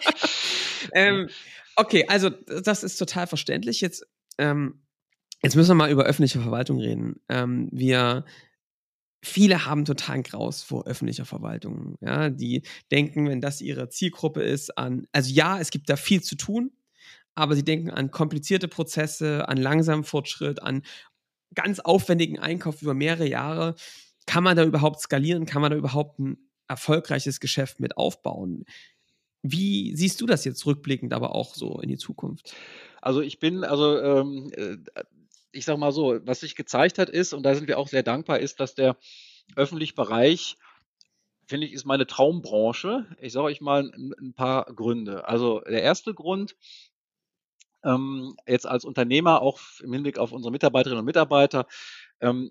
ähm, 0.94 1.28
okay, 1.74 2.06
also 2.06 2.30
das 2.30 2.84
ist 2.84 2.98
total 2.98 3.26
verständlich. 3.26 3.80
Jetzt, 3.80 4.06
ähm, 4.38 4.80
jetzt 5.42 5.56
müssen 5.56 5.70
wir 5.70 5.74
mal 5.74 5.90
über 5.90 6.04
öffentliche 6.04 6.40
Verwaltung 6.40 6.78
reden. 6.78 7.20
Ähm, 7.28 7.68
wir 7.72 8.24
Viele 9.22 9.66
haben 9.66 9.84
totalen 9.84 10.22
Graus 10.22 10.62
vor 10.62 10.86
öffentlicher 10.86 11.26
Verwaltung. 11.26 11.96
Ja, 12.00 12.30
die 12.30 12.62
denken, 12.92 13.28
wenn 13.28 13.40
das 13.40 13.60
ihre 13.60 13.88
Zielgruppe 13.88 14.42
ist, 14.42 14.78
an, 14.78 15.08
also 15.12 15.30
ja, 15.30 15.58
es 15.58 15.70
gibt 15.70 15.90
da 15.90 15.96
viel 15.96 16.22
zu 16.22 16.36
tun, 16.36 16.70
aber 17.34 17.54
sie 17.54 17.64
denken 17.64 17.90
an 17.90 18.10
komplizierte 18.10 18.68
Prozesse, 18.68 19.48
an 19.48 19.56
langsamen 19.56 20.04
Fortschritt, 20.04 20.62
an 20.62 20.82
ganz 21.54 21.80
aufwendigen 21.80 22.38
Einkauf 22.38 22.82
über 22.82 22.94
mehrere 22.94 23.28
Jahre. 23.28 23.74
Kann 24.26 24.44
man 24.44 24.56
da 24.56 24.64
überhaupt 24.64 25.00
skalieren? 25.00 25.46
Kann 25.46 25.62
man 25.62 25.70
da 25.70 25.76
überhaupt 25.76 26.18
ein 26.18 26.38
erfolgreiches 26.68 27.40
Geschäft 27.40 27.80
mit 27.80 27.96
aufbauen? 27.96 28.64
Wie 29.42 29.96
siehst 29.96 30.20
du 30.20 30.26
das 30.26 30.44
jetzt 30.44 30.64
rückblickend, 30.66 31.12
aber 31.12 31.34
auch 31.34 31.54
so 31.54 31.80
in 31.80 31.88
die 31.88 31.96
Zukunft? 31.96 32.54
Also 33.00 33.22
ich 33.22 33.38
bin, 33.38 33.64
also 33.64 33.98
ähm, 33.98 34.52
äh, 34.54 34.76
ich 35.52 35.64
sag 35.64 35.78
mal 35.78 35.92
so, 35.92 36.20
was 36.24 36.40
sich 36.40 36.54
gezeigt 36.54 36.98
hat, 36.98 37.10
ist, 37.10 37.32
und 37.32 37.42
da 37.42 37.54
sind 37.54 37.66
wir 37.66 37.78
auch 37.78 37.88
sehr 37.88 38.02
dankbar, 38.02 38.38
ist, 38.38 38.60
dass 38.60 38.74
der 38.74 38.96
öffentliche 39.56 39.94
Bereich, 39.94 40.56
finde 41.46 41.66
ich, 41.66 41.72
ist 41.72 41.86
meine 41.86 42.06
Traumbranche. 42.06 43.06
Ich 43.20 43.32
sage 43.32 43.46
euch 43.46 43.60
mal 43.60 43.90
ein, 43.90 44.14
ein 44.20 44.34
paar 44.34 44.66
Gründe. 44.66 45.26
Also 45.26 45.60
der 45.60 45.82
erste 45.82 46.14
Grund, 46.14 46.54
ähm, 47.84 48.36
jetzt 48.46 48.66
als 48.66 48.84
Unternehmer, 48.84 49.42
auch 49.42 49.60
im 49.82 49.92
Hinblick 49.92 50.18
auf 50.18 50.32
unsere 50.32 50.52
Mitarbeiterinnen 50.52 51.00
und 51.00 51.06
Mitarbeiter, 51.06 51.66
ähm, 52.20 52.50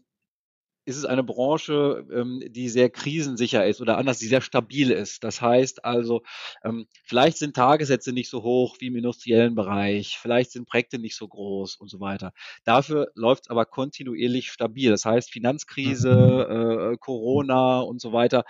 ist 0.86 0.98
es 0.98 1.06
eine 1.06 1.24
Branche, 1.24 2.06
ähm, 2.12 2.42
die 2.48 2.68
sehr 2.68 2.90
krisensicher 2.90 3.66
ist 3.68 3.80
oder 3.80 3.98
anders, 3.98 4.18
die 4.18 4.26
sehr 4.26 4.42
stabil 4.42 4.90
ist. 4.90 5.24
Das 5.24 5.40
heißt 5.40 5.86
also, 5.86 6.24
ähm, 6.64 6.88
vielleicht 7.06 7.38
sind 7.38 7.56
Tagessätze 7.56 8.12
nicht 8.12 8.30
so 8.30 8.42
hoch 8.42 8.78
wie 8.80 8.88
im 8.88 8.96
industriellen 8.96 9.54
Bereich, 9.54 10.18
vielleicht 10.20 10.52
sind 10.52 10.68
Projekte 10.68 10.98
nicht 10.98 11.16
so 11.16 11.28
groß 11.28 11.76
und 11.76 11.90
so 11.90 12.00
weiter. 12.00 12.34
Dafür 12.64 13.12
läuft 13.14 13.44
es 13.44 13.50
aber 13.52 13.66
kontinuierlich 13.66 14.52
stabil. 14.52 14.90
Das 14.90 15.06
heißt, 15.06 15.30
Finanzkrise, 15.30 16.48
mhm. 16.50 16.94
äh, 16.94 16.98
Corona 16.98 17.82
und 17.82 18.02
so 18.02 18.12
weiter 18.12 18.44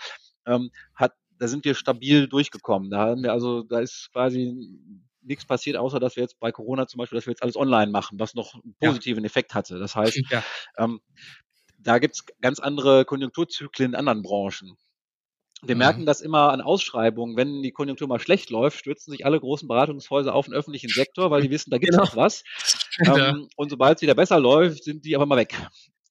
ähm, 0.45 0.71
hat 0.95 1.13
da 1.39 1.47
sind 1.47 1.63
wir 1.63 1.73
stabil 1.73 2.27
durchgekommen. 2.27 2.89
Da 2.89 2.97
haben 2.99 3.23
wir 3.23 3.31
also, 3.31 3.63
da 3.63 3.79
ist 3.79 4.09
quasi 4.11 4.53
nichts 5.21 5.45
passiert, 5.45 5.77
außer 5.77 5.99
dass 5.99 6.15
wir 6.15 6.23
jetzt 6.23 6.39
bei 6.39 6.51
Corona 6.51 6.87
zum 6.87 6.99
Beispiel, 6.99 7.17
dass 7.17 7.27
wir 7.27 7.31
jetzt 7.31 7.43
alles 7.43 7.55
online 7.55 7.91
machen, 7.91 8.19
was 8.19 8.33
noch 8.35 8.55
einen 8.55 8.75
positiven 8.79 9.23
ja. 9.23 9.27
Effekt 9.27 9.53
hatte. 9.53 9.79
Das 9.79 9.95
heißt, 9.95 10.21
ja. 10.29 10.43
ähm, 10.77 11.01
da 11.77 11.99
gibt 11.99 12.15
es 12.15 12.25
ganz 12.41 12.59
andere 12.59 13.05
Konjunkturzyklen 13.05 13.91
in 13.91 13.95
anderen 13.95 14.21
Branchen. 14.21 14.77
Wir 15.61 15.75
mhm. 15.75 15.79
merken 15.79 16.05
das 16.05 16.21
immer 16.21 16.51
an 16.51 16.61
Ausschreibungen. 16.61 17.35
Wenn 17.35 17.61
die 17.61 17.71
Konjunktur 17.71 18.07
mal 18.07 18.19
schlecht 18.19 18.49
läuft, 18.49 18.79
stürzen 18.79 19.11
sich 19.11 19.25
alle 19.25 19.39
großen 19.39 19.67
Beratungshäuser 19.67 20.33
auf 20.33 20.45
den 20.45 20.53
öffentlichen 20.53 20.89
Sektor, 20.89 21.31
weil 21.31 21.41
die 21.41 21.49
wissen, 21.49 21.69
da 21.69 21.77
gibt 21.77 21.91
es 21.91 21.97
genau. 21.97 22.09
noch 22.09 22.15
was. 22.15 22.43
Ähm, 23.01 23.47
und 23.55 23.69
sobald 23.69 23.97
es 23.97 24.01
wieder 24.01 24.13
besser 24.13 24.41
läuft, 24.41 24.83
sind 24.83 25.05
die 25.05 25.15
aber 25.15 25.25
mal 25.25 25.37
weg. 25.37 25.55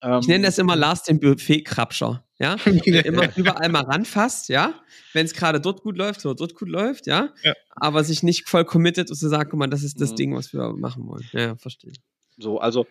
Ähm, 0.00 0.20
ich 0.22 0.26
nenne 0.26 0.46
das 0.46 0.56
immer 0.56 0.74
Last 0.74 1.10
im 1.10 1.20
Buffet-Krabscher. 1.20 2.24
Ja? 2.38 2.54
immer 2.64 3.36
überall 3.36 3.68
mal 3.68 3.82
ranfasst, 3.82 4.48
ja. 4.48 4.74
Wenn 5.12 5.26
es 5.26 5.34
gerade 5.34 5.60
dort 5.60 5.82
gut 5.82 5.96
läuft, 5.96 6.20
so 6.20 6.34
dort 6.34 6.54
gut 6.54 6.68
läuft, 6.68 7.06
ja? 7.06 7.30
ja. 7.42 7.54
Aber 7.70 8.04
sich 8.04 8.22
nicht 8.22 8.48
voll 8.48 8.64
committet 8.64 9.10
und 9.10 9.16
zu 9.16 9.28
sagen, 9.28 9.50
guck 9.50 9.58
mal, 9.58 9.66
das 9.66 9.82
ist 9.82 10.00
das 10.00 10.12
mhm. 10.12 10.16
Ding, 10.16 10.36
was 10.36 10.52
wir 10.52 10.72
machen 10.72 11.06
wollen. 11.06 11.28
Ja, 11.32 11.56
verstehe. 11.56 11.92
So, 12.36 12.58
also 12.58 12.86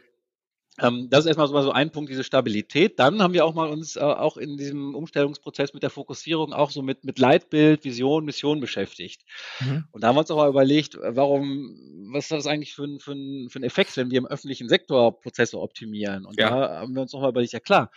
ähm, 0.80 1.08
das 1.10 1.22
ist 1.22 1.38
erstmal 1.38 1.64
so, 1.64 1.72
ein 1.72 1.92
Punkt, 1.92 2.12
diese 2.12 2.24
Stabilität. 2.24 3.00
Dann 3.00 3.22
haben 3.22 3.34
wir 3.34 3.46
auch 3.46 3.56
mal 3.56 3.70
uns 3.70 3.96
äh, 3.96 4.00
auch 4.00 4.38
in 4.38 4.58
diesem 4.58 4.94
Umstellungsprozess 4.94 5.74
mit 5.74 5.82
der 5.82 5.90
Fokussierung 5.90 6.54
auch 6.54 6.70
so 6.70 6.84
mit, 6.84 7.04
mit 7.04 7.18
Leitbild, 7.18 7.84
Vision, 7.84 8.26
Mission 8.26 8.60
beschäftigt. 8.60 9.24
Mhm. 9.60 9.86
Und 9.92 10.04
da 10.04 10.10
haben 10.10 10.16
wir 10.16 10.20
uns 10.20 10.32
auch 10.32 10.38
mal 10.38 10.50
überlegt, 10.50 10.98
warum, 11.02 11.76
was 12.12 12.26
ist 12.26 12.32
das 12.32 12.48
eigentlich 12.48 12.76
für 12.76 12.84
ein, 12.84 13.00
für, 13.00 13.14
ein, 13.14 13.50
für 13.50 13.60
ein 13.60 13.64
Effekt, 13.64 13.98
wenn 13.98 14.12
wir 14.12 14.20
im 14.20 14.28
öffentlichen 14.28 14.70
Sektor 14.70 15.20
Prozesse 15.20 15.60
optimieren? 15.60 16.26
Und 16.26 16.40
ja. 16.40 16.50
da 16.50 16.80
haben 16.82 16.94
wir 16.94 17.02
uns 17.02 17.14
auch 17.16 17.22
mal 17.22 17.30
überlegt, 17.30 17.54
ja 17.54 17.60
klar, 17.60 17.92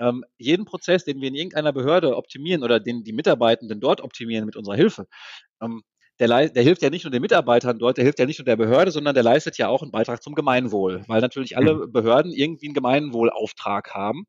ähm, 0.00 0.24
jeden 0.38 0.64
Prozess, 0.64 1.04
den 1.04 1.20
wir 1.20 1.28
in 1.28 1.34
irgendeiner 1.34 1.72
Behörde 1.72 2.16
optimieren 2.16 2.64
oder 2.64 2.80
den 2.80 3.04
die 3.04 3.12
Mitarbeitenden 3.12 3.80
dort 3.80 4.00
optimieren 4.00 4.46
mit 4.46 4.56
unserer 4.56 4.76
Hilfe, 4.76 5.06
ähm, 5.62 5.82
der, 6.18 6.48
der 6.50 6.62
hilft 6.62 6.82
ja 6.82 6.90
nicht 6.90 7.04
nur 7.04 7.10
den 7.10 7.22
Mitarbeitern 7.22 7.78
dort, 7.78 7.96
der 7.96 8.04
hilft 8.04 8.18
ja 8.18 8.26
nicht 8.26 8.38
nur 8.38 8.44
der 8.44 8.56
Behörde, 8.56 8.90
sondern 8.90 9.14
der 9.14 9.22
leistet 9.22 9.56
ja 9.56 9.68
auch 9.68 9.82
einen 9.82 9.90
Beitrag 9.90 10.22
zum 10.22 10.34
Gemeinwohl, 10.34 11.02
weil 11.08 11.20
natürlich 11.20 11.56
alle 11.56 11.74
mhm. 11.74 11.92
Behörden 11.92 12.32
irgendwie 12.32 12.66
einen 12.66 12.74
Gemeinwohlauftrag 12.74 13.94
haben. 13.94 14.26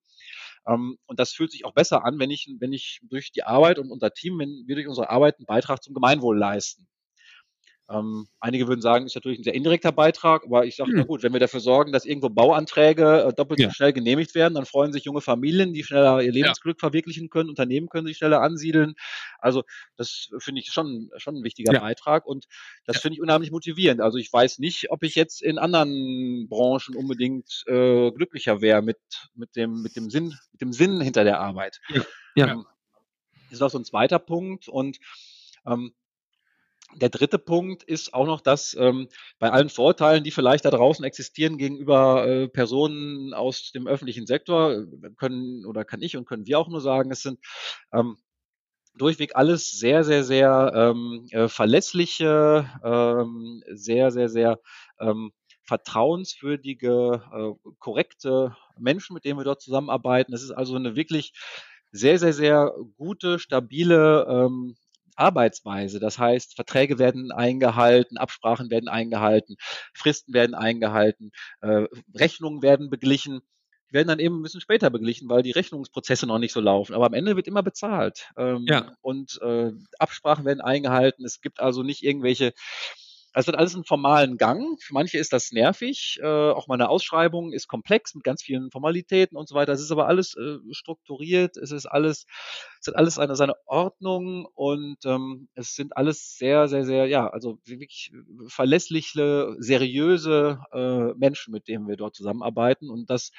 Um, 0.63 0.73
ähm, 0.73 0.97
und 1.07 1.19
das 1.19 1.33
fühlt 1.33 1.51
sich 1.51 1.65
auch 1.65 1.73
besser 1.73 2.05
an, 2.05 2.19
wenn 2.19 2.29
ich, 2.29 2.47
wenn 2.59 2.71
ich 2.71 2.99
durch 3.01 3.31
die 3.31 3.43
Arbeit 3.43 3.79
und 3.79 3.89
unser 3.89 4.11
Team, 4.11 4.37
wenn 4.37 4.63
wir 4.67 4.75
durch 4.75 4.87
unsere 4.87 5.09
Arbeit 5.09 5.39
einen 5.39 5.47
Beitrag 5.47 5.81
zum 5.81 5.95
Gemeinwohl 5.95 6.37
leisten. 6.37 6.87
Ähm, 7.91 8.27
einige 8.39 8.67
würden 8.67 8.81
sagen, 8.81 9.05
ist 9.05 9.15
natürlich 9.15 9.39
ein 9.39 9.43
sehr 9.43 9.53
indirekter 9.53 9.91
Beitrag, 9.91 10.45
aber 10.45 10.65
ich 10.65 10.77
sage, 10.77 10.91
hm. 10.91 10.97
na 10.99 11.03
gut, 11.03 11.23
wenn 11.23 11.33
wir 11.33 11.39
dafür 11.39 11.59
sorgen, 11.59 11.91
dass 11.91 12.05
irgendwo 12.05 12.29
Bauanträge 12.29 13.25
äh, 13.27 13.33
doppelt 13.33 13.59
ja. 13.59 13.67
so 13.67 13.73
schnell 13.73 13.91
genehmigt 13.91 14.33
werden, 14.33 14.53
dann 14.53 14.65
freuen 14.65 14.93
sich 14.93 15.03
junge 15.03 15.21
Familien, 15.21 15.73
die 15.73 15.83
schneller 15.83 16.21
ihr 16.21 16.31
Lebensglück 16.31 16.77
ja. 16.77 16.87
verwirklichen 16.87 17.29
können, 17.29 17.49
Unternehmen 17.49 17.89
können 17.89 18.07
sich 18.07 18.17
schneller 18.17 18.41
ansiedeln. 18.41 18.95
Also 19.39 19.63
das 19.97 20.29
finde 20.39 20.61
ich 20.61 20.67
schon, 20.67 21.09
schon 21.17 21.37
ein 21.37 21.43
wichtiger 21.43 21.73
ja. 21.73 21.81
Beitrag 21.81 22.25
und 22.25 22.45
das 22.85 23.01
finde 23.01 23.15
ich 23.15 23.21
unheimlich 23.21 23.51
motivierend. 23.51 23.99
Also 23.99 24.17
ich 24.17 24.31
weiß 24.31 24.59
nicht, 24.59 24.89
ob 24.91 25.03
ich 25.03 25.15
jetzt 25.15 25.41
in 25.41 25.57
anderen 25.57 26.47
Branchen 26.47 26.95
unbedingt 26.95 27.63
äh, 27.67 28.11
glücklicher 28.11 28.61
wäre 28.61 28.81
mit, 28.81 28.99
mit, 29.35 29.55
dem, 29.55 29.81
mit, 29.81 29.95
dem 29.95 30.09
Sinn, 30.09 30.33
mit 30.51 30.61
dem 30.61 30.71
Sinn 30.71 31.01
hinter 31.01 31.23
der 31.23 31.39
Arbeit. 31.39 31.81
Ja. 32.35 32.47
Ähm, 32.47 32.65
ist 33.49 33.61
auch 33.61 33.69
so 33.69 33.77
ein 33.77 33.83
zweiter 33.83 34.19
Punkt 34.19 34.69
und 34.69 34.97
ähm, 35.65 35.93
der 36.95 37.09
dritte 37.09 37.39
Punkt 37.39 37.83
ist 37.83 38.13
auch 38.13 38.25
noch, 38.25 38.41
dass 38.41 38.75
ähm, 38.79 39.07
bei 39.39 39.51
allen 39.51 39.69
Vorteilen, 39.69 40.23
die 40.23 40.31
vielleicht 40.31 40.65
da 40.65 40.71
draußen 40.71 41.05
existieren 41.05 41.57
gegenüber 41.57 42.27
äh, 42.27 42.47
Personen 42.47 43.33
aus 43.33 43.71
dem 43.71 43.87
öffentlichen 43.87 44.25
Sektor, 44.25 44.73
äh, 44.73 45.09
können 45.17 45.65
oder 45.65 45.85
kann 45.85 46.01
ich 46.01 46.17
und 46.17 46.25
können 46.25 46.45
wir 46.45 46.59
auch 46.59 46.67
nur 46.67 46.81
sagen, 46.81 47.11
es 47.11 47.21
sind 47.21 47.39
ähm, 47.93 48.17
durchweg 48.95 49.35
alles 49.35 49.71
sehr, 49.71 50.03
sehr, 50.03 50.23
sehr 50.23 50.71
ähm, 50.75 51.27
äh, 51.31 51.47
verlässliche, 51.47 52.69
ähm, 52.83 53.63
sehr, 53.71 54.11
sehr, 54.11 54.29
sehr 54.29 54.59
ähm, 54.99 55.31
vertrauenswürdige, 55.63 57.23
äh, 57.33 57.69
korrekte 57.79 58.55
Menschen, 58.77 59.13
mit 59.13 59.23
denen 59.25 59.39
wir 59.39 59.45
dort 59.45 59.61
zusammenarbeiten. 59.61 60.33
Es 60.33 60.43
ist 60.43 60.51
also 60.51 60.75
eine 60.75 60.95
wirklich 60.95 61.33
sehr, 61.91 62.19
sehr, 62.19 62.33
sehr 62.33 62.73
gute, 62.97 63.39
stabile 63.39 64.25
ähm, 64.29 64.75
Arbeitsweise. 65.21 65.99
Das 65.99 66.17
heißt, 66.17 66.55
Verträge 66.55 66.99
werden 66.99 67.31
eingehalten, 67.31 68.17
Absprachen 68.17 68.69
werden 68.69 68.89
eingehalten, 68.89 69.55
Fristen 69.93 70.33
werden 70.33 70.55
eingehalten, 70.55 71.31
äh, 71.61 71.85
Rechnungen 72.13 72.61
werden 72.61 72.89
beglichen. 72.89 73.41
Die 73.89 73.93
werden 73.95 74.07
dann 74.07 74.19
eben 74.19 74.39
ein 74.39 74.41
bisschen 74.41 74.61
später 74.61 74.89
beglichen, 74.89 75.29
weil 75.29 75.43
die 75.43 75.51
Rechnungsprozesse 75.51 76.25
noch 76.25 76.39
nicht 76.39 76.53
so 76.53 76.61
laufen. 76.61 76.93
Aber 76.93 77.05
am 77.05 77.13
Ende 77.13 77.35
wird 77.35 77.47
immer 77.47 77.61
bezahlt. 77.61 78.29
Ähm, 78.37 78.65
ja. 78.67 78.95
Und 79.01 79.39
äh, 79.41 79.71
Absprachen 79.99 80.45
werden 80.45 80.61
eingehalten. 80.61 81.25
Es 81.25 81.41
gibt 81.41 81.59
also 81.59 81.83
nicht 81.83 82.01
irgendwelche 82.03 82.53
also 83.33 83.51
hat 83.51 83.57
alles 83.57 83.75
einen 83.75 83.85
formalen 83.85 84.37
Gang. 84.37 84.77
Für 84.81 84.93
manche 84.93 85.17
ist 85.17 85.31
das 85.31 85.51
nervig. 85.51 86.19
Äh, 86.21 86.25
auch 86.27 86.67
meine 86.67 86.89
Ausschreibung 86.89 87.53
ist 87.53 87.67
komplex 87.67 88.13
mit 88.13 88.23
ganz 88.23 88.43
vielen 88.43 88.71
Formalitäten 88.71 89.37
und 89.37 89.47
so 89.47 89.55
weiter. 89.55 89.71
Es 89.71 89.81
ist 89.81 89.91
aber 89.91 90.07
alles 90.07 90.35
äh, 90.35 90.57
strukturiert. 90.71 91.55
Es 91.57 91.71
ist 91.71 91.85
alles, 91.85 92.25
es 92.81 92.87
hat 92.87 92.95
alles 92.95 93.19
eine 93.19 93.35
seine 93.35 93.55
Ordnung 93.65 94.45
und 94.53 94.97
ähm, 95.05 95.47
es 95.55 95.75
sind 95.75 95.95
alles 95.95 96.37
sehr, 96.37 96.67
sehr, 96.67 96.83
sehr, 96.83 97.07
ja, 97.07 97.27
also 97.27 97.59
wirklich 97.65 98.11
verlässliche, 98.47 99.55
seriöse 99.59 100.59
äh, 100.73 101.13
Menschen, 101.17 101.53
mit 101.53 101.67
denen 101.67 101.87
wir 101.87 101.95
dort 101.95 102.15
zusammenarbeiten. 102.15 102.89
Und 102.89 103.09
das, 103.09 103.31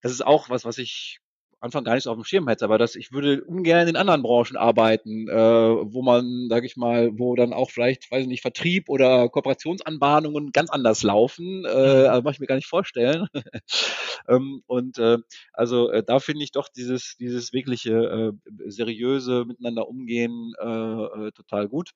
das 0.00 0.12
ist 0.12 0.24
auch 0.26 0.48
was, 0.48 0.64
was 0.64 0.78
ich 0.78 1.20
Anfang 1.60 1.84
gar 1.84 1.94
nicht 1.94 2.04
so 2.04 2.10
auf 2.10 2.16
dem 2.16 2.24
Schirm 2.24 2.48
hätte, 2.48 2.64
aber 2.64 2.76
das, 2.76 2.96
ich 2.96 3.12
würde 3.12 3.42
ungern 3.44 3.88
in 3.88 3.96
anderen 3.96 4.22
Branchen 4.22 4.56
arbeiten, 4.56 5.28
äh, 5.28 5.34
wo 5.34 6.02
man, 6.02 6.48
sage 6.50 6.66
ich 6.66 6.76
mal, 6.76 7.10
wo 7.18 7.34
dann 7.34 7.52
auch 7.54 7.70
vielleicht, 7.70 8.10
weiß 8.10 8.22
ich 8.22 8.28
nicht, 8.28 8.42
Vertrieb 8.42 8.88
oder 8.88 9.28
Kooperationsanbahnungen 9.30 10.52
ganz 10.52 10.70
anders 10.70 11.02
laufen. 11.02 11.64
Äh, 11.64 12.02
mhm. 12.02 12.08
also 12.10 12.22
mache 12.22 12.34
ich 12.34 12.40
mir 12.40 12.46
gar 12.46 12.56
nicht 12.56 12.68
vorstellen. 12.68 13.26
ähm, 14.28 14.62
und 14.66 14.98
äh, 14.98 15.18
also 15.52 15.90
äh, 15.90 16.02
da 16.04 16.18
finde 16.18 16.44
ich 16.44 16.52
doch 16.52 16.68
dieses, 16.68 17.16
dieses 17.18 17.52
wirkliche 17.52 17.92
äh, 17.92 18.32
seriöse 18.70 19.44
Miteinander 19.46 19.88
umgehen 19.88 20.52
äh, 20.60 20.66
äh, 20.66 21.32
total 21.32 21.68
gut. 21.68 21.92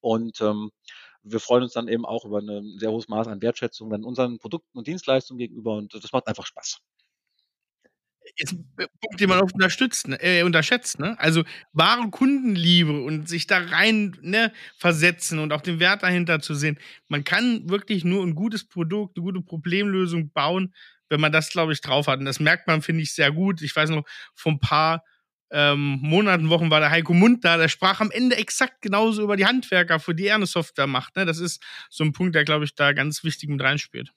Und 0.00 0.40
ähm, 0.40 0.70
wir 1.22 1.40
freuen 1.40 1.64
uns 1.64 1.72
dann 1.72 1.88
eben 1.88 2.04
auch 2.04 2.24
über 2.24 2.38
ein 2.40 2.78
sehr 2.78 2.90
hohes 2.90 3.08
Maß 3.08 3.28
an 3.28 3.42
Wertschätzung 3.42 3.90
dann 3.90 4.04
unseren 4.04 4.38
Produkten 4.38 4.78
und 4.78 4.86
Dienstleistungen 4.86 5.38
gegenüber 5.38 5.76
und 5.76 5.94
das 5.94 6.12
macht 6.12 6.26
einfach 6.28 6.46
Spaß 6.46 6.80
ist 8.36 8.52
ein 8.52 8.66
Punkt, 8.76 9.20
den 9.20 9.28
man 9.28 9.40
oft 9.40 9.54
unterstützt, 9.54 10.08
ne, 10.08 10.20
äh, 10.20 10.42
unterschätzt. 10.42 10.98
Ne? 10.98 11.18
Also 11.18 11.44
wahre 11.72 12.10
Kundenliebe 12.10 13.02
und 13.02 13.28
sich 13.28 13.46
da 13.46 13.58
rein 13.58 14.16
ne, 14.22 14.52
versetzen 14.78 15.38
und 15.38 15.52
auch 15.52 15.60
den 15.60 15.80
Wert 15.80 16.02
dahinter 16.02 16.40
zu 16.40 16.54
sehen. 16.54 16.78
Man 17.08 17.24
kann 17.24 17.68
wirklich 17.68 18.04
nur 18.04 18.24
ein 18.24 18.34
gutes 18.34 18.66
Produkt, 18.66 19.16
eine 19.16 19.24
gute 19.24 19.40
Problemlösung 19.40 20.30
bauen, 20.30 20.74
wenn 21.08 21.20
man 21.20 21.32
das, 21.32 21.50
glaube 21.50 21.72
ich, 21.72 21.80
drauf 21.80 22.08
hat. 22.08 22.18
Und 22.18 22.24
das 22.24 22.40
merkt 22.40 22.66
man, 22.66 22.82
finde 22.82 23.02
ich, 23.02 23.14
sehr 23.14 23.30
gut. 23.32 23.62
Ich 23.62 23.74
weiß 23.74 23.90
noch, 23.90 24.04
vor 24.34 24.52
ein 24.52 24.60
paar 24.60 25.04
ähm, 25.50 25.98
Monaten, 26.02 26.48
Wochen 26.48 26.70
war 26.70 26.80
der 26.80 26.90
Heiko 26.90 27.14
Mund 27.14 27.44
da, 27.44 27.56
der 27.56 27.68
sprach 27.68 28.00
am 28.00 28.10
Ende 28.10 28.36
exakt 28.36 28.82
genauso 28.82 29.22
über 29.22 29.36
die 29.36 29.46
Handwerker, 29.46 30.00
für 30.00 30.14
die 30.14 30.26
er 30.26 30.34
eine 30.34 30.46
Software 30.46 30.88
macht. 30.88 31.14
Ne? 31.16 31.24
Das 31.24 31.38
ist 31.38 31.62
so 31.88 32.02
ein 32.02 32.12
Punkt, 32.12 32.34
der, 32.34 32.44
glaube 32.44 32.64
ich, 32.64 32.74
da 32.74 32.92
ganz 32.92 33.22
wichtig 33.22 33.48
mit 33.48 33.62
reinspielt 33.62 34.12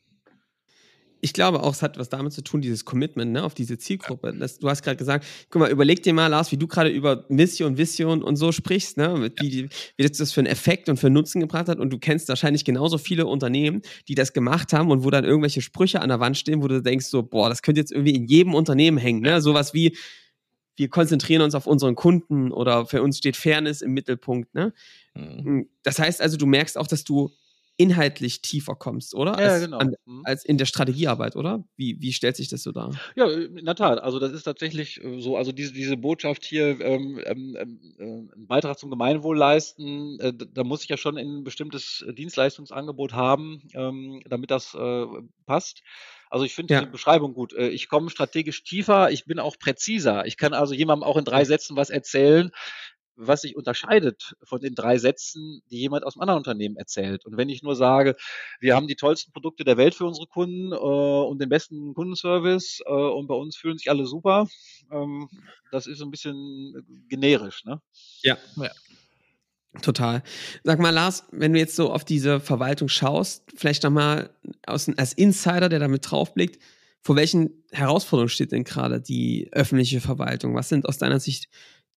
ich 1.22 1.34
glaube 1.34 1.64
auch, 1.64 1.74
es 1.74 1.82
hat 1.82 1.98
was 1.98 2.10
damit 2.10 2.34
zu 2.34 2.42
tun, 2.42 2.62
dieses 2.62 2.86
Commitment 2.86 3.32
ne, 3.32 3.44
auf 3.44 3.54
diese 3.54 3.78
Zielgruppe. 3.78 4.34
Das, 4.34 4.60
du 4.60 4.70
hast 4.70 4.84
gerade 4.84 4.98
gesagt, 4.98 5.26
guck 5.50 5.62
mal, 5.62 5.72
überleg 5.72 6.02
dir 6.04 6.14
mal, 6.14 6.28
Lars, 6.28 6.52
wie 6.52 6.58
du 6.58 6.68
gerade 6.68 6.90
über 6.90 7.26
Mission, 7.30 7.78
Vision 7.78 8.24
und 8.24 8.38
so 8.38 8.52
sprichst, 8.52 8.98
ne, 8.98 9.32
wie, 9.40 9.70
wie 9.98 10.04
das 10.04 10.32
für 10.32 10.42
einen 10.42 10.48
Effekt 10.48 10.90
und 10.90 10.98
für 10.98 11.08
einen 11.08 11.16
Nutzen 11.16 11.42
gebracht 11.42 11.68
hat. 11.68 11.80
Und 11.80 11.92
du 11.92 12.00
kennst 12.00 12.30
wahrscheinlich 12.30 12.66
genauso 12.66 12.98
viele 12.98 13.26
Unternehmen, 13.26 13.82
die 14.08 14.16
das 14.16 14.34
gemacht 14.34 14.74
haben 14.74 14.92
und 14.92 15.04
wo 15.04 15.10
dann 15.10 15.26
irgendwelche 15.26 15.62
Sprüche 15.62 16.02
an 16.02 16.10
der 16.10 16.20
Wand 16.20 16.38
stehen, 16.38 16.64
wo 16.64 16.68
du 16.68 16.82
denkst, 16.82 17.08
so, 17.08 17.24
boah, 17.24 17.50
das 17.50 17.62
könnte 17.62 17.82
jetzt 17.82 17.92
irgendwie 17.92 18.16
in 18.16 18.26
jedem 18.26 18.54
Unternehmen 18.54 18.98
hängen. 18.98 19.22
Ne? 19.22 19.42
Sowas 19.42 19.74
wie, 19.74 19.98
wir 20.78 20.90
konzentrieren 20.90 21.42
uns 21.42 21.56
auf 21.56 21.68
unseren 21.68 21.96
Kunden 21.96 22.52
oder 22.52 22.86
für 22.86 23.04
uns 23.04 23.18
steht 23.18 23.36
Fairness 23.36 23.82
im 23.82 23.92
Mittelpunkt. 23.92 24.56
Ne? 24.56 24.74
Mhm. 25.14 25.68
Das 25.84 26.00
heißt 26.00 26.22
also, 26.22 26.38
du 26.38 26.46
merkst 26.46 26.78
auch, 26.78 26.88
dass 26.88 27.04
du 27.04 27.32
inhaltlich 27.80 28.42
tiefer 28.42 28.76
kommst, 28.76 29.16
oder? 29.16 29.40
Ja, 29.40 29.54
als, 29.54 29.64
genau. 29.64 29.78
An, 29.78 29.96
mhm. 30.06 30.22
als 30.26 30.44
in 30.44 30.58
der 30.58 30.66
Strategiearbeit, 30.66 31.38
oder? 31.38 31.64
Wie, 31.78 31.96
wie 32.02 32.12
stellt 32.12 32.36
sich 32.36 32.50
das 32.50 32.62
so 32.62 32.74
dar? 32.74 32.92
Ja, 33.16 33.30
in 33.30 33.64
der 33.64 33.76
Tat. 33.76 34.00
Also 34.02 34.20
das 34.20 34.34
ist 34.34 34.44
tatsächlich 34.44 35.02
äh, 35.02 35.22
so, 35.22 35.38
also 35.38 35.54
diese, 35.54 35.72
diese 35.72 35.96
Botschaft 35.96 36.44
hier, 36.44 36.82
ähm, 36.82 37.22
ähm, 37.26 37.56
ähm 37.58 37.80
äh, 37.98 38.04
einen 38.04 38.48
Beitrag 38.48 38.78
zum 38.78 38.90
Gemeinwohl 38.90 39.38
leisten, 39.38 40.20
äh, 40.20 40.34
da 40.34 40.66
muss 40.66 40.84
ich 40.84 40.90
ja 40.90 40.98
schon 40.98 41.18
ein 41.18 41.46
bestimmtes 41.46 42.06
Dienstleistungsangebot 42.18 43.14
haben, 43.14 43.62
ähm, 43.74 44.22
damit 44.28 44.52
das 44.52 44.76
äh, 44.76 45.06
passt. 45.46 45.82
Also 46.30 46.44
ich 46.44 46.54
finde 46.54 46.74
ja. 46.74 46.82
diese 46.82 46.92
Beschreibung 46.92 47.34
gut. 47.34 47.54
Äh, 47.54 47.70
ich 47.70 47.88
komme 47.88 48.10
strategisch 48.10 48.64
tiefer, 48.64 49.10
ich 49.10 49.24
bin 49.24 49.40
auch 49.40 49.58
präziser. 49.58 50.26
Ich 50.26 50.36
kann 50.36 50.54
also 50.54 50.74
jemandem 50.74 51.08
auch 51.08 51.16
in 51.16 51.24
drei 51.24 51.46
Sätzen 51.46 51.78
was 51.78 51.90
erzählen, 51.90 52.52
was 53.20 53.42
sich 53.42 53.56
unterscheidet 53.56 54.36
von 54.44 54.62
den 54.62 54.76
drei 54.76 54.98
Sätzen, 54.98 55.62
die 55.70 55.80
jemand 55.80 56.06
aus 56.06 56.16
einem 56.16 56.22
anderen 56.22 56.40
Unternehmen 56.40 56.78
erzählt. 56.78 57.26
Und 57.26 57.38
wenn 57.38 57.50
ich 57.50 57.62
nur 57.62 57.76
sage, 57.76 58.16
wir 58.60 58.76
haben 58.76 58.88
die 58.88 58.96
tollsten 58.96 59.32
Produkte 59.32 59.64
der 59.64 59.78
Welt 59.78 59.94
für 59.94 60.06
unsere 60.06 60.28
Kunden 60.28 60.72
äh, 60.72 60.76
und 60.76 61.42
den 61.42 61.50
besten 61.50 61.94
Kundenservice 61.94 62.82
äh, 62.86 62.92
und 62.92 63.28
bei 63.28 63.36
uns 63.36 63.58
fühlen 63.58 63.78
sich 63.78 63.90
alle 63.90 64.06
super, 64.06 64.48
ähm, 64.92 65.30
das 65.72 65.86
ist 65.86 66.02
ein 66.02 66.12
bisschen 66.12 67.06
generisch. 67.10 67.66
Ne? 67.66 67.82
Ja. 68.24 68.38
ja. 68.56 68.72
Total. 69.82 70.24
Sag 70.64 70.80
mal, 70.80 70.90
Lars, 70.90 71.26
wenn 71.32 71.54
du 71.54 71.60
jetzt 71.60 71.76
so 71.76 71.92
auf 71.92 72.04
diese 72.04 72.40
Verwaltung 72.40 72.88
schaust, 72.88 73.44
vielleicht 73.56 73.84
nochmal 73.84 74.32
als 74.66 75.14
Insider, 75.14 75.70
der 75.70 75.80
damit 75.80 76.10
draufblickt, 76.10 76.60
vor 77.02 77.16
welchen 77.16 77.64
Herausforderungen 77.72 78.30
steht 78.30 78.52
denn 78.52 78.64
gerade 78.64 79.00
die 79.00 79.48
öffentliche 79.52 80.02
Verwaltung? 80.02 80.56
Was 80.56 80.70
sind 80.70 80.88
aus 80.88 80.98
deiner 80.98 81.20
Sicht 81.20 81.50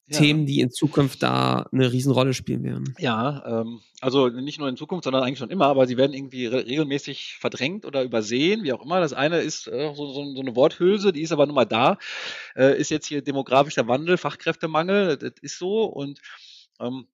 ja. 0.07 0.19
Themen, 0.19 0.47
die 0.47 0.61
in 0.61 0.71
Zukunft 0.71 1.23
da 1.23 1.67
eine 1.73 1.93
Riesenrolle 1.93 2.35
spielen 2.35 2.65
werden. 2.65 2.95
Ja, 2.99 3.61
ähm, 3.61 3.81
also 4.01 4.29
nicht 4.29 4.59
nur 4.59 4.69
in 4.69 4.77
Zukunft, 4.77 5.05
sondern 5.05 5.23
eigentlich 5.23 5.39
schon 5.39 5.51
immer, 5.51 5.67
aber 5.67 5.87
sie 5.87 5.97
werden 5.97 6.13
irgendwie 6.13 6.47
re 6.47 6.67
regelmäßig 6.67 7.37
verdrängt 7.39 7.85
oder 7.85 8.03
übersehen, 8.03 8.65
wie 8.65 8.73
auch 8.73 8.85
immer. 8.85 9.01
Das 9.01 9.13
eine 9.13 9.39
ist 9.39 9.69
äh, 9.69 9.93
so, 9.95 10.13
so, 10.13 10.35
so, 10.35 10.41
eine 10.41 10.57
Worthülse, 10.57 11.13
die 11.13 11.23
ist 11.23 11.33
aber 11.33 11.47
nun 11.47 11.55
mal 11.55 11.65
da. 11.65 11.99
Äh, 12.57 12.79
ist 12.79 12.91
jetzt 12.91 13.07
hier 13.07 13.23
demografischer 13.23 13.87
Wandel, 13.87 14.17
Fachkräftemangel, 14.17 15.17
das 15.17 15.35
ist 15.41 15.59
so 15.59 15.85
und 15.85 16.21
ähm, 16.81 17.07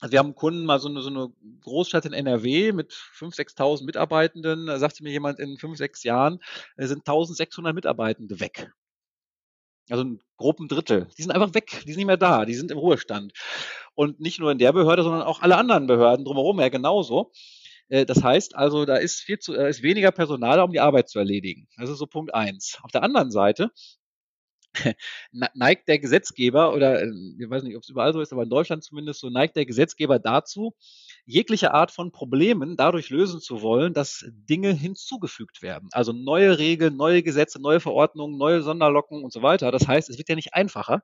also 0.00 0.12
wir 0.12 0.18
haben 0.18 0.34
Kunden 0.34 0.64
mal 0.64 0.80
so 0.80 0.88
eine, 0.88 1.00
so 1.00 1.10
eine 1.10 1.32
Großstadt 1.60 2.06
in 2.06 2.12
NRW 2.12 2.72
mit 2.72 2.92
5.000, 2.92 3.56
6.000 3.56 3.84
Mitarbeitenden. 3.84 4.66
Da 4.66 4.80
sagte 4.80 5.04
mir 5.04 5.12
jemand, 5.12 5.38
in 5.38 5.58
fünf, 5.58 5.78
sechs 5.78 6.02
Jahren 6.02 6.40
äh, 6.76 6.88
sind 6.88 7.06
1.600 7.06 7.72
Mitarbeitende 7.72 8.40
weg. 8.40 8.72
Also 9.92 10.04
ein 10.04 10.20
groben 10.38 10.68
Drittel. 10.68 11.06
Die 11.18 11.22
sind 11.22 11.32
einfach 11.32 11.52
weg, 11.52 11.82
die 11.84 11.90
sind 11.90 11.98
nicht 11.98 12.06
mehr 12.06 12.16
da, 12.16 12.46
die 12.46 12.54
sind 12.54 12.70
im 12.70 12.78
Ruhestand. 12.78 13.34
Und 13.94 14.20
nicht 14.20 14.40
nur 14.40 14.50
in 14.50 14.56
der 14.56 14.72
Behörde, 14.72 15.02
sondern 15.02 15.20
auch 15.20 15.42
alle 15.42 15.58
anderen 15.58 15.86
Behörden 15.86 16.24
drumherum 16.24 16.58
ja 16.60 16.70
genauso. 16.70 17.30
Äh, 17.88 18.06
das 18.06 18.22
heißt 18.22 18.56
also, 18.56 18.86
da 18.86 18.96
ist 18.96 19.20
viel 19.20 19.38
zu, 19.38 19.52
ist 19.52 19.82
weniger 19.82 20.10
Personal, 20.10 20.60
um 20.60 20.72
die 20.72 20.80
Arbeit 20.80 21.10
zu 21.10 21.18
erledigen. 21.18 21.68
Das 21.76 21.90
ist 21.90 21.98
so 21.98 22.06
Punkt 22.06 22.34
eins. 22.34 22.78
Auf 22.82 22.90
der 22.90 23.02
anderen 23.02 23.30
Seite 23.30 23.70
neigt 25.30 25.88
der 25.88 25.98
Gesetzgeber 25.98 26.72
oder 26.72 27.02
äh, 27.02 27.10
ich 27.38 27.50
weiß 27.50 27.62
nicht, 27.62 27.76
ob 27.76 27.82
es 27.82 27.90
überall 27.90 28.14
so 28.14 28.22
ist, 28.22 28.32
aber 28.32 28.44
in 28.44 28.48
Deutschland 28.48 28.82
zumindest 28.82 29.20
so 29.20 29.28
neigt 29.28 29.56
der 29.56 29.66
Gesetzgeber 29.66 30.18
dazu, 30.18 30.74
jegliche 31.24 31.72
Art 31.72 31.90
von 31.90 32.12
Problemen 32.12 32.76
dadurch 32.76 33.10
lösen 33.10 33.40
zu 33.40 33.62
wollen, 33.62 33.94
dass 33.94 34.24
Dinge 34.28 34.72
hinzugefügt 34.72 35.62
werden. 35.62 35.88
Also 35.92 36.12
neue 36.12 36.58
Regeln, 36.58 36.96
neue 36.96 37.22
Gesetze, 37.22 37.60
neue 37.60 37.80
Verordnungen, 37.80 38.36
neue 38.36 38.62
Sonderlocken 38.62 39.22
und 39.22 39.32
so 39.32 39.42
weiter. 39.42 39.70
Das 39.70 39.86
heißt, 39.86 40.10
es 40.10 40.18
wird 40.18 40.28
ja 40.28 40.34
nicht 40.34 40.54
einfacher, 40.54 41.02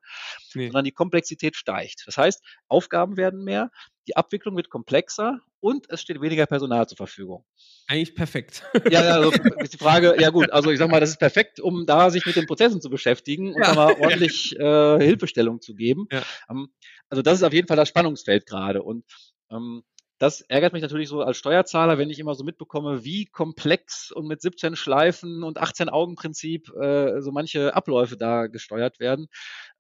nee. 0.55 0.67
sondern 0.67 0.85
die 0.85 0.93
Komplexität 0.93 1.57
steigt. 1.57 2.05
Das 2.07 2.17
heißt, 2.17 2.43
Aufgaben 2.69 3.17
werden 3.17 3.45
mehr, 3.45 3.71
die 4.09 4.17
Abwicklung 4.17 4.57
wird 4.57 4.71
komplexer 4.71 5.41
und 5.61 5.91
es 5.91 6.01
steht 6.01 6.21
weniger 6.21 6.47
Personal 6.47 6.89
zur 6.89 6.97
Verfügung. 6.97 7.45
Eigentlich 7.89 8.15
perfekt. 8.15 8.63
Ja, 8.91 9.05
ja, 9.05 9.15
also 9.17 9.31
ist 9.59 9.75
die 9.75 9.79
Frage, 9.79 10.17
ja 10.19 10.31
gut, 10.31 10.51
also 10.51 10.71
ich 10.71 10.79
sag 10.79 10.91
mal, 10.91 11.01
das 11.01 11.11
ist 11.11 11.19
perfekt, 11.19 11.61
um 11.61 11.85
da 11.85 12.11
sich 12.11 12.25
mit 12.25 12.37
den 12.37 12.47
Prozessen 12.47 12.81
zu 12.81 12.91
beschäftigen 12.91 13.55
und 13.55 13.63
ja. 13.63 13.75
mal 13.75 13.95
ordentlich 14.01 14.59
äh, 14.59 14.99
Hilfestellung 14.99 15.61
zu 15.61 15.75
geben. 15.75 16.07
Ja. 16.11 16.23
Ähm, 16.51 16.69
also 17.11 17.23
das 17.23 17.35
ist 17.35 17.43
auf 17.43 17.53
jeden 17.53 17.69
Fall 17.69 17.77
das 17.77 17.89
Spannungsfeld 17.89 18.47
gerade. 18.47 18.83
Und 18.83 19.05
ähm, 19.51 19.83
das 20.19 20.41
ärgert 20.41 20.73
mich 20.73 20.83
natürlich 20.83 21.09
so 21.09 21.23
als 21.23 21.37
Steuerzahler, 21.37 21.97
wenn 21.97 22.11
ich 22.11 22.19
immer 22.19 22.35
so 22.35 22.43
mitbekomme, 22.43 23.05
wie 23.05 23.27
komplex 23.27 24.11
und 24.11 24.27
mit 24.27 24.43
17 24.43 24.75
Schleifen 24.75 25.45
und 25.45 25.59
18 25.59 25.89
Augenprinzip 25.89 26.69
äh, 26.75 27.21
so 27.21 27.31
manche 27.31 27.75
Abläufe 27.75 28.17
da 28.17 28.49
gesteuert 28.49 28.99
werden, 28.99 29.29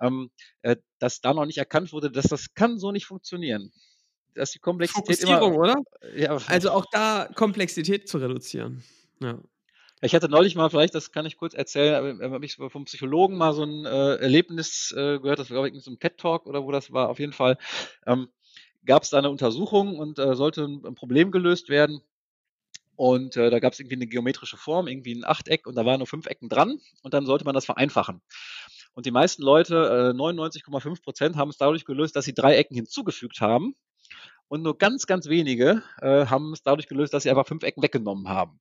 ähm, 0.00 0.30
äh, 0.62 0.76
dass 0.98 1.20
da 1.20 1.34
noch 1.34 1.46
nicht 1.46 1.58
erkannt 1.58 1.92
wurde, 1.92 2.10
dass 2.10 2.26
das 2.26 2.54
kann 2.54 2.78
so 2.78 2.92
nicht 2.92 3.06
funktionieren. 3.06 3.72
Dass 4.34 4.52
die 4.52 4.60
Komplexität 4.60 5.18
Fokussierung, 5.18 5.54
immer, 5.54 5.62
oder? 5.62 5.76
Ja, 6.14 6.38
also 6.46 6.70
auch 6.70 6.86
da 6.92 7.28
Komplexität 7.34 8.08
zu 8.08 8.18
reduzieren. 8.18 8.84
Ja. 9.20 9.40
Ich 10.00 10.14
hatte 10.14 10.28
neulich 10.28 10.54
mal, 10.54 10.70
vielleicht, 10.70 10.94
das 10.94 11.10
kann 11.10 11.26
ich 11.26 11.36
kurz 11.36 11.54
erzählen, 11.54 12.20
habe 12.22 12.46
ich 12.46 12.54
vom 12.54 12.84
Psychologen 12.84 13.36
mal 13.36 13.52
so 13.52 13.64
ein 13.64 13.84
äh, 13.84 14.14
Erlebnis 14.16 14.94
äh, 14.96 15.18
gehört, 15.18 15.40
das 15.40 15.50
war, 15.50 15.56
glaube 15.56 15.68
ich, 15.68 15.74
in 15.74 15.80
so 15.80 15.90
einem 15.90 15.98
TED-Talk 15.98 16.46
oder 16.46 16.62
wo 16.62 16.70
das 16.70 16.92
war, 16.92 17.08
auf 17.08 17.18
jeden 17.18 17.32
Fall. 17.32 17.58
Ähm, 18.06 18.28
gab 18.88 19.04
es 19.04 19.10
da 19.10 19.18
eine 19.18 19.30
Untersuchung 19.30 19.98
und 19.98 20.18
äh, 20.18 20.34
sollte 20.34 20.64
ein, 20.64 20.94
Problem 20.94 21.30
gelöst 21.30 21.68
werden. 21.68 22.00
Und 22.96 23.36
äh, 23.36 23.50
da 23.50 23.60
gab 23.60 23.74
es 23.74 23.78
irgendwie 23.78 23.94
eine 23.94 24.08
geometrische 24.08 24.56
Form, 24.56 24.88
irgendwie 24.88 25.14
ein 25.14 25.24
Achteck 25.24 25.68
und 25.68 25.76
da 25.76 25.84
waren 25.86 25.98
nur 25.98 26.08
fünf 26.08 26.26
Ecken 26.26 26.48
dran 26.48 26.80
und 27.02 27.14
dann 27.14 27.26
sollte 27.26 27.44
man 27.44 27.54
das 27.54 27.66
vereinfachen. 27.66 28.20
Und 28.94 29.06
die 29.06 29.12
meisten 29.12 29.42
Leute, 29.42 30.12
äh, 30.16 30.18
99,5 30.18 31.02
Prozent, 31.02 31.36
haben 31.36 31.50
es 31.50 31.58
dadurch 31.58 31.84
gelöst, 31.84 32.16
dass 32.16 32.24
sie 32.24 32.34
drei 32.34 32.56
Ecken 32.56 32.74
hinzugefügt 32.74 33.40
haben. 33.40 33.76
Und 34.48 34.62
nur 34.62 34.76
ganz, 34.78 35.06
ganz 35.06 35.28
wenige 35.28 35.82
äh, 36.00 36.26
haben 36.26 36.52
es 36.54 36.62
dadurch 36.62 36.88
gelöst, 36.88 37.12
dass 37.12 37.22
sie 37.22 37.30
einfach 37.30 37.46
fünf 37.46 37.62
Ecken 37.62 37.82
weggenommen 37.82 38.28
haben. 38.28 38.58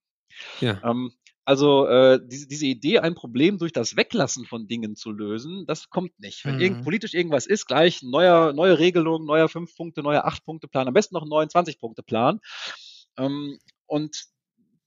Ja. 0.60 0.80
Ähm, 0.84 1.14
also 1.48 1.88
äh, 1.88 2.20
diese, 2.22 2.46
diese 2.46 2.66
Idee, 2.66 3.00
ein 3.00 3.16
Problem 3.16 3.58
durch 3.58 3.72
das 3.72 3.96
Weglassen 3.96 4.44
von 4.44 4.68
Dingen 4.68 4.98
zu 4.98 5.12
lösen, 5.12 5.66
das 5.66 5.90
kommt 5.90 6.20
nicht. 6.20 6.44
Wenn 6.44 6.56
mhm. 6.56 6.62
irgend, 6.62 6.84
politisch 6.84 7.14
irgendwas 7.14 7.46
ist, 7.46 7.68
gleich 7.68 8.04
neuer, 8.04 8.52
neue 8.52 8.78
Regelung, 8.80 9.26
neuer 9.26 9.48
fünf 9.48 9.74
Punkte, 9.74 10.04
neuer 10.04 10.26
acht 10.26 10.44
Punkte 10.44 10.68
Plan, 10.68 10.90
am 10.90 10.94
besten 10.94 11.16
noch 11.16 11.22
einen 11.22 11.30
neuen 11.30 11.50
20 11.50 11.80
Punkte 11.80 12.04
Plan. 12.04 12.42
Ähm, 13.18 13.60
und 13.86 14.26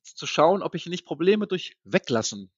zu 0.04 0.26
schauen, 0.26 0.62
ob 0.62 0.74
ich 0.74 0.84
nicht 0.84 1.06
Probleme 1.06 1.46
durch 1.46 1.78
Weglassen 1.84 2.50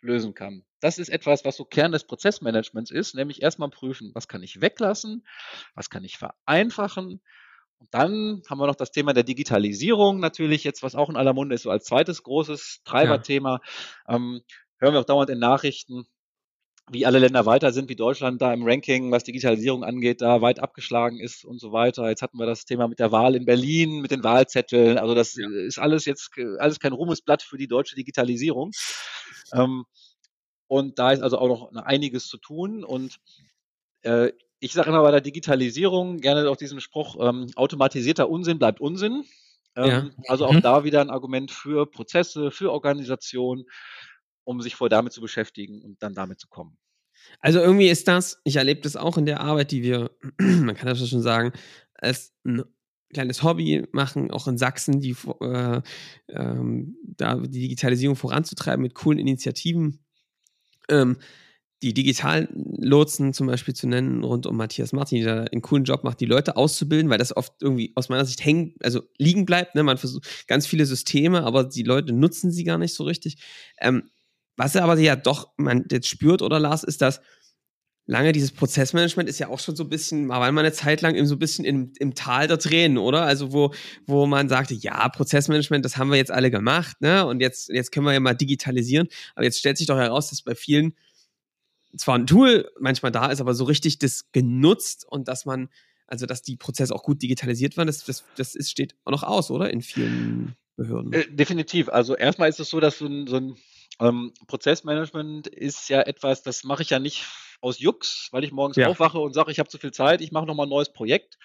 lösen 0.00 0.32
kann. 0.32 0.64
Das 0.78 0.98
ist 0.98 1.08
etwas, 1.08 1.44
was 1.44 1.56
so 1.56 1.64
Kern 1.64 1.90
des 1.90 2.04
Prozessmanagements 2.04 2.92
ist, 2.92 3.16
nämlich 3.16 3.42
erstmal 3.42 3.70
prüfen, 3.70 4.12
was 4.14 4.28
kann 4.28 4.44
ich 4.44 4.60
weglassen, 4.60 5.26
was 5.74 5.90
kann 5.90 6.04
ich 6.04 6.18
vereinfachen, 6.18 7.20
und 7.80 7.88
dann 7.92 8.42
haben 8.48 8.58
wir 8.58 8.66
noch 8.66 8.76
das 8.76 8.92
Thema 8.92 9.14
der 9.14 9.22
Digitalisierung 9.22 10.20
natürlich 10.20 10.64
jetzt, 10.64 10.82
was 10.82 10.94
auch 10.94 11.08
in 11.08 11.16
aller 11.16 11.32
Munde 11.32 11.54
ist, 11.54 11.62
so 11.62 11.70
als 11.70 11.84
zweites 11.84 12.22
großes 12.22 12.82
Treiberthema. 12.84 13.60
Ja. 14.06 14.16
Ähm, 14.16 14.42
hören 14.78 14.92
wir 14.92 15.00
auch 15.00 15.04
dauernd 15.04 15.30
in 15.30 15.38
Nachrichten, 15.38 16.06
wie 16.90 17.06
alle 17.06 17.20
Länder 17.20 17.46
weiter 17.46 17.72
sind, 17.72 17.88
wie 17.88 17.96
Deutschland 17.96 18.42
da 18.42 18.52
im 18.52 18.64
Ranking, 18.64 19.10
was 19.12 19.24
Digitalisierung 19.24 19.82
angeht, 19.82 20.20
da 20.20 20.42
weit 20.42 20.60
abgeschlagen 20.60 21.20
ist 21.20 21.44
und 21.44 21.58
so 21.58 21.72
weiter. 21.72 22.08
Jetzt 22.08 22.20
hatten 22.20 22.38
wir 22.38 22.46
das 22.46 22.66
Thema 22.66 22.86
mit 22.86 22.98
der 22.98 23.12
Wahl 23.12 23.34
in 23.34 23.46
Berlin, 23.46 24.00
mit 24.00 24.10
den 24.10 24.24
Wahlzetteln. 24.24 24.98
Also 24.98 25.14
das 25.14 25.36
ja. 25.36 25.48
ist 25.48 25.78
alles 25.78 26.04
jetzt 26.04 26.32
alles 26.58 26.80
kein 26.80 26.92
Ruhmesblatt 26.92 27.42
für 27.42 27.56
die 27.56 27.68
deutsche 27.68 27.96
Digitalisierung. 27.96 28.72
Ähm, 29.54 29.84
und 30.66 30.98
da 30.98 31.12
ist 31.12 31.22
also 31.22 31.38
auch 31.38 31.72
noch 31.72 31.82
einiges 31.82 32.28
zu 32.28 32.36
tun. 32.36 32.84
Und 32.84 33.16
äh, 34.02 34.32
ich 34.60 34.74
sage 34.74 34.90
immer 34.90 35.02
bei 35.02 35.10
der 35.10 35.22
Digitalisierung 35.22 36.18
gerne 36.18 36.48
auch 36.48 36.56
diesen 36.56 36.80
Spruch, 36.80 37.16
ähm, 37.20 37.46
automatisierter 37.56 38.28
Unsinn 38.28 38.58
bleibt 38.58 38.80
Unsinn. 38.80 39.24
Ähm, 39.74 39.88
ja. 39.88 40.10
Also 40.28 40.46
auch 40.46 40.52
mhm. 40.52 40.62
da 40.62 40.84
wieder 40.84 41.00
ein 41.00 41.10
Argument 41.10 41.50
für 41.50 41.90
Prozesse, 41.90 42.50
für 42.50 42.70
Organisation, 42.70 43.64
um 44.44 44.60
sich 44.60 44.76
voll 44.76 44.88
damit 44.88 45.12
zu 45.12 45.20
beschäftigen 45.20 45.82
und 45.82 46.02
dann 46.02 46.14
damit 46.14 46.40
zu 46.40 46.48
kommen. 46.48 46.76
Also 47.40 47.60
irgendwie 47.60 47.88
ist 47.88 48.08
das, 48.08 48.40
ich 48.44 48.56
erlebe 48.56 48.80
das 48.80 48.96
auch 48.96 49.16
in 49.16 49.26
der 49.26 49.40
Arbeit, 49.40 49.70
die 49.70 49.82
wir, 49.82 50.10
man 50.38 50.74
kann 50.74 50.88
das 50.88 51.08
schon 51.08 51.22
sagen, 51.22 51.52
als 51.94 52.32
ein 52.44 52.64
kleines 53.12 53.42
Hobby 53.42 53.86
machen, 53.92 54.30
auch 54.30 54.46
in 54.46 54.58
Sachsen, 54.58 55.00
die 55.00 55.16
äh, 55.40 55.80
ähm, 56.28 56.96
da 57.02 57.36
die 57.36 57.60
Digitalisierung 57.60 58.16
voranzutreiben 58.16 58.82
mit 58.82 58.94
coolen 58.94 59.18
Initiativen. 59.18 60.04
Ähm, 60.88 61.18
die 61.82 61.94
digitalen 61.94 62.48
Lotsen 62.78 63.32
zum 63.32 63.46
Beispiel 63.46 63.74
zu 63.74 63.86
nennen, 63.86 64.22
rund 64.22 64.46
um 64.46 64.56
Matthias 64.56 64.92
Martin, 64.92 65.24
der 65.24 65.50
einen 65.50 65.62
coolen 65.62 65.84
Job 65.84 66.04
macht, 66.04 66.20
die 66.20 66.26
Leute 66.26 66.56
auszubilden, 66.56 67.10
weil 67.10 67.18
das 67.18 67.34
oft 67.34 67.54
irgendwie 67.60 67.92
aus 67.94 68.08
meiner 68.10 68.24
Sicht 68.24 68.44
hängen, 68.44 68.74
also 68.82 69.02
liegen 69.16 69.46
bleibt. 69.46 69.74
Ne? 69.74 69.82
Man 69.82 69.96
versucht 69.96 70.46
ganz 70.46 70.66
viele 70.66 70.84
Systeme, 70.84 71.42
aber 71.42 71.64
die 71.64 71.82
Leute 71.82 72.12
nutzen 72.12 72.50
sie 72.50 72.64
gar 72.64 72.78
nicht 72.78 72.94
so 72.94 73.04
richtig. 73.04 73.38
Ähm, 73.80 74.10
was 74.56 74.74
er 74.74 74.84
aber 74.84 74.98
ja 74.98 75.16
doch 75.16 75.52
man 75.56 75.86
jetzt 75.90 76.08
spürt 76.08 76.42
oder 76.42 76.60
las, 76.60 76.84
ist, 76.84 77.00
dass 77.00 77.22
lange 78.10 78.32
dieses 78.32 78.50
Prozessmanagement 78.52 79.28
ist 79.28 79.38
ja 79.38 79.48
auch 79.48 79.60
schon 79.60 79.76
so 79.76 79.84
ein 79.84 79.88
bisschen, 79.88 80.28
war 80.28 80.40
mal 80.52 80.60
eine 80.60 80.72
Zeit 80.72 81.00
lang 81.00 81.14
eben 81.14 81.26
so 81.26 81.36
ein 81.36 81.38
bisschen 81.38 81.64
im, 81.64 81.92
im 81.98 82.14
Tal 82.14 82.48
der 82.48 82.58
Tränen, 82.58 82.98
oder? 82.98 83.22
Also 83.22 83.52
wo, 83.52 83.72
wo 84.04 84.26
man 84.26 84.48
sagte, 84.48 84.74
ja, 84.74 85.08
Prozessmanagement, 85.08 85.84
das 85.84 85.96
haben 85.96 86.10
wir 86.10 86.16
jetzt 86.16 86.32
alle 86.32 86.50
gemacht, 86.50 87.00
ne? 87.00 87.24
Und 87.24 87.40
jetzt, 87.40 87.68
jetzt 87.68 87.92
können 87.92 88.04
wir 88.04 88.12
ja 88.12 88.20
mal 88.20 88.34
digitalisieren. 88.34 89.08
Aber 89.34 89.44
jetzt 89.44 89.60
stellt 89.60 89.78
sich 89.78 89.86
doch 89.86 89.96
heraus, 89.96 90.28
dass 90.28 90.42
bei 90.42 90.54
vielen 90.54 90.94
zwar 91.96 92.16
ein 92.16 92.26
Tool 92.26 92.70
manchmal 92.78 93.12
da 93.12 93.26
ist, 93.26 93.40
aber 93.40 93.54
so 93.54 93.64
richtig 93.64 93.98
das 93.98 94.30
genutzt 94.32 95.06
und 95.08 95.28
dass 95.28 95.44
man, 95.44 95.68
also 96.06 96.26
dass 96.26 96.42
die 96.42 96.56
Prozesse 96.56 96.94
auch 96.94 97.02
gut 97.02 97.22
digitalisiert 97.22 97.76
waren, 97.76 97.86
das, 97.86 98.04
das, 98.04 98.24
das 98.36 98.54
ist, 98.54 98.70
steht 98.70 98.94
auch 99.04 99.12
noch 99.12 99.22
aus, 99.22 99.50
oder? 99.50 99.70
In 99.70 99.82
vielen 99.82 100.56
Behörden. 100.76 101.12
Äh, 101.12 101.30
definitiv. 101.30 101.88
Also 101.88 102.16
erstmal 102.16 102.48
ist 102.48 102.60
es 102.60 102.70
so, 102.70 102.80
dass 102.80 102.98
so 102.98 103.06
ein, 103.06 103.26
so 103.26 103.36
ein 103.36 103.56
ähm, 104.00 104.32
Prozessmanagement 104.46 105.46
ist 105.46 105.88
ja 105.88 106.00
etwas, 106.02 106.42
das 106.42 106.64
mache 106.64 106.82
ich 106.82 106.90
ja 106.90 106.98
nicht 106.98 107.26
aus 107.60 107.78
Jux, 107.78 108.28
weil 108.32 108.44
ich 108.44 108.52
morgens 108.52 108.76
ja. 108.76 108.88
aufwache 108.88 109.18
und 109.18 109.34
sage, 109.34 109.52
ich 109.52 109.58
habe 109.58 109.68
zu 109.68 109.78
viel 109.78 109.92
Zeit, 109.92 110.20
ich 110.20 110.32
mache 110.32 110.46
nochmal 110.46 110.66
ein 110.66 110.70
neues 110.70 110.92
Projekt. 110.92 111.38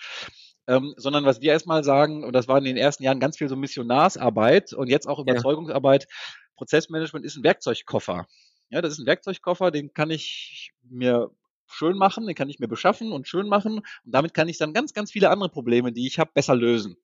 Ähm, 0.68 0.96
sondern 0.98 1.26
was 1.26 1.42
wir 1.42 1.52
erstmal 1.52 1.84
sagen, 1.84 2.24
und 2.24 2.34
das 2.34 2.48
war 2.48 2.58
in 2.58 2.64
den 2.64 2.78
ersten 2.78 3.04
Jahren 3.04 3.20
ganz 3.20 3.38
viel 3.38 3.50
so 3.50 3.56
Missionarsarbeit 3.56 4.74
und 4.74 4.88
jetzt 4.88 5.08
auch 5.08 5.20
Überzeugungsarbeit, 5.20 6.04
ja. 6.04 6.10
Prozessmanagement 6.56 7.24
ist 7.24 7.36
ein 7.36 7.44
Werkzeugkoffer. 7.44 8.26
Ja, 8.70 8.82
das 8.82 8.94
ist 8.94 9.00
ein 9.00 9.06
Werkzeugkoffer, 9.06 9.72
den 9.72 9.94
kann 9.94 10.10
ich 10.10 10.72
mir 10.84 11.32
schön 11.68 11.98
machen, 11.98 12.26
den 12.26 12.36
kann 12.36 12.50
ich 12.50 12.60
mir 12.60 12.68
beschaffen 12.68 13.12
und 13.12 13.28
schön 13.28 13.48
machen. 13.48 13.80
Und 13.80 13.86
damit 14.04 14.34
kann 14.34 14.48
ich 14.48 14.58
dann 14.58 14.74
ganz, 14.74 14.94
ganz 14.94 15.12
viele 15.12 15.30
andere 15.30 15.50
Probleme, 15.50 15.92
die 15.92 16.08
ich 16.08 16.20
habe, 16.20 16.32
besser 16.34 16.56
lösen. 16.56 16.98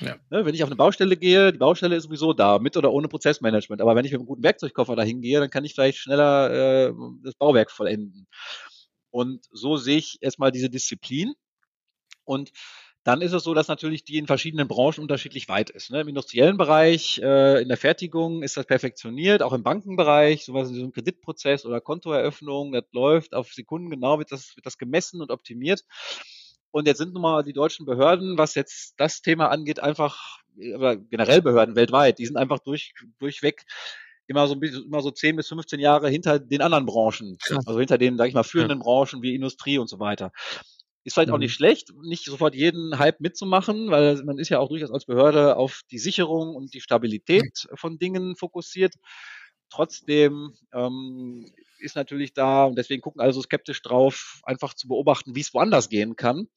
Ja. 0.00 0.16
Ne, 0.30 0.44
wenn 0.44 0.54
ich 0.54 0.62
auf 0.62 0.68
eine 0.68 0.76
Baustelle 0.76 1.16
gehe, 1.16 1.52
die 1.52 1.58
Baustelle 1.58 1.96
ist 1.96 2.04
sowieso 2.04 2.32
da, 2.32 2.58
mit 2.58 2.76
oder 2.76 2.92
ohne 2.92 3.08
Prozessmanagement. 3.08 3.80
Aber 3.80 3.94
wenn 3.94 4.04
ich 4.04 4.12
mit 4.12 4.20
einem 4.20 4.26
guten 4.26 4.42
Werkzeugkoffer 4.42 4.96
dahin 4.96 5.20
gehe, 5.20 5.40
dann 5.40 5.50
kann 5.50 5.64
ich 5.64 5.74
vielleicht 5.74 5.98
schneller 5.98 6.88
äh, 6.88 6.92
das 7.22 7.34
Bauwerk 7.34 7.70
vollenden. 7.70 8.26
Und 9.10 9.46
so 9.52 9.76
sehe 9.76 9.98
ich 9.98 10.18
erstmal 10.20 10.50
diese 10.50 10.68
Disziplin. 10.68 11.34
Und 12.24 12.50
dann 13.04 13.20
ist 13.20 13.32
es 13.32 13.44
so, 13.44 13.52
dass 13.52 13.68
natürlich 13.68 14.04
die 14.04 14.16
in 14.16 14.26
verschiedenen 14.26 14.66
Branchen 14.66 15.02
unterschiedlich 15.02 15.48
weit 15.48 15.68
ist. 15.68 15.90
Ne? 15.90 16.00
Im 16.00 16.08
industriellen 16.08 16.56
Bereich, 16.56 17.20
äh, 17.22 17.60
in 17.60 17.68
der 17.68 17.76
Fertigung 17.76 18.42
ist 18.42 18.56
das 18.56 18.66
perfektioniert, 18.66 19.42
auch 19.42 19.52
im 19.52 19.62
Bankenbereich, 19.62 20.44
sowas 20.44 20.72
wie 20.72 20.80
so 20.80 20.84
ein 20.84 20.92
Kreditprozess 20.92 21.66
oder 21.66 21.82
Kontoeröffnung, 21.82 22.72
das 22.72 22.84
läuft 22.92 23.34
auf 23.34 23.52
Sekunden 23.52 23.90
genau, 23.90 24.18
wird 24.18 24.32
das, 24.32 24.56
wird 24.56 24.64
das 24.64 24.78
gemessen 24.78 25.20
und 25.20 25.30
optimiert. 25.30 25.84
Und 26.70 26.88
jetzt 26.88 26.98
sind 26.98 27.12
nun 27.12 27.22
mal 27.22 27.44
die 27.44 27.52
deutschen 27.52 27.84
Behörden, 27.84 28.38
was 28.38 28.54
jetzt 28.54 28.94
das 28.96 29.20
Thema 29.20 29.48
angeht, 29.48 29.80
einfach, 29.80 30.40
aber 30.74 30.96
generell 30.96 31.42
Behörden 31.42 31.76
weltweit, 31.76 32.18
die 32.18 32.26
sind 32.26 32.36
einfach 32.36 32.58
durch, 32.58 32.94
durchweg 33.18 33.64
immer 34.26 34.48
so, 34.48 34.54
immer 34.54 35.02
so 35.02 35.10
10 35.10 35.36
bis 35.36 35.48
15 35.48 35.78
Jahre 35.78 36.08
hinter 36.08 36.38
den 36.38 36.62
anderen 36.62 36.86
Branchen. 36.86 37.36
Also 37.66 37.78
hinter 37.78 37.98
den, 37.98 38.16
sag 38.16 38.28
ich 38.28 38.34
mal, 38.34 38.42
führenden. 38.42 38.78
Branchen 38.78 39.22
wie 39.22 39.34
Industrie 39.34 39.78
und 39.78 39.88
so 39.88 39.98
weiter. 39.98 40.32
Ist 41.04 41.14
vielleicht 41.14 41.28
mhm. 41.28 41.34
auch 41.34 41.38
nicht 41.38 41.52
schlecht, 41.52 41.92
nicht 42.02 42.24
sofort 42.24 42.54
jeden 42.54 42.98
Hype 42.98 43.20
mitzumachen, 43.20 43.90
weil 43.90 44.22
man 44.24 44.38
ist 44.38 44.48
ja 44.48 44.58
auch 44.58 44.68
durchaus 44.68 44.90
als 44.90 45.04
Behörde 45.04 45.56
auf 45.56 45.82
die 45.90 45.98
Sicherung 45.98 46.54
und 46.54 46.72
die 46.72 46.80
Stabilität 46.80 47.68
von 47.74 47.98
Dingen 47.98 48.36
fokussiert. 48.36 48.94
Trotzdem 49.68 50.54
ähm, 50.72 51.52
ist 51.78 51.96
natürlich 51.96 52.32
da, 52.32 52.64
und 52.64 52.76
deswegen 52.76 53.02
gucken 53.02 53.20
alle 53.20 53.32
so 53.32 53.42
skeptisch 53.42 53.82
drauf, 53.82 54.40
einfach 54.44 54.74
zu 54.74 54.88
beobachten, 54.88 55.34
wie 55.34 55.40
es 55.40 55.52
woanders 55.52 55.88
gehen 55.88 56.16
kann. 56.16 56.48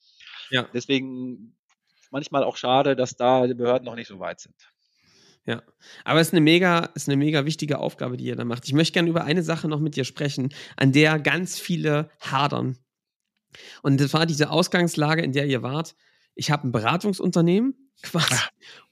Ja. 0.50 0.68
Deswegen 0.74 1.58
manchmal 2.10 2.44
auch 2.44 2.58
schade, 2.58 2.96
dass 2.96 3.16
da 3.16 3.48
die 3.48 3.54
Behörden 3.54 3.86
noch 3.86 3.96
nicht 3.96 4.08
so 4.08 4.20
weit 4.20 4.40
sind. 4.40 4.56
Ja, 5.46 5.64
aber 6.04 6.20
es 6.20 6.28
ist 6.28 6.34
eine 6.34 6.42
mega, 6.42 6.90
ist 6.94 7.08
eine 7.08 7.16
mega 7.16 7.46
wichtige 7.46 7.80
Aufgabe, 7.80 8.18
die 8.18 8.26
ihr 8.26 8.36
da 8.36 8.44
macht. 8.44 8.66
Ich 8.66 8.74
möchte 8.74 8.94
gerne 8.94 9.10
über 9.10 9.24
eine 9.24 9.44
Sache 9.44 9.70
noch 9.70 9.80
mit 9.80 9.96
dir 9.96 10.04
sprechen, 10.04 10.54
an 10.76 10.92
der 10.92 11.20
ganz 11.20 11.58
viele 11.58 12.10
hadern. 12.20 12.78
Und 13.82 14.00
das 14.00 14.14
war 14.14 14.26
diese 14.26 14.50
Ausgangslage, 14.50 15.22
in 15.22 15.32
der 15.32 15.48
ihr 15.48 15.64
wart. 15.64 15.96
Ich 16.36 16.52
habe 16.52 16.68
ein 16.68 16.72
Beratungsunternehmen 16.72 17.92
quasi 18.02 18.34
ja. 18.34 18.42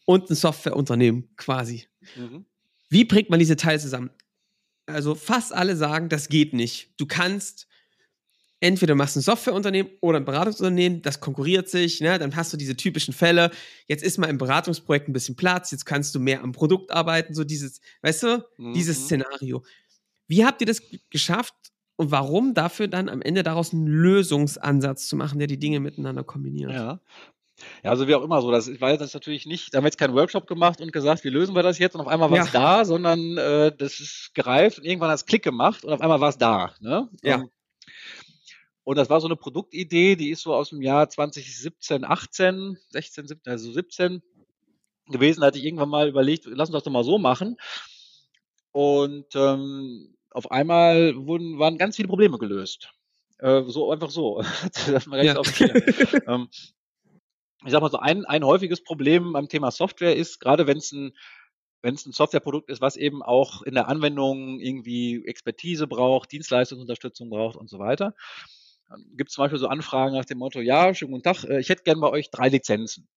und 0.05 0.29
ein 0.29 0.35
Softwareunternehmen 0.35 1.29
quasi. 1.37 1.87
Mhm. 2.15 2.45
Wie 2.89 3.05
bringt 3.05 3.29
man 3.29 3.39
diese 3.39 3.55
Teile 3.55 3.79
zusammen? 3.79 4.09
Also 4.85 5.15
fast 5.15 5.53
alle 5.53 5.75
sagen, 5.75 6.09
das 6.09 6.29
geht 6.29 6.53
nicht. 6.53 6.91
Du 6.97 7.05
kannst 7.05 7.67
entweder 8.59 8.95
machst 8.95 9.15
ein 9.15 9.21
Softwareunternehmen 9.21 9.91
oder 10.01 10.19
ein 10.19 10.25
Beratungsunternehmen, 10.25 11.01
das 11.01 11.19
konkurriert 11.19 11.69
sich, 11.69 12.01
ne? 12.01 12.17
dann 12.17 12.35
hast 12.35 12.53
du 12.53 12.57
diese 12.57 12.75
typischen 12.75 13.13
Fälle. 13.13 13.51
Jetzt 13.87 14.03
ist 14.03 14.17
mal 14.17 14.29
im 14.29 14.37
Beratungsprojekt 14.37 15.07
ein 15.07 15.13
bisschen 15.13 15.35
Platz, 15.35 15.71
jetzt 15.71 15.85
kannst 15.85 16.15
du 16.15 16.19
mehr 16.19 16.41
am 16.41 16.51
Produkt 16.51 16.91
arbeiten, 16.91 17.33
so 17.33 17.43
dieses, 17.43 17.81
weißt 18.01 18.23
du, 18.23 18.45
mhm. 18.57 18.73
dieses 18.73 19.05
Szenario. 19.05 19.63
Wie 20.27 20.45
habt 20.45 20.61
ihr 20.61 20.67
das 20.67 20.81
geschafft, 21.09 21.53
und 21.97 22.11
warum 22.11 22.53
dafür 22.53 22.87
dann 22.87 23.09
am 23.09 23.21
Ende 23.21 23.43
daraus 23.43 23.73
einen 23.73 23.87
Lösungsansatz 23.87 25.07
zu 25.07 25.15
machen, 25.15 25.39
der 25.39 25.47
die 25.47 25.59
Dinge 25.59 25.79
miteinander 25.79 26.23
kombiniert. 26.23 26.71
Ja. 26.71 26.99
Ja, 27.83 27.91
also 27.91 28.07
wie 28.07 28.15
auch 28.15 28.23
immer 28.23 28.41
so. 28.41 28.51
Das 28.51 28.81
war 28.81 28.91
jetzt 28.91 29.13
natürlich 29.13 29.45
nicht, 29.45 29.73
da 29.73 29.77
haben 29.77 29.85
wir 29.85 29.87
jetzt 29.87 29.97
keinen 29.97 30.13
Workshop 30.13 30.45
gemacht 30.45 30.81
und 30.81 30.91
gesagt, 30.91 31.23
wie 31.23 31.29
lösen 31.29 31.55
wir 31.55 31.63
das 31.63 31.79
jetzt 31.79 31.95
und 31.95 32.01
auf 32.01 32.07
einmal 32.07 32.29
war 32.29 32.39
es 32.39 32.51
ja. 32.51 32.59
da, 32.59 32.85
sondern 32.85 33.37
äh, 33.37 33.71
das 33.75 34.01
ist 34.01 34.31
gereift 34.33 34.77
und 34.77 34.83
irgendwann 34.83 35.09
hat 35.09 35.15
es 35.15 35.25
Klick 35.25 35.43
gemacht 35.43 35.85
und 35.85 35.93
auf 35.93 36.01
einmal 36.01 36.19
war 36.19 36.29
es 36.29 36.37
da. 36.37 36.73
Ne? 36.81 37.09
Ja. 37.23 37.37
Um, 37.37 37.49
und 38.83 38.97
das 38.97 39.09
war 39.09 39.19
so 39.21 39.27
eine 39.27 39.35
Produktidee, 39.35 40.15
die 40.15 40.29
ist 40.29 40.41
so 40.41 40.53
aus 40.53 40.69
dem 40.69 40.81
Jahr 40.81 41.09
2017, 41.09 42.03
18, 42.03 42.77
16, 42.89 43.27
17, 43.27 43.51
also 43.51 43.71
17 43.71 44.21
gewesen. 45.07 45.41
Da 45.41 45.47
hatte 45.47 45.57
ich 45.57 45.65
irgendwann 45.65 45.89
mal 45.89 46.07
überlegt, 46.07 46.45
lass 46.45 46.69
uns 46.69 46.73
das 46.73 46.83
doch 46.83 46.91
mal 46.91 47.03
so 47.03 47.17
machen. 47.17 47.57
Und 48.71 49.33
ähm, 49.35 50.14
auf 50.35 50.51
einmal 50.51 51.15
wurden, 51.15 51.59
waren 51.59 51.77
ganz 51.77 51.95
viele 51.95 52.09
Probleme 52.09 52.37
gelöst. 52.37 52.91
Äh, 53.39 53.63
so 53.63 53.91
einfach 53.91 54.09
so. 54.09 54.41
das 54.87 55.05
mal 55.05 55.23
ja. 55.25 55.35
ähm, 56.27 56.49
ich 57.63 57.71
sag 57.71 57.81
mal 57.81 57.89
so, 57.89 57.97
ein, 57.97 58.25
ein 58.25 58.43
häufiges 58.43 58.83
Problem 58.83 59.33
beim 59.33 59.47
Thema 59.47 59.71
Software 59.71 60.15
ist, 60.15 60.39
gerade 60.39 60.67
wenn 60.67 60.77
es 60.77 60.91
ein 60.91 61.13
wenn 61.81 61.93
es 61.93 62.05
ein 62.07 62.13
Softwareprodukt 62.13 62.71
ist, 62.71 62.81
was 62.81 62.97
eben 62.97 63.21
auch 63.21 63.61
in 63.61 63.75
der 63.75 63.87
Anwendung 63.87 64.59
irgendwie 64.59 65.23
Expertise 65.27 65.85
braucht, 65.85 66.31
Dienstleistungsunterstützung 66.31 67.29
braucht 67.29 67.55
und 67.55 67.69
so 67.69 67.77
weiter. 67.77 68.15
Dann 68.89 69.05
gibt 69.15 69.29
es 69.29 69.35
zum 69.35 69.43
Beispiel 69.43 69.59
so 69.59 69.67
Anfragen 69.67 70.15
nach 70.15 70.25
dem 70.25 70.39
Motto, 70.39 70.61
ja, 70.61 70.95
schönen 70.95 71.11
guten 71.11 71.23
Tag, 71.23 71.43
äh, 71.43 71.59
ich 71.59 71.69
hätte 71.69 71.83
gerne 71.83 72.01
bei 72.01 72.09
euch 72.09 72.31
drei 72.31 72.49
Lizenzen. 72.49 73.07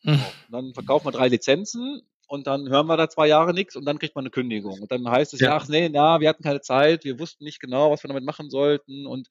Hm. 0.00 0.18
Dann 0.48 0.72
verkaufen 0.72 1.06
wir 1.06 1.12
drei 1.12 1.28
Lizenzen 1.28 2.00
und 2.34 2.46
dann 2.46 2.68
hören 2.68 2.86
wir 2.86 2.96
da 2.96 3.08
zwei 3.08 3.26
Jahre 3.26 3.54
nichts 3.54 3.76
und 3.76 3.84
dann 3.86 3.98
kriegt 3.98 4.14
man 4.14 4.24
eine 4.24 4.30
Kündigung. 4.30 4.80
Und 4.80 4.92
dann 4.92 5.08
heißt 5.08 5.32
es, 5.32 5.40
ja, 5.40 5.56
ach 5.56 5.68
nee, 5.68 5.88
na, 5.88 6.20
wir 6.20 6.28
hatten 6.28 6.42
keine 6.42 6.60
Zeit, 6.60 7.04
wir 7.04 7.18
wussten 7.18 7.44
nicht 7.44 7.60
genau, 7.60 7.90
was 7.90 8.04
wir 8.04 8.08
damit 8.08 8.24
machen 8.24 8.50
sollten 8.50 9.06
und 9.06 9.28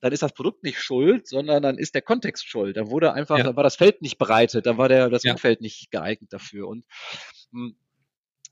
dann 0.00 0.12
ist 0.12 0.22
das 0.22 0.32
Produkt 0.32 0.64
nicht 0.64 0.80
schuld, 0.80 1.28
sondern 1.28 1.62
dann 1.62 1.78
ist 1.78 1.94
der 1.94 2.02
Kontext 2.02 2.48
schuld. 2.48 2.76
Da 2.76 2.88
wurde 2.88 3.12
einfach, 3.12 3.38
ja. 3.38 3.44
da 3.44 3.56
war 3.56 3.62
das 3.62 3.76
Feld 3.76 4.02
nicht 4.02 4.18
bereitet, 4.18 4.66
da 4.66 4.76
war 4.76 4.88
der, 4.88 5.10
das 5.10 5.22
ja. 5.22 5.32
Umfeld 5.32 5.60
nicht 5.60 5.90
geeignet 5.90 6.32
dafür. 6.32 6.66
Und 6.68 6.84
mh, 7.50 7.66
hm, 7.66 7.76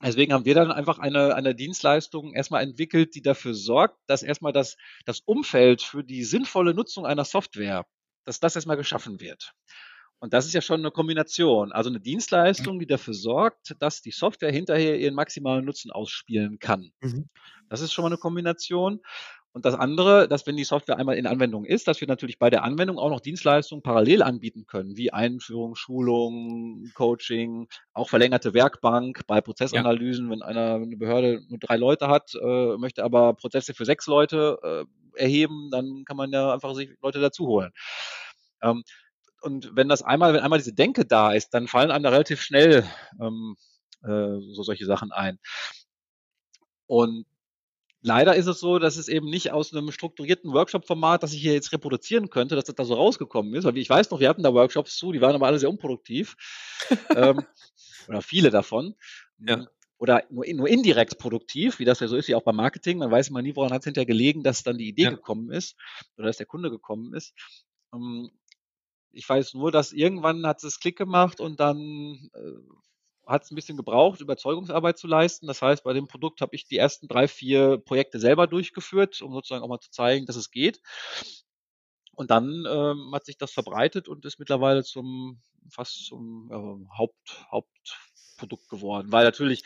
Deswegen 0.03 0.33
haben 0.33 0.47
wir 0.47 0.55
dann 0.55 0.73
einfach 0.73 0.99
eine, 0.99 1.35
eine 1.35 1.55
Dienstleistung 1.55 2.33
erstmal 2.33 2.62
entwickelt, 2.62 3.14
die 3.14 3.21
dafür 3.21 3.53
sorgt, 3.53 3.99
dass 4.07 4.23
erstmal 4.23 4.53
das, 4.53 4.79
das 5.05 5.21
Umfeld 5.21 5.83
für 5.83 6.03
die 6.03 6.25
sinnvolle 6.25 6.73
Nutzung 6.73 7.05
einer 7.05 7.27
Software, 7.27 7.85
dass 8.25 8.41
das 8.41 8.57
erstmal 8.57 8.79
geschaffen 8.79 9.21
wird. 9.21 9.53
Und 10.21 10.35
das 10.35 10.45
ist 10.47 10.53
ja 10.53 10.61
schon 10.61 10.81
eine 10.81 10.91
Kombination. 10.91 11.73
Also 11.73 11.89
eine 11.89 12.01
Dienstleistung, 12.01 12.79
die 12.79 12.87
dafür 12.87 13.14
sorgt, 13.14 13.75
dass 13.81 14.03
die 14.03 14.11
Software 14.11 14.53
hinterher 14.53 14.99
ihren 14.99 15.14
maximalen 15.14 15.64
Nutzen 15.64 15.91
ausspielen 15.91 16.59
kann. 16.59 16.93
Mhm. 17.01 17.29
Das 17.71 17.81
ist 17.81 17.93
schon 17.93 18.03
mal 18.03 18.11
eine 18.11 18.18
Kombination. 18.18 19.01
Und 19.53 19.64
das 19.64 19.75
andere, 19.75 20.29
dass 20.29 20.47
wenn 20.47 20.57
die 20.57 20.64
Software 20.64 20.97
einmal 20.97 21.16
in 21.16 21.27
Anwendung 21.27 21.64
ist, 21.64 21.89
dass 21.89 22.01
wir 22.01 22.07
natürlich 22.07 22.39
bei 22.39 22.51
der 22.51 22.62
Anwendung 22.62 22.99
auch 22.99 23.11
noch 23.11 23.21
Dienstleistungen 23.21 23.83
parallel 23.83 24.23
anbieten 24.23 24.64
können, 24.66 24.97
wie 24.97 25.12
Einführung, 25.12 25.75
Schulung, 25.75 26.89
Coaching, 26.95 27.66
auch 27.93 28.09
verlängerte 28.09 28.55
Werkbank 28.55 29.27
bei 29.27 29.41
Prozessanalysen, 29.41 30.27
ja. 30.27 30.31
wenn 30.31 30.43
einer 30.43 30.75
eine 30.75 30.97
Behörde 30.97 31.43
nur 31.49 31.59
drei 31.59 31.77
Leute 31.77 32.07
hat, 32.07 32.33
äh, 32.41 32.77
möchte 32.77 33.03
aber 33.03 33.35
Prozesse 33.35 33.75
für 33.75 33.85
sechs 33.85 34.07
Leute 34.07 34.59
äh, 34.62 35.21
erheben, 35.21 35.71
dann 35.73 36.05
kann 36.05 36.16
man 36.16 36.31
ja 36.31 36.53
einfach 36.53 36.75
sich 36.75 36.91
Leute 37.03 37.21
dazu 37.21 37.49
holen. 37.49 37.73
Ähm, 38.62 38.85
und 39.43 39.74
wenn 39.74 39.88
das 39.88 40.03
einmal, 40.03 40.34
wenn 40.34 40.41
einmal 40.41 40.59
diese 40.59 40.74
Denke 40.74 41.05
da 41.05 41.32
ist, 41.32 41.51
dann 41.51 41.68
fallen 41.68 41.91
einem 41.91 42.05
da 42.05 42.11
relativ 42.11 42.43
schnell 42.43 42.84
ähm, 43.20 43.57
äh, 44.03 44.41
so 44.53 44.62
solche 44.62 44.86
Sachen 44.86 45.12
ein. 45.12 45.38
Und 46.86 47.26
leider 48.03 48.34
ist 48.34 48.47
es 48.47 48.61
so, 48.61 48.78
dass 48.78 48.97
es 48.97 49.09
eben 49.09 49.28
nicht 49.28 49.53
aus 49.53 49.72
einem 49.72 49.93
strukturierten 49.93 50.53
Workshop-Format, 50.53 51.22
das 51.22 51.32
ich 51.32 51.41
hier 51.41 51.53
jetzt 51.53 51.72
reproduzieren 51.72 52.30
könnte, 52.30 52.57
dass 52.57 52.64
das 52.64 52.74
da 52.74 52.84
so 52.84 52.95
rausgekommen 52.95 53.55
ist. 53.55 53.64
Weil 53.64 53.76
ich 53.78 53.91
weiß 53.91 54.11
noch, 54.11 54.20
wir 54.20 54.28
hatten 54.28 54.43
da 54.43 54.55
Workshops 54.55 54.97
zu, 54.97 55.12
die 55.12 55.20
waren 55.20 55.34
aber 55.34 55.47
alle 55.47 55.59
sehr 55.59 55.70
unproduktiv. 55.70 56.36
ähm, 57.16 57.45
oder 58.09 58.22
viele 58.22 58.51
davon. 58.51 58.95
Ja. 59.38 59.66
Oder 59.99 60.24
nur, 60.30 60.47
nur, 60.55 60.66
indirekt 60.66 61.18
produktiv, 61.18 61.78
wie 61.78 61.84
das 61.84 62.01
ja 62.01 62.09
so 62.09 62.16
ist, 62.16 62.26
wie 62.26 62.34
auch 62.34 62.43
beim 62.43 62.57
Marketing. 62.57 62.99
Man 62.99 63.11
weiß 63.11 63.28
immer 63.28 63.43
nie, 63.43 63.55
woran 63.55 63.70
hat 63.70 63.82
es 63.82 63.84
hinterher 63.84 64.07
gelegen, 64.07 64.43
dass 64.43 64.62
dann 64.62 64.78
die 64.78 64.88
Idee 64.88 65.05
ja. 65.05 65.11
gekommen 65.11 65.53
ist 65.53 65.76
oder 66.16 66.26
dass 66.26 66.38
der 66.38 66.47
Kunde 66.47 66.70
gekommen 66.70 67.12
ist. 67.14 67.34
Ähm, 67.93 68.30
ich 69.13 69.29
weiß 69.29 69.55
nur, 69.55 69.73
dass 69.73 69.93
irgendwann 69.93 70.47
hat 70.47 70.63
es 70.65 70.81
Klick 70.81 70.97
gemacht 70.97 71.41
und 71.41 71.61
dann 71.61 72.31
äh, 72.35 73.31
hat 73.31 73.45
es 73.45 73.51
ein 73.51 73.55
bisschen 73.55 73.77
gebraucht, 73.77 74.21
Überzeugungsarbeit 74.21 74.99
zu 74.99 75.07
leisten. 75.07 75.47
Das 75.47 75.63
heißt, 75.63 75.85
bei 75.85 75.93
dem 75.93 76.09
Produkt 76.09 76.41
habe 76.41 76.55
ich 76.55 76.67
die 76.67 76.77
ersten 76.77 77.07
drei, 77.09 77.29
vier 77.29 77.79
Projekte 77.79 78.19
selber 78.19 78.47
durchgeführt, 78.47 79.23
um 79.23 79.33
sozusagen 79.33 79.63
auch 79.63 79.69
mal 79.69 79.81
zu 79.81 79.91
zeigen, 79.91 80.27
dass 80.27 80.37
es 80.37 80.51
geht. 80.51 80.81
Und 82.13 82.31
dann 82.31 82.65
ähm, 82.69 83.13
hat 83.15 83.25
sich 83.25 83.39
das 83.39 83.53
verbreitet 83.53 84.09
und 84.09 84.25
ist 84.25 84.39
mittlerweile 84.39 84.83
zum 84.83 85.41
fast 85.71 86.05
zum 86.07 86.51
äh, 86.51 86.99
Haupt, 86.99 87.47
Hauptprodukt 87.51 88.69
geworden. 88.69 89.13
Weil 89.13 89.25
natürlich 89.25 89.65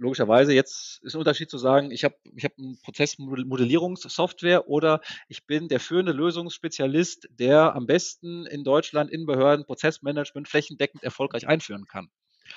logischerweise 0.00 0.52
jetzt 0.54 1.02
ist 1.04 1.14
ein 1.14 1.18
Unterschied 1.18 1.50
zu 1.50 1.58
sagen, 1.58 1.90
ich 1.90 2.04
habe 2.04 2.16
ich 2.34 2.44
hab 2.44 2.52
eine 2.58 2.76
Prozessmodellierungssoftware 2.82 4.68
oder 4.68 5.00
ich 5.28 5.46
bin 5.46 5.68
der 5.68 5.78
führende 5.78 6.12
Lösungsspezialist, 6.12 7.28
der 7.38 7.74
am 7.74 7.86
besten 7.86 8.46
in 8.46 8.64
Deutschland 8.64 9.10
in 9.10 9.26
Behörden 9.26 9.66
Prozessmanagement 9.66 10.48
flächendeckend 10.48 11.04
erfolgreich 11.04 11.46
einführen 11.46 11.86
kann. 11.86 12.10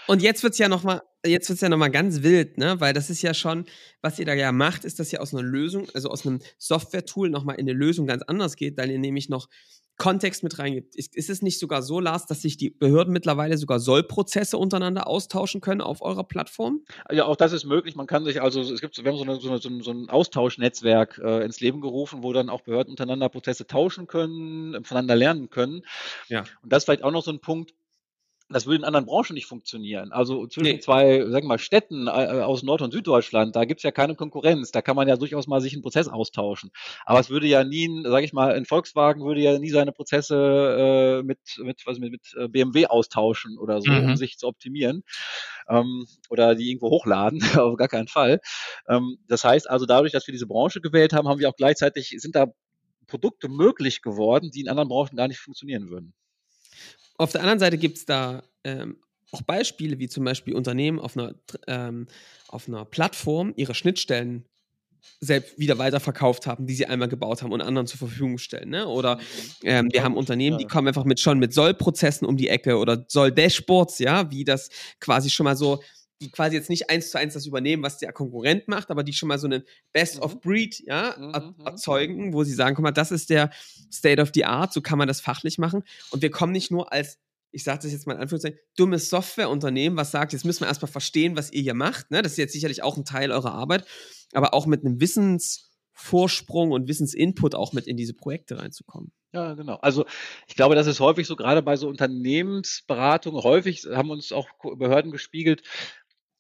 Und 0.07 0.21
jetzt 0.21 0.43
wird 0.43 0.53
es 0.53 0.59
ja 0.59 0.67
nochmal, 0.67 1.01
jetzt 1.25 1.49
wird's 1.49 1.61
ja 1.61 1.69
nochmal 1.69 1.91
ganz 1.91 2.23
wild, 2.23 2.57
ne? 2.57 2.79
Weil 2.79 2.93
das 2.93 3.09
ist 3.09 3.21
ja 3.21 3.33
schon, 3.33 3.65
was 4.01 4.19
ihr 4.19 4.25
da 4.25 4.33
ja 4.33 4.51
macht, 4.51 4.85
ist, 4.85 4.99
dass 4.99 5.13
ihr 5.13 5.21
aus 5.21 5.33
einer 5.33 5.43
Lösung, 5.43 5.87
also 5.93 6.09
aus 6.09 6.25
einem 6.25 6.39
Software-Tool 6.57 7.29
nochmal 7.29 7.55
in 7.55 7.67
eine 7.67 7.77
Lösung 7.77 8.07
ganz 8.07 8.23
anders 8.23 8.55
geht, 8.55 8.77
weil 8.77 8.91
ihr 8.91 8.99
nämlich 8.99 9.29
noch 9.29 9.47
Kontext 9.97 10.43
mit 10.43 10.57
reingibt. 10.57 10.95
Ist, 10.95 11.15
ist, 11.15 11.29
es 11.29 11.41
nicht 11.41 11.59
sogar 11.59 11.83
so, 11.83 11.99
Lars, 11.99 12.25
dass 12.25 12.41
sich 12.41 12.57
die 12.57 12.71
Behörden 12.71 13.13
mittlerweile 13.13 13.57
sogar 13.57 13.79
Sollprozesse 13.79 14.57
untereinander 14.57 15.07
austauschen 15.07 15.61
können 15.61 15.81
auf 15.81 16.01
eurer 16.01 16.23
Plattform? 16.23 16.81
Ja, 17.11 17.25
auch 17.25 17.35
das 17.35 17.53
ist 17.53 17.65
möglich. 17.65 17.95
Man 17.95 18.07
kann 18.07 18.25
sich 18.25 18.41
also, 18.41 18.61
es 18.61 18.81
gibt, 18.81 18.97
wir 18.97 19.11
haben 19.11 19.17
so, 19.17 19.23
eine, 19.23 19.39
so, 19.39 19.69
eine, 19.69 19.83
so 19.83 19.91
ein 19.91 20.09
Austauschnetzwerk 20.09 21.21
äh, 21.23 21.45
ins 21.45 21.59
Leben 21.59 21.79
gerufen, 21.79 22.23
wo 22.23 22.33
dann 22.33 22.49
auch 22.49 22.61
Behörden 22.61 22.91
untereinander 22.91 23.29
Prozesse 23.29 23.67
tauschen 23.67 24.07
können, 24.07 24.83
voneinander 24.83 25.15
lernen 25.15 25.49
können. 25.49 25.83
Ja. 26.27 26.43
Und 26.63 26.73
das 26.73 26.81
ist 26.81 26.85
vielleicht 26.85 27.03
auch 27.03 27.11
noch 27.11 27.23
so 27.23 27.31
ein 27.31 27.39
Punkt, 27.39 27.73
das 28.53 28.65
würde 28.65 28.77
in 28.77 28.83
anderen 28.83 29.05
Branchen 29.05 29.33
nicht 29.33 29.45
funktionieren. 29.45 30.11
Also 30.11 30.47
zwischen 30.47 30.75
nee. 30.75 30.79
zwei, 30.79 31.19
sagen 31.19 31.45
wir 31.45 31.49
mal, 31.49 31.59
Städten 31.59 32.07
äh, 32.07 32.09
aus 32.09 32.63
Nord- 32.63 32.81
und 32.81 32.91
Süddeutschland, 32.91 33.55
da 33.55 33.65
gibt's 33.65 33.83
ja 33.83 33.91
keine 33.91 34.15
Konkurrenz. 34.15 34.71
Da 34.71 34.81
kann 34.81 34.95
man 34.95 35.07
ja 35.07 35.17
durchaus 35.17 35.47
mal 35.47 35.61
sich 35.61 35.73
einen 35.73 35.81
Prozess 35.81 36.07
austauschen. 36.07 36.71
Aber 37.05 37.19
es 37.19 37.29
würde 37.29 37.47
ja 37.47 37.63
nie, 37.63 38.03
sage 38.03 38.25
ich 38.25 38.33
mal, 38.33 38.53
ein 38.53 38.65
Volkswagen 38.65 39.23
würde 39.23 39.41
ja 39.41 39.57
nie 39.59 39.69
seine 39.69 39.91
Prozesse 39.91 41.21
äh, 41.21 41.23
mit, 41.23 41.39
mit, 41.59 41.81
was, 41.85 41.99
mit, 41.99 42.11
mit 42.11 42.21
äh, 42.37 42.47
BMW 42.47 42.87
austauschen 42.87 43.57
oder 43.57 43.81
so, 43.81 43.91
mhm. 43.91 44.09
um 44.09 44.15
sich 44.15 44.37
zu 44.37 44.47
optimieren. 44.47 45.03
Ähm, 45.69 46.05
oder 46.29 46.55
die 46.55 46.69
irgendwo 46.69 46.89
hochladen, 46.89 47.41
auf 47.57 47.77
gar 47.77 47.87
keinen 47.87 48.07
Fall. 48.07 48.39
Ähm, 48.87 49.17
das 49.27 49.43
heißt 49.43 49.69
also, 49.69 49.85
dadurch, 49.85 50.11
dass 50.11 50.27
wir 50.27 50.33
diese 50.33 50.47
Branche 50.47 50.81
gewählt 50.81 51.13
haben, 51.13 51.27
haben 51.27 51.39
wir 51.39 51.49
auch 51.49 51.55
gleichzeitig, 51.55 52.15
sind 52.17 52.35
da 52.35 52.47
Produkte 53.07 53.49
möglich 53.49 54.01
geworden, 54.01 54.51
die 54.51 54.61
in 54.61 54.69
anderen 54.69 54.89
Branchen 54.89 55.15
gar 55.15 55.27
nicht 55.27 55.39
funktionieren 55.39 55.89
würden. 55.89 56.13
Auf 57.17 57.31
der 57.31 57.41
anderen 57.41 57.59
Seite 57.59 57.77
gibt 57.77 57.97
es 57.97 58.05
da 58.05 58.43
ähm, 58.63 58.97
auch 59.31 59.41
Beispiele, 59.41 59.99
wie 59.99 60.07
zum 60.07 60.23
Beispiel 60.23 60.55
Unternehmen 60.55 60.99
auf 60.99 61.17
einer, 61.17 61.35
ähm, 61.67 62.07
auf 62.47 62.67
einer 62.67 62.85
Plattform 62.85 63.53
ihre 63.55 63.73
Schnittstellen 63.73 64.45
selbst 65.19 65.59
wieder 65.59 65.77
weiterverkauft 65.77 66.47
haben, 66.47 66.65
die 66.65 66.75
sie 66.75 66.85
einmal 66.85 67.09
gebaut 67.09 67.41
haben 67.41 67.51
und 67.51 67.61
anderen 67.61 67.87
zur 67.87 67.97
Verfügung 67.97 68.37
stellen. 68.37 68.69
Ne? 68.69 68.87
Oder 68.87 69.19
ähm, 69.63 69.89
wir 69.91 70.03
haben 70.03 70.15
Unternehmen, 70.15 70.57
die 70.57 70.65
kommen 70.65 70.87
einfach 70.87 71.03
mit 71.03 71.19
schon 71.19 71.39
mit 71.39 71.53
Soll-Prozessen 71.53 72.25
um 72.25 72.37
die 72.37 72.47
Ecke 72.47 72.77
oder 72.77 73.05
Soll-Dashboards, 73.07 73.99
ja, 73.99 74.31
wie 74.31 74.45
das 74.45 74.69
quasi 74.99 75.29
schon 75.29 75.43
mal 75.43 75.57
so 75.57 75.81
die 76.21 76.31
quasi 76.31 76.55
jetzt 76.55 76.69
nicht 76.69 76.89
eins 76.89 77.11
zu 77.11 77.17
eins 77.17 77.33
das 77.33 77.45
übernehmen, 77.45 77.83
was 77.83 77.97
der 77.97 78.13
Konkurrent 78.13 78.67
macht, 78.67 78.91
aber 78.91 79.03
die 79.03 79.13
schon 79.13 79.27
mal 79.27 79.39
so 79.39 79.47
einen 79.47 79.63
Best 79.91 80.19
of 80.19 80.35
mhm. 80.35 80.39
Breed 80.39 80.79
ja, 80.85 81.15
mhm, 81.17 81.55
mhm, 81.57 81.65
erzeugen, 81.65 82.33
wo 82.33 82.43
sie 82.43 82.53
sagen, 82.53 82.75
guck 82.75 82.83
mal, 82.83 82.91
das 82.91 83.11
ist 83.11 83.29
der 83.29 83.51
State 83.91 84.21
of 84.21 84.31
the 84.33 84.45
Art, 84.45 84.73
so 84.73 84.81
kann 84.81 84.97
man 84.97 85.07
das 85.07 85.21
fachlich 85.21 85.57
machen. 85.57 85.83
Und 86.11 86.21
wir 86.21 86.31
kommen 86.31 86.51
nicht 86.51 86.71
nur 86.71 86.91
als 86.93 87.17
ich 87.53 87.63
sage 87.63 87.83
das 87.83 87.91
jetzt 87.91 88.07
mal 88.07 88.13
in 88.13 88.19
Anführungszeichen, 88.19 88.59
dummes 88.75 89.09
Softwareunternehmen, 89.09 89.95
was 89.95 90.11
sagt, 90.11 90.33
jetzt 90.33 90.43
müssen 90.43 90.61
wir 90.61 90.67
erstmal 90.67 90.91
verstehen, 90.91 91.37
was 91.37 91.53
ihr 91.53 91.61
hier 91.61 91.75
macht. 91.75 92.09
Ne? 92.09 92.23
Das 92.23 92.33
ist 92.33 92.39
jetzt 92.39 92.53
sicherlich 92.53 92.81
auch 92.81 92.97
ein 92.97 93.05
Teil 93.05 93.31
eurer 93.31 93.53
Arbeit, 93.53 93.85
aber 94.33 94.55
auch 94.55 94.65
mit 94.65 94.83
einem 94.83 94.99
Wissensvorsprung 94.99 96.71
und 96.71 96.87
Wissensinput 96.87 97.53
auch 97.53 97.71
mit 97.71 97.85
in 97.85 97.95
diese 97.95 98.15
Projekte 98.15 98.57
reinzukommen. 98.57 99.11
Ja, 99.33 99.53
genau. 99.53 99.75
Also 99.75 100.05
ich 100.47 100.55
glaube, 100.55 100.75
das 100.75 100.87
ist 100.87 100.99
häufig 100.99 101.27
so, 101.27 101.35
gerade 101.35 101.61
bei 101.61 101.75
so 101.75 101.87
Unternehmensberatungen, 101.87 103.43
häufig 103.43 103.85
haben 103.91 104.09
uns 104.09 104.31
auch 104.31 104.47
Behörden 104.77 105.11
gespiegelt, 105.11 105.61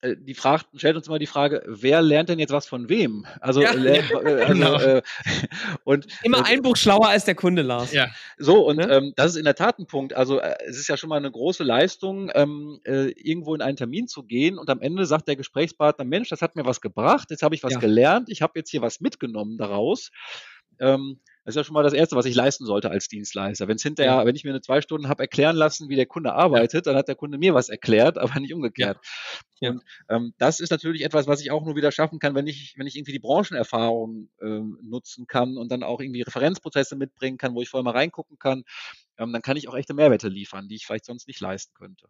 die 0.03 0.33
fragt, 0.33 0.67
stellt 0.75 0.95
uns 0.95 1.07
immer 1.07 1.19
die 1.19 1.27
Frage, 1.27 1.63
wer 1.65 2.01
lernt 2.01 2.29
denn 2.29 2.39
jetzt 2.39 2.51
was 2.51 2.67
von 2.67 2.89
wem? 2.89 3.25
Also, 3.39 3.61
ja, 3.61 3.73
äh, 3.73 4.01
also 4.13 4.53
genau. 4.53 4.79
äh, 4.79 5.01
und 5.83 6.07
immer 6.23 6.39
äh, 6.39 6.53
ein 6.53 6.61
Buch 6.61 6.75
schlauer 6.75 7.07
als 7.07 7.25
der 7.25 7.35
Kunde, 7.35 7.61
Lars. 7.61 7.93
Ja. 7.93 8.07
So 8.37 8.67
und 8.67 8.77
ne? 8.77 8.89
ähm, 8.89 9.13
das 9.15 9.31
ist 9.31 9.37
in 9.37 9.45
der 9.45 9.55
Tat 9.55 9.79
ein 9.79 9.87
Punkt. 9.87 10.13
Also 10.13 10.39
äh, 10.39 10.55
es 10.67 10.77
ist 10.77 10.87
ja 10.87 10.97
schon 10.97 11.09
mal 11.09 11.17
eine 11.17 11.31
große 11.31 11.63
Leistung, 11.63 12.31
ähm, 12.33 12.79
äh, 12.83 13.11
irgendwo 13.11 13.55
in 13.55 13.61
einen 13.61 13.77
Termin 13.77 14.07
zu 14.07 14.23
gehen 14.23 14.57
und 14.57 14.69
am 14.69 14.81
Ende 14.81 15.05
sagt 15.05 15.27
der 15.27 15.35
Gesprächspartner, 15.35 16.05
Mensch, 16.05 16.29
das 16.29 16.41
hat 16.41 16.55
mir 16.55 16.65
was 16.65 16.81
gebracht, 16.81 17.31
jetzt 17.31 17.43
habe 17.43 17.55
ich 17.55 17.63
was 17.63 17.73
ja. 17.73 17.79
gelernt, 17.79 18.29
ich 18.29 18.41
habe 18.41 18.53
jetzt 18.55 18.69
hier 18.69 18.81
was 18.81 18.99
mitgenommen 18.99 19.57
daraus. 19.57 20.11
Ähm, 20.79 21.19
das 21.43 21.53
ist 21.53 21.57
ja 21.57 21.63
schon 21.65 21.73
mal 21.73 21.83
das 21.83 21.93
Erste, 21.93 22.15
was 22.15 22.25
ich 22.25 22.35
leisten 22.35 22.65
sollte 22.65 22.89
als 22.89 23.09
Dienstleister. 23.09 23.67
Wenn 23.67 23.75
es 23.75 23.83
hinterher, 23.83 24.13
ja. 24.13 24.25
wenn 24.25 24.35
ich 24.35 24.45
mir 24.45 24.51
eine 24.51 24.61
zwei 24.61 24.81
Stunden 24.81 25.09
habe 25.09 25.23
erklären 25.23 25.57
lassen, 25.57 25.89
wie 25.89 25.97
der 25.97 26.05
Kunde 26.05 26.33
arbeitet, 26.33 26.87
dann 26.87 26.95
hat 26.95 27.09
der 27.09 27.15
Kunde 27.15 27.37
mir 27.37 27.53
was 27.53 27.67
erklärt, 27.67 28.17
aber 28.17 28.39
nicht 28.39 28.53
umgekehrt. 28.53 28.97
Ja. 29.59 29.71
Und 29.71 29.83
ähm, 30.09 30.33
das 30.37 30.61
ist 30.61 30.69
natürlich 30.69 31.03
etwas, 31.03 31.27
was 31.27 31.41
ich 31.41 31.51
auch 31.51 31.65
nur 31.65 31.75
wieder 31.75 31.91
schaffen 31.91 32.19
kann, 32.19 32.33
wenn 32.33 32.47
ich, 32.47 32.75
wenn 32.77 32.87
ich 32.87 32.95
irgendwie 32.95 33.11
die 33.11 33.19
Branchenerfahrung 33.19 34.29
ähm, 34.41 34.77
nutzen 34.81 35.27
kann 35.27 35.57
und 35.57 35.69
dann 35.69 35.83
auch 35.83 35.99
irgendwie 35.99 36.21
Referenzprozesse 36.21 36.95
mitbringen 36.95 37.37
kann, 37.37 37.55
wo 37.55 37.61
ich 37.61 37.69
vorher 37.69 37.83
mal 37.83 37.91
reingucken 37.91 38.39
kann, 38.39 38.63
ähm, 39.17 39.33
dann 39.33 39.41
kann 39.41 39.57
ich 39.57 39.67
auch 39.67 39.75
echte 39.75 39.93
Mehrwerte 39.93 40.29
liefern, 40.29 40.69
die 40.69 40.75
ich 40.75 40.85
vielleicht 40.85 41.05
sonst 41.05 41.27
nicht 41.27 41.41
leisten 41.41 41.73
könnte. 41.73 42.07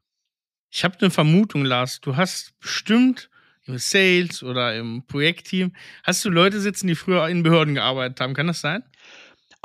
Ich 0.69 0.83
habe 0.83 0.97
eine 0.99 1.11
Vermutung, 1.11 1.65
Lars. 1.65 2.01
Du 2.01 2.17
hast 2.17 2.57
bestimmt 2.59 3.29
im 3.65 3.77
Sales 3.77 4.43
oder 4.43 4.75
im 4.75 5.05
Projektteam. 5.07 5.75
Hast 6.03 6.23
du 6.25 6.29
Leute 6.29 6.59
sitzen, 6.59 6.87
die 6.87 6.95
früher 6.95 7.27
in 7.29 7.43
Behörden 7.43 7.75
gearbeitet 7.75 8.19
haben? 8.19 8.33
Kann 8.33 8.47
das 8.47 8.61
sein? 8.61 8.83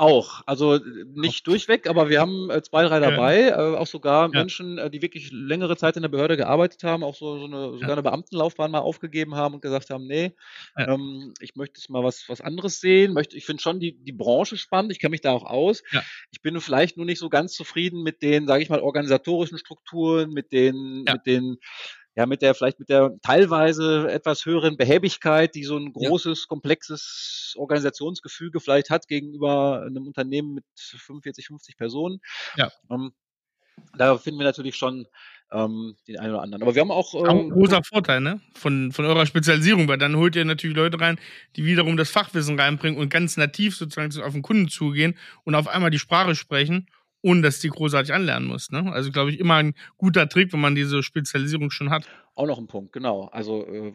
Auch, 0.01 0.43
also 0.45 0.79
nicht 1.13 1.45
durchweg, 1.45 1.89
aber 1.89 2.07
wir 2.07 2.21
haben 2.21 2.49
äh, 2.49 2.61
zwei, 2.61 2.85
drei 2.85 3.01
dabei, 3.01 3.49
ja. 3.49 3.73
äh, 3.73 3.75
auch 3.75 3.85
sogar 3.85 4.31
ja. 4.33 4.39
Menschen, 4.39 4.77
äh, 4.77 4.89
die 4.89 5.01
wirklich 5.01 5.29
längere 5.33 5.75
Zeit 5.75 5.97
in 5.97 6.03
der 6.03 6.07
Behörde 6.07 6.37
gearbeitet 6.37 6.85
haben, 6.85 7.03
auch 7.03 7.15
so, 7.15 7.37
so 7.37 7.43
eine, 7.43 7.73
sogar 7.73 7.89
ja. 7.89 7.93
eine 7.95 8.03
Beamtenlaufbahn 8.03 8.71
mal 8.71 8.79
aufgegeben 8.79 9.35
haben 9.35 9.55
und 9.55 9.61
gesagt 9.61 9.89
haben, 9.89 10.07
nee, 10.07 10.31
ähm, 10.77 11.33
ich 11.41 11.57
möchte 11.57 11.81
jetzt 11.81 11.89
mal 11.89 12.01
was, 12.01 12.29
was 12.29 12.39
anderes 12.39 12.79
sehen, 12.79 13.11
möchte, 13.11 13.35
ich 13.35 13.45
finde 13.45 13.61
schon 13.61 13.81
die, 13.81 13.91
die 13.91 14.13
Branche 14.13 14.55
spannend, 14.55 14.93
ich 14.93 14.99
kenne 14.99 15.11
mich 15.11 15.19
da 15.19 15.33
auch 15.33 15.43
aus. 15.43 15.83
Ich 16.31 16.41
bin 16.41 16.61
vielleicht 16.61 16.95
nur 16.95 17.05
nicht 17.05 17.19
so 17.19 17.27
ganz 17.27 17.51
zufrieden 17.51 18.01
mit 18.01 18.21
den, 18.21 18.47
sage 18.47 18.63
ich 18.63 18.69
mal, 18.69 18.79
organisatorischen 18.79 19.57
Strukturen, 19.57 20.31
mit 20.31 20.53
den, 20.53 21.03
mit 21.03 21.25
den 21.25 21.57
ja, 22.15 22.25
mit 22.25 22.41
der, 22.41 22.53
vielleicht 22.55 22.79
mit 22.79 22.89
der 22.89 23.11
teilweise 23.21 24.11
etwas 24.11 24.45
höheren 24.45 24.77
Behäbigkeit, 24.77 25.55
die 25.55 25.63
so 25.63 25.77
ein 25.77 25.93
großes, 25.93 26.41
ja. 26.41 26.45
komplexes 26.47 27.53
Organisationsgefüge 27.57 28.59
vielleicht 28.59 28.89
hat 28.89 29.07
gegenüber 29.07 29.83
einem 29.85 30.07
Unternehmen 30.07 30.55
mit 30.55 30.65
45, 30.75 31.47
50 31.47 31.77
Personen. 31.77 32.19
Ja. 32.57 32.71
Ähm, 32.89 33.13
da 33.97 34.17
finden 34.17 34.39
wir 34.39 34.45
natürlich 34.45 34.75
schon 34.75 35.07
ähm, 35.51 35.95
den 36.07 36.19
einen 36.19 36.33
oder 36.33 36.43
anderen. 36.43 36.63
Aber 36.63 36.75
wir 36.75 36.81
haben 36.81 36.91
auch. 36.91 37.13
Ähm, 37.13 37.21
auch 37.21 37.39
ein 37.39 37.49
großer 37.49 37.83
Vorteil, 37.83 38.21
ne? 38.21 38.41
Von, 38.53 38.91
von 38.91 39.05
eurer 39.05 39.25
Spezialisierung, 39.25 39.87
weil 39.87 39.97
dann 39.97 40.15
holt 40.15 40.35
ihr 40.35 40.45
natürlich 40.45 40.75
Leute 40.75 40.99
rein, 40.99 41.19
die 41.55 41.65
wiederum 41.65 41.97
das 41.97 42.09
Fachwissen 42.09 42.59
reinbringen 42.59 42.99
und 42.99 43.09
ganz 43.09 43.37
nativ 43.37 43.75
sozusagen 43.75 44.21
auf 44.21 44.33
den 44.33 44.41
Kunden 44.41 44.67
zugehen 44.67 45.17
und 45.43 45.55
auf 45.55 45.67
einmal 45.67 45.89
die 45.89 45.99
Sprache 45.99 46.35
sprechen 46.35 46.87
ohne 47.21 47.41
dass 47.41 47.59
die 47.59 47.69
großartig 47.69 48.13
anlernen 48.13 48.47
muss. 48.47 48.71
Ne? 48.71 48.91
Also, 48.91 49.11
glaube 49.11 49.31
ich, 49.31 49.39
immer 49.39 49.55
ein 49.55 49.73
guter 49.97 50.29
Trick, 50.29 50.53
wenn 50.53 50.61
man 50.61 50.75
diese 50.75 51.03
Spezialisierung 51.03 51.71
schon 51.71 51.89
hat. 51.89 52.05
Auch 52.35 52.47
noch 52.47 52.57
ein 52.57 52.67
Punkt, 52.67 52.93
genau. 52.93 53.25
Also 53.31 53.65
äh, 53.65 53.93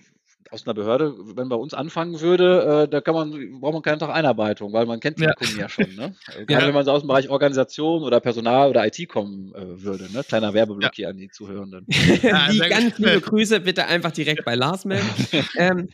aus 0.51 0.67
einer 0.67 0.75
Behörde, 0.75 1.15
wenn 1.37 1.49
bei 1.49 1.57
uns 1.57 1.75
anfangen 1.75 2.21
würde, 2.21 2.85
äh, 2.85 2.89
da 2.89 3.01
kann 3.01 3.15
man, 3.15 3.61
braucht 3.61 3.73
man 3.73 3.83
keinen 3.83 3.99
Tag 3.99 4.11
Einarbeitung, 4.11 4.73
weil 4.73 4.87
man 4.87 5.01
kennt 5.01 5.19
die 5.19 5.25
ja. 5.25 5.35
Kunden 5.35 5.59
ja 5.59 5.69
schon. 5.69 5.95
Ne? 5.95 6.15
Gerade 6.47 6.53
ja. 6.63 6.67
wenn 6.67 6.75
man 6.75 6.85
so 6.85 6.93
aus 6.93 7.03
dem 7.03 7.09
Bereich 7.09 7.29
Organisation 7.29 8.03
oder 8.03 8.21
Personal 8.21 8.69
oder 8.69 8.87
IT 8.87 9.09
kommen 9.09 9.55
äh, 9.55 9.83
würde. 9.83 10.13
Ne? 10.13 10.23
Kleiner 10.23 10.55
Werbeblock 10.55 10.83
ja. 10.83 10.91
hier 10.95 11.09
an 11.09 11.17
die 11.17 11.29
Zuhörenden. 11.29 11.87
die 11.89 12.59
ganz 12.59 12.99
liebe 12.99 13.21
Grüße 13.21 13.61
bitte 13.61 13.87
einfach 13.87 14.13
direkt 14.13 14.45
bei 14.45 14.55
Lars 14.55 14.85
melden. 14.85 15.09
ähm, 15.57 15.89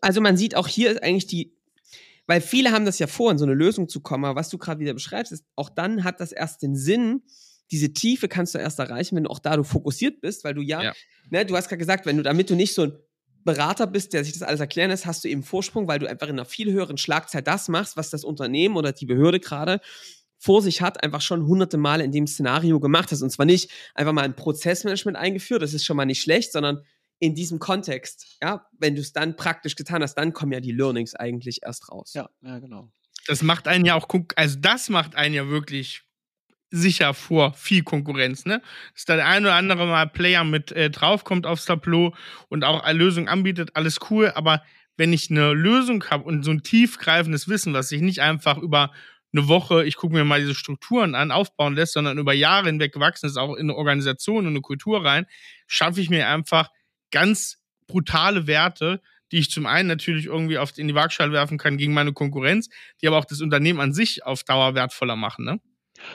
also 0.00 0.20
man 0.20 0.36
sieht 0.36 0.54
auch 0.54 0.68
hier 0.68 0.90
ist 0.90 1.02
eigentlich 1.02 1.26
die 1.26 1.52
weil 2.26 2.40
viele 2.40 2.70
haben 2.70 2.84
das 2.84 2.98
ja 2.98 3.06
vor, 3.06 3.30
in 3.30 3.38
so 3.38 3.44
eine 3.44 3.54
Lösung 3.54 3.88
zu 3.88 4.00
kommen, 4.00 4.24
aber 4.24 4.38
was 4.38 4.48
du 4.48 4.58
gerade 4.58 4.80
wieder 4.80 4.94
beschreibst, 4.94 5.32
ist, 5.32 5.44
auch 5.56 5.68
dann 5.68 6.04
hat 6.04 6.20
das 6.20 6.32
erst 6.32 6.62
den 6.62 6.76
Sinn, 6.76 7.22
diese 7.70 7.92
Tiefe 7.92 8.28
kannst 8.28 8.54
du 8.54 8.58
erst 8.58 8.78
erreichen, 8.78 9.16
wenn 9.16 9.24
du 9.24 9.30
auch 9.30 9.38
da 9.38 9.56
du 9.56 9.64
fokussiert 9.64 10.20
bist, 10.20 10.44
weil 10.44 10.54
du 10.54 10.60
ja, 10.60 10.82
ja. 10.82 10.92
Ne, 11.30 11.46
du 11.46 11.56
hast 11.56 11.68
gerade 11.68 11.78
gesagt, 11.78 12.06
wenn 12.06 12.18
du, 12.18 12.22
damit 12.22 12.50
du 12.50 12.54
nicht 12.54 12.74
so 12.74 12.82
ein 12.82 12.92
Berater 13.44 13.86
bist, 13.86 14.12
der 14.12 14.24
sich 14.24 14.34
das 14.34 14.42
alles 14.42 14.60
erklären 14.60 14.90
lässt, 14.90 15.06
hast 15.06 15.24
du 15.24 15.28
eben 15.28 15.42
Vorsprung, 15.42 15.88
weil 15.88 15.98
du 15.98 16.08
einfach 16.08 16.28
in 16.28 16.34
einer 16.34 16.44
viel 16.44 16.70
höheren 16.70 16.98
Schlagzeit 16.98 17.46
das 17.46 17.68
machst, 17.68 17.96
was 17.96 18.10
das 18.10 18.24
Unternehmen 18.24 18.76
oder 18.76 18.92
die 18.92 19.06
Behörde 19.06 19.40
gerade 19.40 19.80
vor 20.38 20.60
sich 20.60 20.82
hat, 20.82 21.02
einfach 21.02 21.20
schon 21.20 21.46
hunderte 21.46 21.76
Male 21.76 22.04
in 22.04 22.12
dem 22.12 22.26
Szenario 22.26 22.80
gemacht 22.80 23.10
hast. 23.10 23.22
Und 23.22 23.30
zwar 23.30 23.46
nicht 23.46 23.70
einfach 23.94 24.12
mal 24.12 24.24
ein 24.24 24.36
Prozessmanagement 24.36 25.16
eingeführt, 25.16 25.62
das 25.62 25.72
ist 25.72 25.84
schon 25.84 25.96
mal 25.96 26.04
nicht 26.04 26.20
schlecht, 26.20 26.52
sondern 26.52 26.82
in 27.22 27.36
diesem 27.36 27.60
Kontext, 27.60 28.36
ja, 28.42 28.66
wenn 28.80 28.96
du 28.96 29.00
es 29.00 29.12
dann 29.12 29.36
praktisch 29.36 29.76
getan 29.76 30.02
hast, 30.02 30.14
dann 30.14 30.32
kommen 30.32 30.50
ja 30.50 30.58
die 30.58 30.72
Learnings 30.72 31.14
eigentlich 31.14 31.60
erst 31.62 31.88
raus. 31.88 32.14
Ja, 32.14 32.28
ja, 32.42 32.58
genau. 32.58 32.90
Das 33.28 33.42
macht 33.42 33.68
einen 33.68 33.84
ja 33.84 33.94
auch, 33.94 34.08
also 34.34 34.58
das 34.58 34.88
macht 34.88 35.14
einen 35.14 35.32
ja 35.32 35.46
wirklich 35.46 36.02
sicher 36.72 37.14
vor 37.14 37.54
viel 37.54 37.84
Konkurrenz, 37.84 38.44
ne? 38.44 38.60
Dass 38.94 39.04
da 39.04 39.14
der 39.14 39.28
eine 39.28 39.46
oder 39.46 39.54
andere 39.54 39.86
mal 39.86 40.08
Player 40.08 40.42
mit 40.42 40.72
äh, 40.72 40.90
draufkommt 40.90 41.46
aufs 41.46 41.64
Tableau 41.64 42.12
und 42.48 42.64
auch 42.64 42.82
eine 42.82 42.98
Lösung 42.98 43.28
anbietet, 43.28 43.76
alles 43.76 44.00
cool, 44.10 44.32
aber 44.34 44.60
wenn 44.96 45.12
ich 45.12 45.30
eine 45.30 45.52
Lösung 45.52 46.02
habe 46.10 46.24
und 46.24 46.42
so 46.42 46.50
ein 46.50 46.64
tiefgreifendes 46.64 47.46
Wissen, 47.46 47.72
was 47.72 47.88
sich 47.88 48.00
nicht 48.00 48.20
einfach 48.20 48.58
über 48.58 48.90
eine 49.32 49.46
Woche, 49.46 49.84
ich 49.84 49.94
gucke 49.94 50.14
mir 50.14 50.24
mal 50.24 50.40
diese 50.40 50.56
Strukturen 50.56 51.14
an, 51.14 51.30
aufbauen 51.30 51.76
lässt, 51.76 51.92
sondern 51.92 52.18
über 52.18 52.32
Jahre 52.32 52.66
hinweg 52.66 52.92
gewachsen 52.92 53.26
ist, 53.26 53.36
auch 53.36 53.54
in 53.54 53.70
eine 53.70 53.76
Organisation 53.76 54.38
und 54.38 54.54
eine 54.54 54.60
Kultur 54.60 55.04
rein, 55.04 55.26
schaffe 55.68 56.00
ich 56.00 56.10
mir 56.10 56.28
einfach 56.28 56.68
ganz 57.12 57.58
brutale 57.86 58.46
Werte, 58.48 59.00
die 59.30 59.38
ich 59.38 59.50
zum 59.50 59.66
einen 59.66 59.88
natürlich 59.88 60.26
irgendwie 60.26 60.58
auf, 60.58 60.76
in 60.76 60.88
die 60.88 60.94
Waagschale 60.94 61.32
werfen 61.32 61.58
kann 61.58 61.78
gegen 61.78 61.94
meine 61.94 62.12
Konkurrenz, 62.12 62.68
die 63.00 63.08
aber 63.08 63.18
auch 63.18 63.24
das 63.24 63.40
Unternehmen 63.40 63.80
an 63.80 63.94
sich 63.94 64.26
auf 64.26 64.44
Dauer 64.44 64.74
wertvoller 64.74 65.16
machen. 65.16 65.44
Ne? 65.44 65.60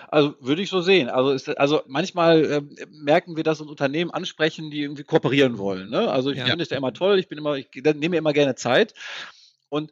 Also 0.09 0.35
würde 0.39 0.61
ich 0.61 0.69
so 0.69 0.81
sehen. 0.81 1.09
Also, 1.09 1.31
ist, 1.31 1.57
also 1.57 1.81
manchmal 1.87 2.45
äh, 2.45 2.61
merken 2.91 3.35
wir, 3.35 3.43
dass 3.43 3.61
uns 3.61 3.69
Unternehmen 3.69 4.11
ansprechen, 4.11 4.69
die 4.69 4.81
irgendwie 4.81 5.03
kooperieren 5.03 5.57
wollen. 5.57 5.89
Ne? 5.89 6.09
Also 6.09 6.31
ich 6.31 6.37
ja. 6.37 6.45
finde 6.45 6.63
es 6.63 6.69
ja 6.69 6.77
immer 6.77 6.93
toll, 6.93 7.19
ich 7.19 7.27
bin 7.27 7.37
immer, 7.37 7.55
ich 7.55 7.69
nehme 7.73 8.09
mir 8.09 8.17
immer 8.17 8.33
gerne 8.33 8.55
Zeit. 8.55 8.93
Und 9.69 9.91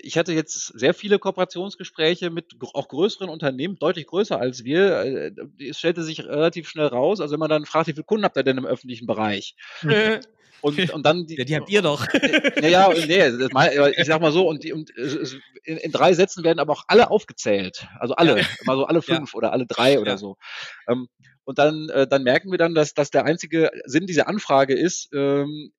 ich 0.00 0.16
hatte 0.16 0.32
jetzt 0.32 0.78
sehr 0.78 0.94
viele 0.94 1.18
Kooperationsgespräche 1.18 2.30
mit 2.30 2.54
auch 2.72 2.88
größeren 2.88 3.28
Unternehmen, 3.28 3.78
deutlich 3.78 4.06
größer 4.06 4.38
als 4.38 4.64
wir. 4.64 5.02
Äh, 5.02 5.32
es 5.68 5.78
stellte 5.78 6.02
sich 6.02 6.24
relativ 6.24 6.68
schnell 6.68 6.86
raus. 6.86 7.20
Also 7.20 7.32
wenn 7.32 7.40
man 7.40 7.50
dann 7.50 7.66
fragt, 7.66 7.88
wie 7.88 7.92
viele 7.92 8.04
Kunden 8.04 8.24
habt 8.24 8.36
ihr 8.36 8.44
denn 8.44 8.58
im 8.58 8.66
öffentlichen 8.66 9.06
Bereich? 9.06 9.56
Und, 10.60 10.90
und 10.92 11.06
dann 11.06 11.24
die, 11.24 11.36
ja, 11.36 11.44
die 11.44 11.54
habt 11.54 11.70
ihr 11.70 11.82
doch. 11.82 12.04
Naja, 12.60 12.92
nee, 13.06 13.28
ich 13.96 14.06
sag 14.06 14.20
mal 14.20 14.32
so, 14.32 14.48
und, 14.48 14.64
die, 14.64 14.72
und 14.72 14.90
in, 14.90 15.76
in, 15.76 15.92
drei 15.92 16.12
Sätzen 16.14 16.42
werden 16.42 16.58
aber 16.58 16.72
auch 16.72 16.82
alle 16.88 17.12
aufgezählt. 17.12 17.86
Also 18.00 18.16
alle, 18.16 18.40
ja. 18.40 18.46
mal 18.64 18.76
so 18.76 18.84
alle 18.84 19.00
fünf 19.00 19.34
ja. 19.34 19.36
oder 19.36 19.52
alle 19.52 19.66
drei 19.66 20.00
oder 20.00 20.18
so. 20.18 20.36
Ähm, 20.88 21.06
Und 21.44 21.60
dann, 21.60 21.88
äh, 21.90 22.08
dann 22.08 22.24
merken 22.24 22.50
wir 22.50 22.58
dann, 22.58 22.74
dass, 22.74 22.92
dass 22.92 23.12
der 23.12 23.24
einzige 23.24 23.70
Sinn 23.84 24.08
dieser 24.08 24.26
Anfrage 24.26 24.74
ist, 24.74 25.10
ähm, 25.14 25.72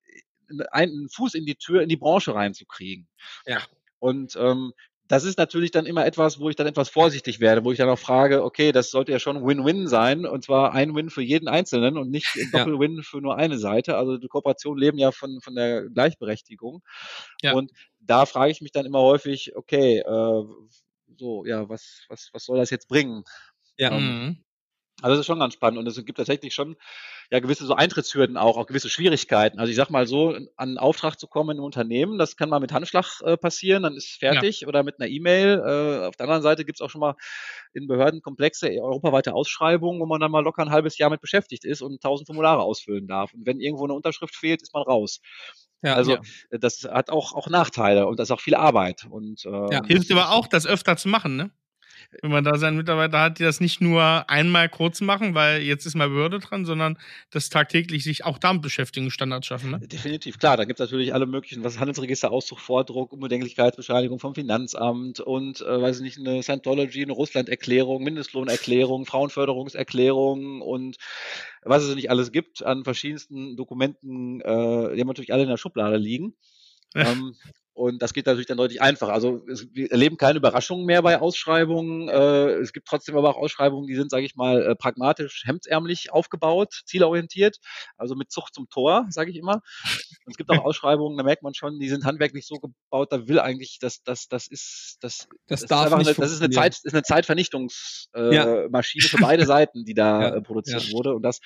einen 0.72 1.10
Fuß 1.10 1.34
in 1.36 1.46
die 1.46 1.56
Tür, 1.56 1.82
in 1.82 1.90
die 1.90 1.98
Branche 1.98 2.34
reinzukriegen. 2.34 3.08
Ja. 3.46 3.62
Und 4.00 4.36
ähm, 4.40 4.74
das 5.10 5.24
ist 5.24 5.40
natürlich 5.40 5.72
dann 5.72 5.88
immer 5.88 6.06
etwas, 6.06 6.40
wo 6.40 6.50
ich 6.50 6.56
dann 6.56 6.68
etwas 6.68 6.90
vorsichtig 6.90 7.40
werde, 7.40 7.66
wo 7.66 7.72
ich 7.72 7.80
dann 7.80 7.90
auch 7.90 7.98
frage, 7.98 8.44
okay, 8.44 8.72
das 8.72 8.92
sollte 8.92 9.12
ja 9.12 9.18
schon 9.18 9.44
Win-Win 9.44 9.88
sein 9.88 10.28
und 10.28 10.44
zwar 10.44 10.74
ein 10.74 10.96
Win 10.96 11.10
für 11.10 11.24
jeden 11.24 11.48
Einzelnen 11.48 11.98
und 11.98 12.12
nicht 12.12 12.30
ein 12.36 12.52
Doppel-Win 12.78 13.02
für 13.02 13.20
nur 13.20 13.36
eine 13.36 13.58
Seite. 13.58 13.98
Also 13.98 14.18
die 14.18 14.28
Kooperationen 14.28 14.80
leben 14.80 15.00
ja 15.00 15.12
von, 15.12 15.42
von 15.42 15.56
der 15.56 15.90
Gleichberechtigung. 15.90 16.84
Ja. 17.42 17.54
Und 17.54 17.72
da 18.00 18.28
frage 18.28 18.52
ich 18.52 18.62
mich 18.62 18.72
dann 18.72 18.86
immer 18.86 19.00
häufig, 19.00 19.56
okay, 19.56 19.98
äh, 19.98 20.44
so, 21.18 21.44
ja, 21.44 21.68
was, 21.68 22.06
was, 22.08 22.30
was 22.32 22.46
soll 22.46 22.60
das 22.60 22.70
jetzt 22.70 22.88
bringen? 22.88 23.24
Ja. 23.78 23.92
Ähm, 23.92 24.04
mhm. 24.04 24.44
Also 25.02 25.16
das 25.16 25.22
ist 25.22 25.26
schon 25.26 25.40
ganz 25.40 25.54
spannend 25.54 25.80
und 25.80 25.88
es 25.88 26.04
gibt 26.06 26.18
tatsächlich 26.18 26.54
schon 26.54 26.76
ja 27.32 27.40
gewisse 27.40 27.66
so 27.66 27.76
Eintrittshürden 27.76 28.38
auch, 28.38 28.58
auch 28.58 28.66
gewisse 28.66 28.90
Schwierigkeiten. 28.90 29.60
Also 29.60 29.70
ich 29.70 29.76
sag 29.76 29.90
mal 29.90 30.08
so, 30.08 30.32
an 30.32 30.50
einen 30.58 30.78
Auftrag 30.78 31.20
zu 31.20 31.28
kommen 31.28 31.52
in 31.52 31.58
einem 31.58 31.66
Unternehmen, 31.66 32.18
das 32.18 32.38
kann 32.38 32.50
mal 32.50 32.60
mit 32.60 32.74
Handschlag 32.74 33.22
äh, 33.22 33.38
passieren, 33.38 33.84
dann 33.84 33.96
ist 33.96 34.20
fertig 34.20 34.62
ja. 34.62 34.68
oder 34.68 34.84
mit 34.84 35.00
einer 35.00 35.10
E-Mail. 35.10 35.60
Äh, 35.60 36.08
auf 36.08 36.16
der 36.16 36.26
anderen 36.26 36.42
Seite 36.42 36.66
gibt 36.66 36.78
es 36.78 36.82
auch 36.82 36.90
schon 36.90 37.02
mal 37.02 37.16
in 37.74 37.88
Behörden 37.88 38.22
komplexe 38.22 38.70
europaweite 38.70 39.34
Ausschreibungen, 39.34 40.02
wo 40.02 40.06
man 40.06 40.20
dann 40.20 40.32
mal 40.32 40.44
locker 40.44 40.64
ein 40.64 40.72
halbes 40.72 40.98
Jahr 40.98 41.10
mit 41.10 41.22
beschäftigt 41.22 41.66
ist 41.66 41.82
und 41.82 42.02
tausend 42.02 42.28
Formulare 42.28 42.62
ausfüllen 42.62 43.08
darf. 43.08 43.34
Und 43.34 43.46
wenn 43.46 43.60
irgendwo 43.60 43.84
eine 43.86 43.94
Unterschrift 43.94 44.36
fehlt, 44.36 44.62
ist 44.62 44.74
man 44.74 44.84
raus. 44.84 45.22
Ja, 45.82 45.96
also 45.96 46.16
ja. 46.16 46.22
das 46.52 46.84
hat 46.84 47.10
auch, 47.10 47.34
auch 47.34 47.48
Nachteile 47.48 48.08
und 48.08 48.20
das 48.20 48.28
ist 48.28 48.32
auch 48.32 48.42
viel 48.42 48.56
Arbeit. 48.56 49.08
Und, 49.10 49.46
äh, 49.46 49.74
ja. 49.74 49.86
Hilft 49.86 50.12
aber 50.12 50.32
auch, 50.32 50.48
das 50.48 50.66
öfter 50.66 50.98
zu 50.98 51.08
machen, 51.08 51.38
ne? 51.38 51.52
Wenn 52.22 52.32
man 52.32 52.44
da 52.44 52.58
seinen 52.58 52.78
Mitarbeiter 52.78 53.20
hat, 53.20 53.40
die 53.40 53.44
das 53.44 53.60
nicht 53.60 53.82
nur 53.82 54.30
einmal 54.30 54.70
kurz 54.70 55.02
machen, 55.02 55.36
weil 55.36 55.62
jetzt 55.62 55.86
ist 55.86 55.96
mal 55.96 56.10
Behörde 56.10 56.40
dran, 56.40 56.66
sondern 56.66 56.98
das 57.32 57.50
tagtäglich 57.50 58.04
sich 58.04 58.26
auch 58.26 58.38
damit 58.38 58.62
beschäftigen, 58.62 59.12
Standards 59.12 59.48
schaffen. 59.48 59.72
Ne? 59.72 59.80
Definitiv, 59.80 60.40
klar. 60.40 60.58
Da 60.58 60.66
gibt 60.66 60.80
es 60.80 60.86
natürlich 60.86 61.14
alle 61.14 61.26
möglichen, 61.26 61.64
was 61.64 61.80
Handelsregister, 61.80 62.32
Auszug, 62.32 62.60
Vordruck, 62.60 63.14
Unbedenklichkeitsbescheinigung 63.14 64.20
vom 64.20 64.36
Finanzamt 64.36 65.20
und, 65.20 65.62
äh, 65.62 65.82
weiß 65.82 65.98
ich 65.98 66.04
nicht, 66.04 66.20
eine 66.20 66.44
Scientology, 66.44 67.04
eine 67.04 67.14
Russland-Erklärung, 67.14 68.04
Mindestlohnerklärung, 68.04 69.06
Frauenförderungserklärung 69.06 70.62
und 70.62 70.98
was 71.64 71.84
es 71.84 71.96
nicht 71.96 72.10
alles 72.10 72.32
gibt 72.32 72.64
an 72.64 72.84
verschiedensten 72.84 73.58
Dokumenten, 73.58 74.42
äh, 74.42 74.96
die 74.96 75.02
haben 75.02 75.08
natürlich 75.08 75.34
alle 75.34 75.44
in 75.44 75.50
der 75.50 75.58
Schublade 75.58 75.98
liegen. 75.98 76.34
ähm, 76.96 77.36
und 77.80 78.02
das 78.02 78.12
geht 78.12 78.26
natürlich 78.26 78.46
dann 78.46 78.58
deutlich 78.58 78.82
einfacher. 78.82 79.14
Also 79.14 79.42
es, 79.50 79.74
wir 79.74 79.90
erleben 79.90 80.18
keine 80.18 80.40
Überraschungen 80.40 80.86
mehr 80.86 81.02
bei 81.02 81.22
Ausschreibungen. 81.22 82.10
Äh, 82.10 82.56
es 82.56 82.74
gibt 82.74 82.90
trotzdem 82.90 83.16
aber 83.16 83.30
auch 83.30 83.38
Ausschreibungen, 83.38 83.88
die 83.88 83.96
sind, 83.96 84.12
sage 84.12 84.26
ich 84.26 84.36
mal, 84.36 84.62
äh, 84.62 84.76
pragmatisch, 84.76 85.44
hemdsärmlich 85.46 86.12
aufgebaut, 86.12 86.82
zielorientiert, 86.86 87.60
also 87.96 88.16
mit 88.16 88.32
Zucht 88.32 88.54
zum 88.54 88.68
Tor, 88.68 89.06
sage 89.12 89.32
ich 89.32 89.38
immer. 89.38 89.62
Und 90.26 90.32
es 90.32 90.36
gibt 90.36 90.50
auch 90.50 90.58
Ausschreibungen, 90.66 91.18
da 91.18 91.24
merkt 91.24 91.42
man 91.42 91.54
schon, 91.54 91.80
die 91.80 91.88
sind 91.88 92.04
handwerklich 92.04 92.46
so 92.46 92.56
gebaut, 92.56 93.14
da 93.14 93.30
will 93.30 93.40
eigentlich, 93.40 93.80
das, 93.80 94.04
das, 94.04 94.28
das 94.28 94.48
ist, 94.48 94.98
das, 95.00 95.30
das, 95.48 95.62
das 95.62 95.70
darf 95.70 95.86
ist 95.86 95.94
eine, 95.94 96.16
das 96.16 96.32
ist 96.34 96.42
eine 96.42 96.54
Zeit, 96.54 96.78
ist 96.84 96.94
eine 96.94 97.04
Zeitvernichtungsmaschine 97.04 98.34
äh, 98.34 98.74
ja. 98.74 99.10
für 99.10 99.18
beide 99.22 99.46
Seiten, 99.46 99.86
die 99.86 99.94
da 99.94 100.22
ja. 100.22 100.36
äh, 100.36 100.42
produziert 100.42 100.84
ja. 100.84 100.92
wurde. 100.92 101.16
Und 101.16 101.22
das 101.22 101.40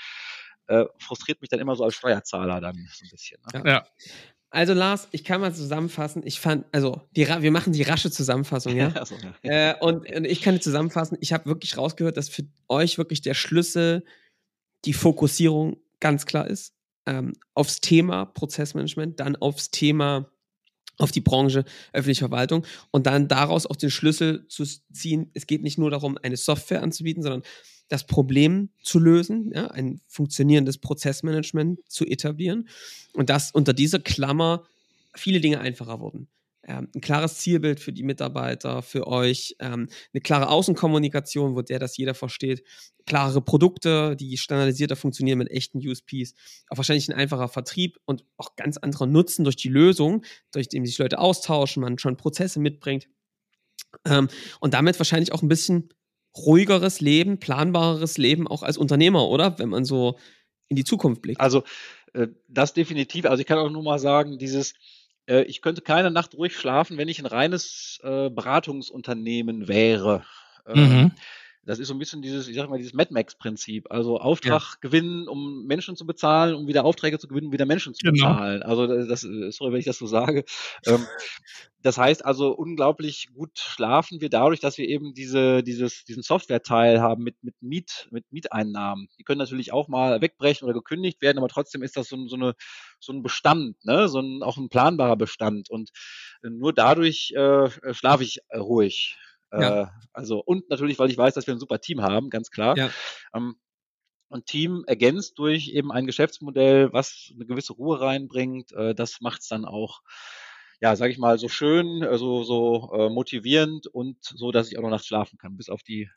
äh, 0.66 0.86
frustriert 0.98 1.42
mich 1.42 1.50
dann 1.50 1.60
immer 1.60 1.76
so 1.76 1.84
als 1.84 1.94
Steuerzahler 1.94 2.60
dann 2.60 2.76
so 2.92 3.06
ein 3.06 3.10
bisschen. 3.12 3.40
Ne? 3.54 3.64
Ja. 3.70 3.86
Also 4.54 4.74
Lars, 4.74 5.08
ich 5.10 5.24
kann 5.24 5.41
mal 5.41 5.51
zusammenfassen. 5.51 6.22
Ich 6.26 6.39
fand, 6.39 6.66
also 6.72 7.01
die, 7.16 7.28
wir 7.28 7.49
machen 7.49 7.74
die 7.74 7.82
rasche 7.82 8.12
Zusammenfassung, 8.12 8.76
ja. 8.76 8.89
also, 8.93 9.16
ja. 9.41 9.72
Äh, 9.72 9.76
und, 9.80 10.08
und, 10.08 10.26
ich 10.26 10.43
kann 10.43 10.62
zusammenfassen. 10.62 11.18
Ich 11.22 11.34
habe 11.34 11.47
wirklich 11.47 11.76
rausgehört, 11.76 12.18
dass 12.18 12.30
für 12.30 12.43
euch 12.70 12.99
wirklich 12.99 13.22
der 13.22 13.34
Schlüssel 13.34 14.06
die 14.86 14.93
Fokussierung 14.93 15.78
ganz 15.99 16.28
klar 16.28 16.45
ist 16.45 16.76
ähm, 17.08 17.34
aufs 17.56 17.82
Thema 17.82 18.26
Prozessmanagement, 18.26 19.20
dann 19.20 19.36
aufs 19.36 19.72
Thema 19.72 20.30
auf 20.99 21.12
die 21.12 21.22
Branche 21.22 21.66
öffentliche 21.91 22.20
Verwaltung 22.20 22.64
und 22.91 23.08
dann 23.08 23.28
daraus 23.28 23.66
auch 23.66 23.76
den 23.76 23.89
Schlüssel 23.89 24.47
zu 24.49 24.66
ziehen. 24.93 25.32
Es 25.34 25.47
geht 25.47 25.64
nicht 25.64 25.80
nur 25.80 25.89
darum, 25.89 26.20
eine 26.22 26.38
Software 26.38 26.84
anzubieten, 26.84 27.24
sondern 27.24 27.41
das 27.94 28.08
Problem 28.08 28.70
zu 28.82 28.98
lösen, 28.98 29.52
ja, 29.54 29.68
ein 29.68 30.02
funktionierendes 30.08 30.80
Prozessmanagement 30.80 31.80
zu 31.88 32.06
etablieren 32.06 32.68
und 33.14 33.30
dass 33.30 33.52
unter 33.52 33.72
dieser 33.72 34.00
Klammer 34.00 34.64
viele 35.16 35.39
Dinge 35.39 35.60
einfacher 35.60 36.00
wurden. 36.00 36.28
Ähm, 36.64 36.89
ein 36.96 37.02
klares 37.02 37.38
Zielbild 37.38 37.80
für 37.80 37.94
die 37.94 38.02
Mitarbeiter, 38.02 38.82
für 38.82 39.06
euch, 39.06 39.56
ähm, 39.60 39.89
eine 40.12 40.22
klare 40.22 40.50
Außenkommunikation, 40.50 41.56
wo 41.56 41.62
der 41.62 41.78
das 41.78 41.96
jeder 41.96 42.16
versteht, 42.16 42.64
klarere 43.06 43.41
Produkte, 43.41 44.16
die 44.16 44.38
standardisierter 44.38 44.96
funktionieren 44.96 45.38
mit 45.38 45.52
echten 45.52 45.78
USPs, 45.78 46.34
auch 46.70 46.78
wahrscheinlich 46.78 47.10
ein 47.10 47.16
einfacher 47.16 47.48
Vertrieb 47.48 48.00
und 48.06 48.26
auch 48.38 48.56
ganz 48.56 48.78
anderer 48.78 49.06
Nutzen 49.06 49.44
durch 49.44 49.58
die 49.58 49.70
Lösung, 49.70 50.26
durch 50.52 50.68
den 50.68 50.84
sich 50.84 50.98
Leute 50.98 51.20
austauschen, 51.20 51.84
man 51.84 52.00
schon 52.00 52.18
Prozesse 52.18 52.60
mitbringt 52.60 53.08
ähm, 54.06 54.30
und 54.62 54.74
damit 54.74 55.00
wahrscheinlich 55.00 55.32
auch 55.32 55.44
ein 55.44 55.48
bisschen 55.50 55.89
ruhigeres 56.38 57.02
Leben, 57.02 57.40
planbareres 57.40 58.18
Leben 58.18 58.48
auch 58.48 58.64
als 58.64 58.78
Unternehmer, 58.78 59.28
oder? 59.30 59.60
Wenn 59.60 59.70
man 59.70 59.86
so 59.86 60.18
in 60.68 60.76
die 60.76 60.84
Zukunft 60.84 61.22
blickt. 61.22 61.40
Also 61.40 61.64
äh, 62.14 62.28
das 62.48 62.74
definitiv. 62.74 63.26
Also 63.26 63.42
ich 63.42 63.48
kann 63.48 63.60
auch 63.60 63.70
nur 63.70 63.84
mal 63.84 64.00
sagen, 64.00 64.38
dieses, 64.38 64.74
äh, 65.28 65.44
ich 65.44 65.62
könnte 65.62 65.82
keine 65.82 66.12
Nacht 66.12 66.36
ruhig 66.36 66.56
schlafen, 66.56 66.98
wenn 66.98 67.08
ich 67.08 67.20
ein 67.20 67.26
reines 67.26 68.00
äh, 68.04 68.30
Beratungsunternehmen 68.30 69.68
wäre. 69.68 70.24
Ähm, 70.68 70.90
mhm. 70.90 71.12
Das 71.66 71.80
ist 71.80 71.88
so 71.88 71.93
ein 71.93 71.99
bisschen 71.99 72.22
dieses, 72.22 72.47
ich 72.47 72.55
sag 72.55 72.70
mal, 72.70 72.78
dieses 72.78 72.93
Mad 72.93 73.14
Max-Prinzip. 73.14 73.89
Also 73.89 74.20
Auftrag 74.20 74.61
ja. 74.61 74.78
gewinnen, 74.82 75.28
um 75.28 75.66
Menschen 75.66 75.95
zu 75.95 76.05
bezahlen, 76.05 76.55
um 76.55 76.68
wieder 76.68 76.84
Aufträge 76.84 77.20
zu 77.20 77.28
gewinnen, 77.28 77.47
um 77.47 77.53
wieder 77.53 77.66
Menschen 77.66 77.93
zu 77.93 78.03
genau. 78.03 78.30
bezahlen. 78.30 78.64
Also 78.64 78.88
das, 79.05 79.22
sorry, 79.22 79.72
wenn 79.72 79.80
ich 79.80 79.86
das 79.86 79.97
so 79.97 80.07
sage. 80.07 80.43
Ähm, 80.86 81.05
das 81.84 81.97
heißt 81.97 82.26
also, 82.26 82.51
unglaublich 82.51 83.28
gut 83.34 83.59
schlafen 83.59 84.22
wir 84.22 84.30
dadurch, 84.30 84.61
dass 84.61 84.78
wir 84.78 84.88
eben 84.88 85.14
diese, 85.14 85.64
dieses, 85.64 86.05
diesen 86.05 86.24
Software-Teil 86.24 87.01
haben 87.01 87.24
mit, 87.24 87.43
mit, 87.43 87.55
Miet, 87.61 88.07
mit 88.11 88.32
Mieteinnahmen. 88.32 89.09
Die 89.20 89.24
können 89.24 89.39
natürlich 89.39 89.74
auch 89.74 89.89
mal 89.89 90.22
wegbrechen 90.22 90.66
oder 90.66 90.74
gekündigt 90.74 91.22
werden, 91.22 91.38
aber 91.38 91.49
trotzdem 91.49 91.84
ist 91.84 91.97
das 91.97 92.07
so, 92.07 92.28
so, 92.28 92.36
eine, 92.36 92.55
so 92.99 93.11
ein 93.11 93.22
Bestand, 93.22 93.84
ne? 93.86 94.07
so 94.07 94.20
ein, 94.20 94.43
auch 94.43 94.57
ein 94.57 94.70
planbarer 94.70 95.18
Bestand. 95.18 95.70
Und 95.70 95.91
nur 96.41 96.74
dadurch 96.74 97.34
äh, 97.36 97.70
schlafe 97.93 98.24
ich 98.24 98.39
äh, 98.49 98.57
ruhig. 98.57 99.18
Ja. 99.54 99.82
Äh, 99.82 99.88
also, 100.14 100.39
und 100.39 100.70
natürlich, 100.70 100.99
weil 100.99 101.10
ich 101.10 101.18
weiß, 101.18 101.34
dass 101.34 101.47
wir 101.47 101.54
ein 101.54 101.60
super 101.60 101.80
Team 101.80 102.01
haben, 102.01 102.30
ganz 102.30 102.51
klar. 102.51 102.78
Ja. 102.78 102.89
Ähm, 103.34 103.56
und 104.34 104.47
Team 104.47 104.84
ergänzt 104.88 105.38
durch 105.38 105.70
eben 105.70 105.91
ein 105.91 106.08
Geschäftsmodell, 106.08 106.91
was 106.91 107.32
eine 107.36 107.45
gewisse 107.45 107.74
Ruhe 107.74 108.01
reinbringt. 108.01 108.72
Äh, 108.72 108.95
das 108.95 109.22
macht 109.22 109.41
es 109.41 109.47
dann 109.47 109.64
auch, 109.64 110.01
ja, 110.82 110.95
sage 110.95 111.12
ich 111.12 111.20
mal, 111.20 111.38
so 111.38 111.47
schön, 111.47 112.01
äh, 112.01 112.18
so, 112.18 112.43
so 112.43 112.91
äh, 112.93 113.10
motivierend 113.10 113.88
und 113.88 114.18
so, 114.22 114.51
dass 114.51 114.72
ich 114.72 114.78
auch 114.78 114.82
noch 114.82 114.89
nachts 114.89 115.08
schlafen 115.08 115.38
kann, 115.38 115.56
bis 115.56 115.70
auf 115.70 115.84
die 115.84 116.10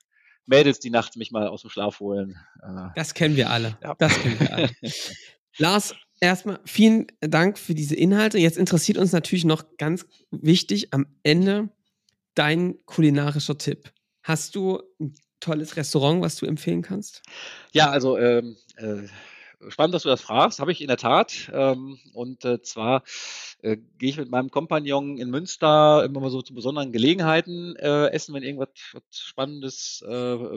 Mädels, 0.47 0.81
die 0.81 0.91
nachts 0.91 1.17
mich 1.17 1.31
mal 1.31 1.49
aus 1.49 1.61
dem 1.61 1.71
Schlaf 1.71 2.01
holen. 2.01 2.37
Äh, 2.63 2.89
das 2.95 3.13
kennen 3.13 3.37
wir 3.37 3.51
alle. 3.51 3.77
Ja. 3.83 3.95
Das 3.99 4.19
kennen 4.19 4.41
wir 4.41 4.53
alle. 4.55 4.71
Lars, 5.59 5.95
erstmal 6.21 6.61
vielen 6.65 7.07
Dank 7.21 7.59
für 7.59 7.75
diese 7.75 7.97
Inhalte. 7.97 8.39
Jetzt 8.39 8.59
interessiert 8.59 8.99
uns 8.99 9.13
natürlich 9.13 9.45
noch 9.45 9.77
ganz 9.77 10.07
wichtig 10.31 10.95
am 10.95 11.07
Ende, 11.23 11.69
dein 12.37 12.79
kulinarischer 12.87 13.59
Tipp? 13.59 13.93
Hast 14.23 14.55
du 14.55 14.83
ein 15.01 15.15
tolles 15.41 15.77
Restaurant, 15.77 16.23
was 16.23 16.37
du 16.37 16.47
empfehlen 16.47 16.83
kannst? 16.83 17.23
Ja, 17.73 17.91
also 17.91 18.19
ähm, 18.19 18.57
äh, 18.77 19.03
spannend, 19.69 19.95
dass 19.95 20.03
du 20.03 20.09
das 20.09 20.21
fragst. 20.21 20.59
Habe 20.59 20.73
ich 20.73 20.81
in 20.81 20.89
der 20.89 20.97
Tat. 20.97 21.51
Ähm, 21.53 21.99
und 22.13 22.45
äh, 22.45 22.61
zwar 22.63 23.03
äh, 23.63 23.77
gehe 23.99 24.11
ich 24.11 24.19
mit 24.19 24.31
meinem 24.31 24.51
Kompagnon 24.51 25.19
in 25.19 25.31
Münster 25.31 26.05
immer 26.05 26.21
mal 26.21 26.31
so 26.31 26.43
zu 26.43 26.55
besonderen 26.55 26.93
Gelegenheiten 26.93 27.77
äh, 27.77 28.09
essen, 28.09 28.35
wenn 28.35 28.43
irgendwas 28.43 28.69
Spannendes 29.11 30.05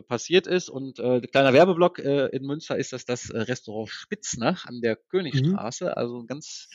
passiert 0.07 0.47
ist. 0.47 0.69
Und 0.69 0.99
äh, 0.99 1.21
kleiner 1.21 1.53
Werbeblock 1.53 1.99
in 1.99 2.45
Münster 2.45 2.77
ist 2.77 2.93
das 2.93 3.05
das 3.05 3.34
Restaurant 3.34 3.89
Spitznach 3.89 4.65
an 4.65 4.82
der 4.82 4.95
Königstraße. 4.95 5.86
Mhm. 5.86 5.93
Also 5.95 6.19
ein 6.19 6.27
ganz 6.27 6.69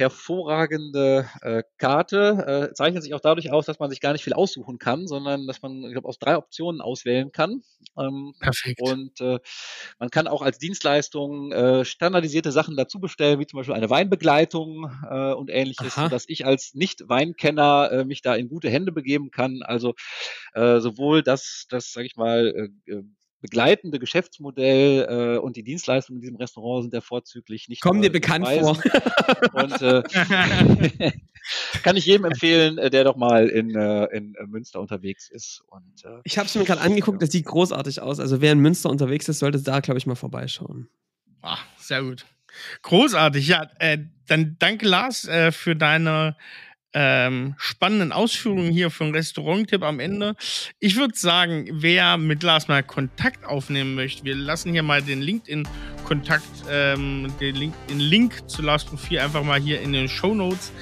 hervorragende 0.00 1.28
äh, 1.42 1.62
Karte. 1.78 2.70
Äh, 2.70 2.74
zeichnet 2.74 3.02
sich 3.02 3.14
auch 3.14 3.20
dadurch 3.20 3.52
aus, 3.52 3.66
dass 3.66 3.78
man 3.78 3.90
sich 3.90 4.00
gar 4.00 4.12
nicht 4.12 4.24
viel 4.24 4.32
aussuchen 4.32 4.78
kann, 4.78 5.06
sondern 5.06 5.46
dass 5.46 5.62
man, 5.62 5.84
ich 5.84 5.92
glaube, 5.92 6.08
aus 6.08 6.18
drei 6.18 6.36
Optionen 6.36 6.80
auswählen 6.80 7.30
kann. 7.30 7.62
Ähm, 7.98 8.34
Perfekt. 8.40 8.80
Und 8.82 9.20
äh, 9.20 9.38
man 9.98 10.10
kann 10.10 10.26
auch 10.26 10.42
als 10.42 10.58
Dienstleistung 10.58 11.52
äh, 11.52 11.84
standardisierte 11.84 12.50
Sachen 12.52 12.76
dazu 12.76 12.98
bestellen, 12.98 13.38
wie 13.38 13.46
zum 13.46 13.58
Beispiel 13.58 13.74
eine 13.74 13.90
Weinbegleitung 13.90 14.90
äh, 15.08 15.32
und 15.32 15.50
ähnliches, 15.50 15.94
sodass 15.94 16.24
ich 16.28 16.44
als 16.44 16.74
Nicht-Weinkenner 16.74 17.90
äh, 17.92 18.04
mich 18.04 18.22
da 18.22 18.34
in 18.34 18.48
gute 18.48 18.70
Hände 18.70 18.92
begeben 18.92 19.30
kann. 19.30 19.62
Also 19.62 19.94
äh, 20.54 20.80
sowohl 20.80 21.22
das, 21.22 21.66
das 21.68 21.92
sage 21.92 22.06
ich 22.06 22.16
mal, 22.16 22.70
äh, 22.86 22.92
äh 22.92 23.04
begleitende 23.40 23.98
Geschäftsmodell 23.98 25.36
äh, 25.36 25.38
und 25.38 25.56
die 25.56 25.62
Dienstleistungen 25.62 26.18
in 26.18 26.22
diesem 26.22 26.36
Restaurant 26.36 26.84
sind 26.84 26.94
ja 26.94 27.00
vorzüglich 27.00 27.68
nicht. 27.68 27.82
Kommen 27.82 28.02
dir 28.02 28.12
bekannt 28.12 28.46
vor. 28.46 28.78
Und 29.52 29.82
äh, 29.82 30.02
kann 31.82 31.96
ich 31.96 32.06
jedem 32.06 32.26
empfehlen, 32.26 32.78
äh, 32.78 32.90
der 32.90 33.04
doch 33.04 33.16
mal 33.16 33.48
in, 33.48 33.74
äh, 33.74 34.04
in 34.16 34.34
äh, 34.34 34.46
Münster 34.46 34.80
unterwegs 34.80 35.28
ist. 35.30 35.62
Und, 35.68 36.04
äh, 36.04 36.20
ich 36.24 36.38
habe 36.38 36.46
es 36.46 36.54
mir 36.54 36.64
gerade 36.64 36.80
angeguckt, 36.80 37.22
das 37.22 37.30
sieht 37.30 37.46
großartig 37.46 38.00
aus. 38.00 38.20
Also 38.20 38.40
wer 38.40 38.52
in 38.52 38.60
Münster 38.60 38.90
unterwegs 38.90 39.28
ist, 39.28 39.38
sollte 39.38 39.60
da, 39.62 39.80
glaube 39.80 39.98
ich, 39.98 40.06
mal 40.06 40.14
vorbeischauen. 40.14 40.88
Ah, 41.42 41.58
sehr 41.78 42.02
gut. 42.02 42.26
Großartig, 42.82 43.46
ja. 43.48 43.70
Äh, 43.78 43.98
dann 44.26 44.56
danke, 44.58 44.86
Lars, 44.86 45.26
äh, 45.26 45.52
für 45.52 45.76
deine 45.76 46.36
ähm, 46.92 47.54
spannenden 47.58 48.12
Ausführungen 48.12 48.70
hier 48.72 48.90
für 48.90 49.04
einen 49.04 49.14
Restaurant-Tipp 49.14 49.82
am 49.82 50.00
Ende. 50.00 50.34
Ich 50.78 50.96
würde 50.96 51.16
sagen, 51.16 51.68
wer 51.72 52.16
mit 52.16 52.42
Lars 52.42 52.68
mal 52.68 52.82
Kontakt 52.82 53.44
aufnehmen 53.44 53.94
möchte, 53.94 54.24
wir 54.24 54.34
lassen 54.34 54.72
hier 54.72 54.82
mal 54.82 55.02
den 55.02 55.20
LinkedIn-Kontakt, 55.20 56.44
ähm, 56.68 57.32
den, 57.40 57.54
Link, 57.54 57.74
den 57.88 58.00
Link 58.00 58.48
zu 58.48 58.62
Lars 58.62 58.84
Profil 58.84 59.20
einfach 59.20 59.44
mal 59.44 59.60
hier 59.60 59.80
in 59.80 59.92
den 59.92 60.08
Show 60.08 60.34
Notes 60.34 60.72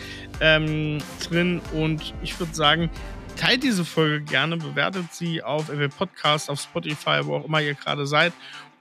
ähm, 0.40 0.98
drin. 1.22 1.60
Und 1.72 2.14
ich 2.22 2.38
würde 2.38 2.54
sagen, 2.54 2.90
teilt 3.36 3.62
diese 3.62 3.84
Folge 3.84 4.22
gerne, 4.22 4.56
bewertet 4.56 5.12
sie 5.12 5.42
auf 5.42 5.68
Apple 5.68 5.88
Podcast, 5.90 6.50
auf 6.50 6.60
Spotify, 6.60 7.20
wo 7.22 7.36
auch 7.36 7.44
immer 7.44 7.60
ihr 7.60 7.74
gerade 7.74 8.06
seid. 8.06 8.32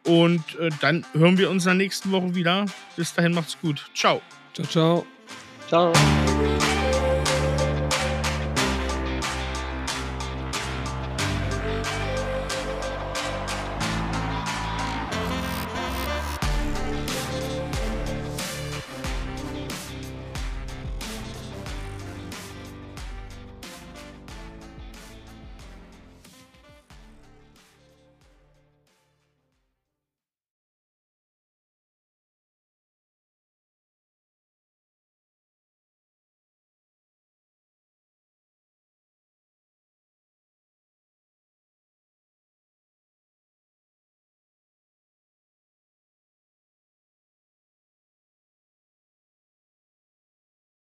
Und 0.06 0.42
äh, 0.60 0.70
dann 0.80 1.06
hören 1.14 1.38
wir 1.38 1.50
uns 1.50 1.66
in 1.66 1.72
der 1.72 1.76
nächsten 1.76 2.12
Woche 2.12 2.34
wieder. 2.34 2.66
Bis 2.96 3.14
dahin 3.14 3.34
macht's 3.34 3.58
gut. 3.60 3.90
Ciao. 3.94 4.22
Ciao, 4.54 4.68
ciao. 4.68 5.06
Ciao. 5.68 5.94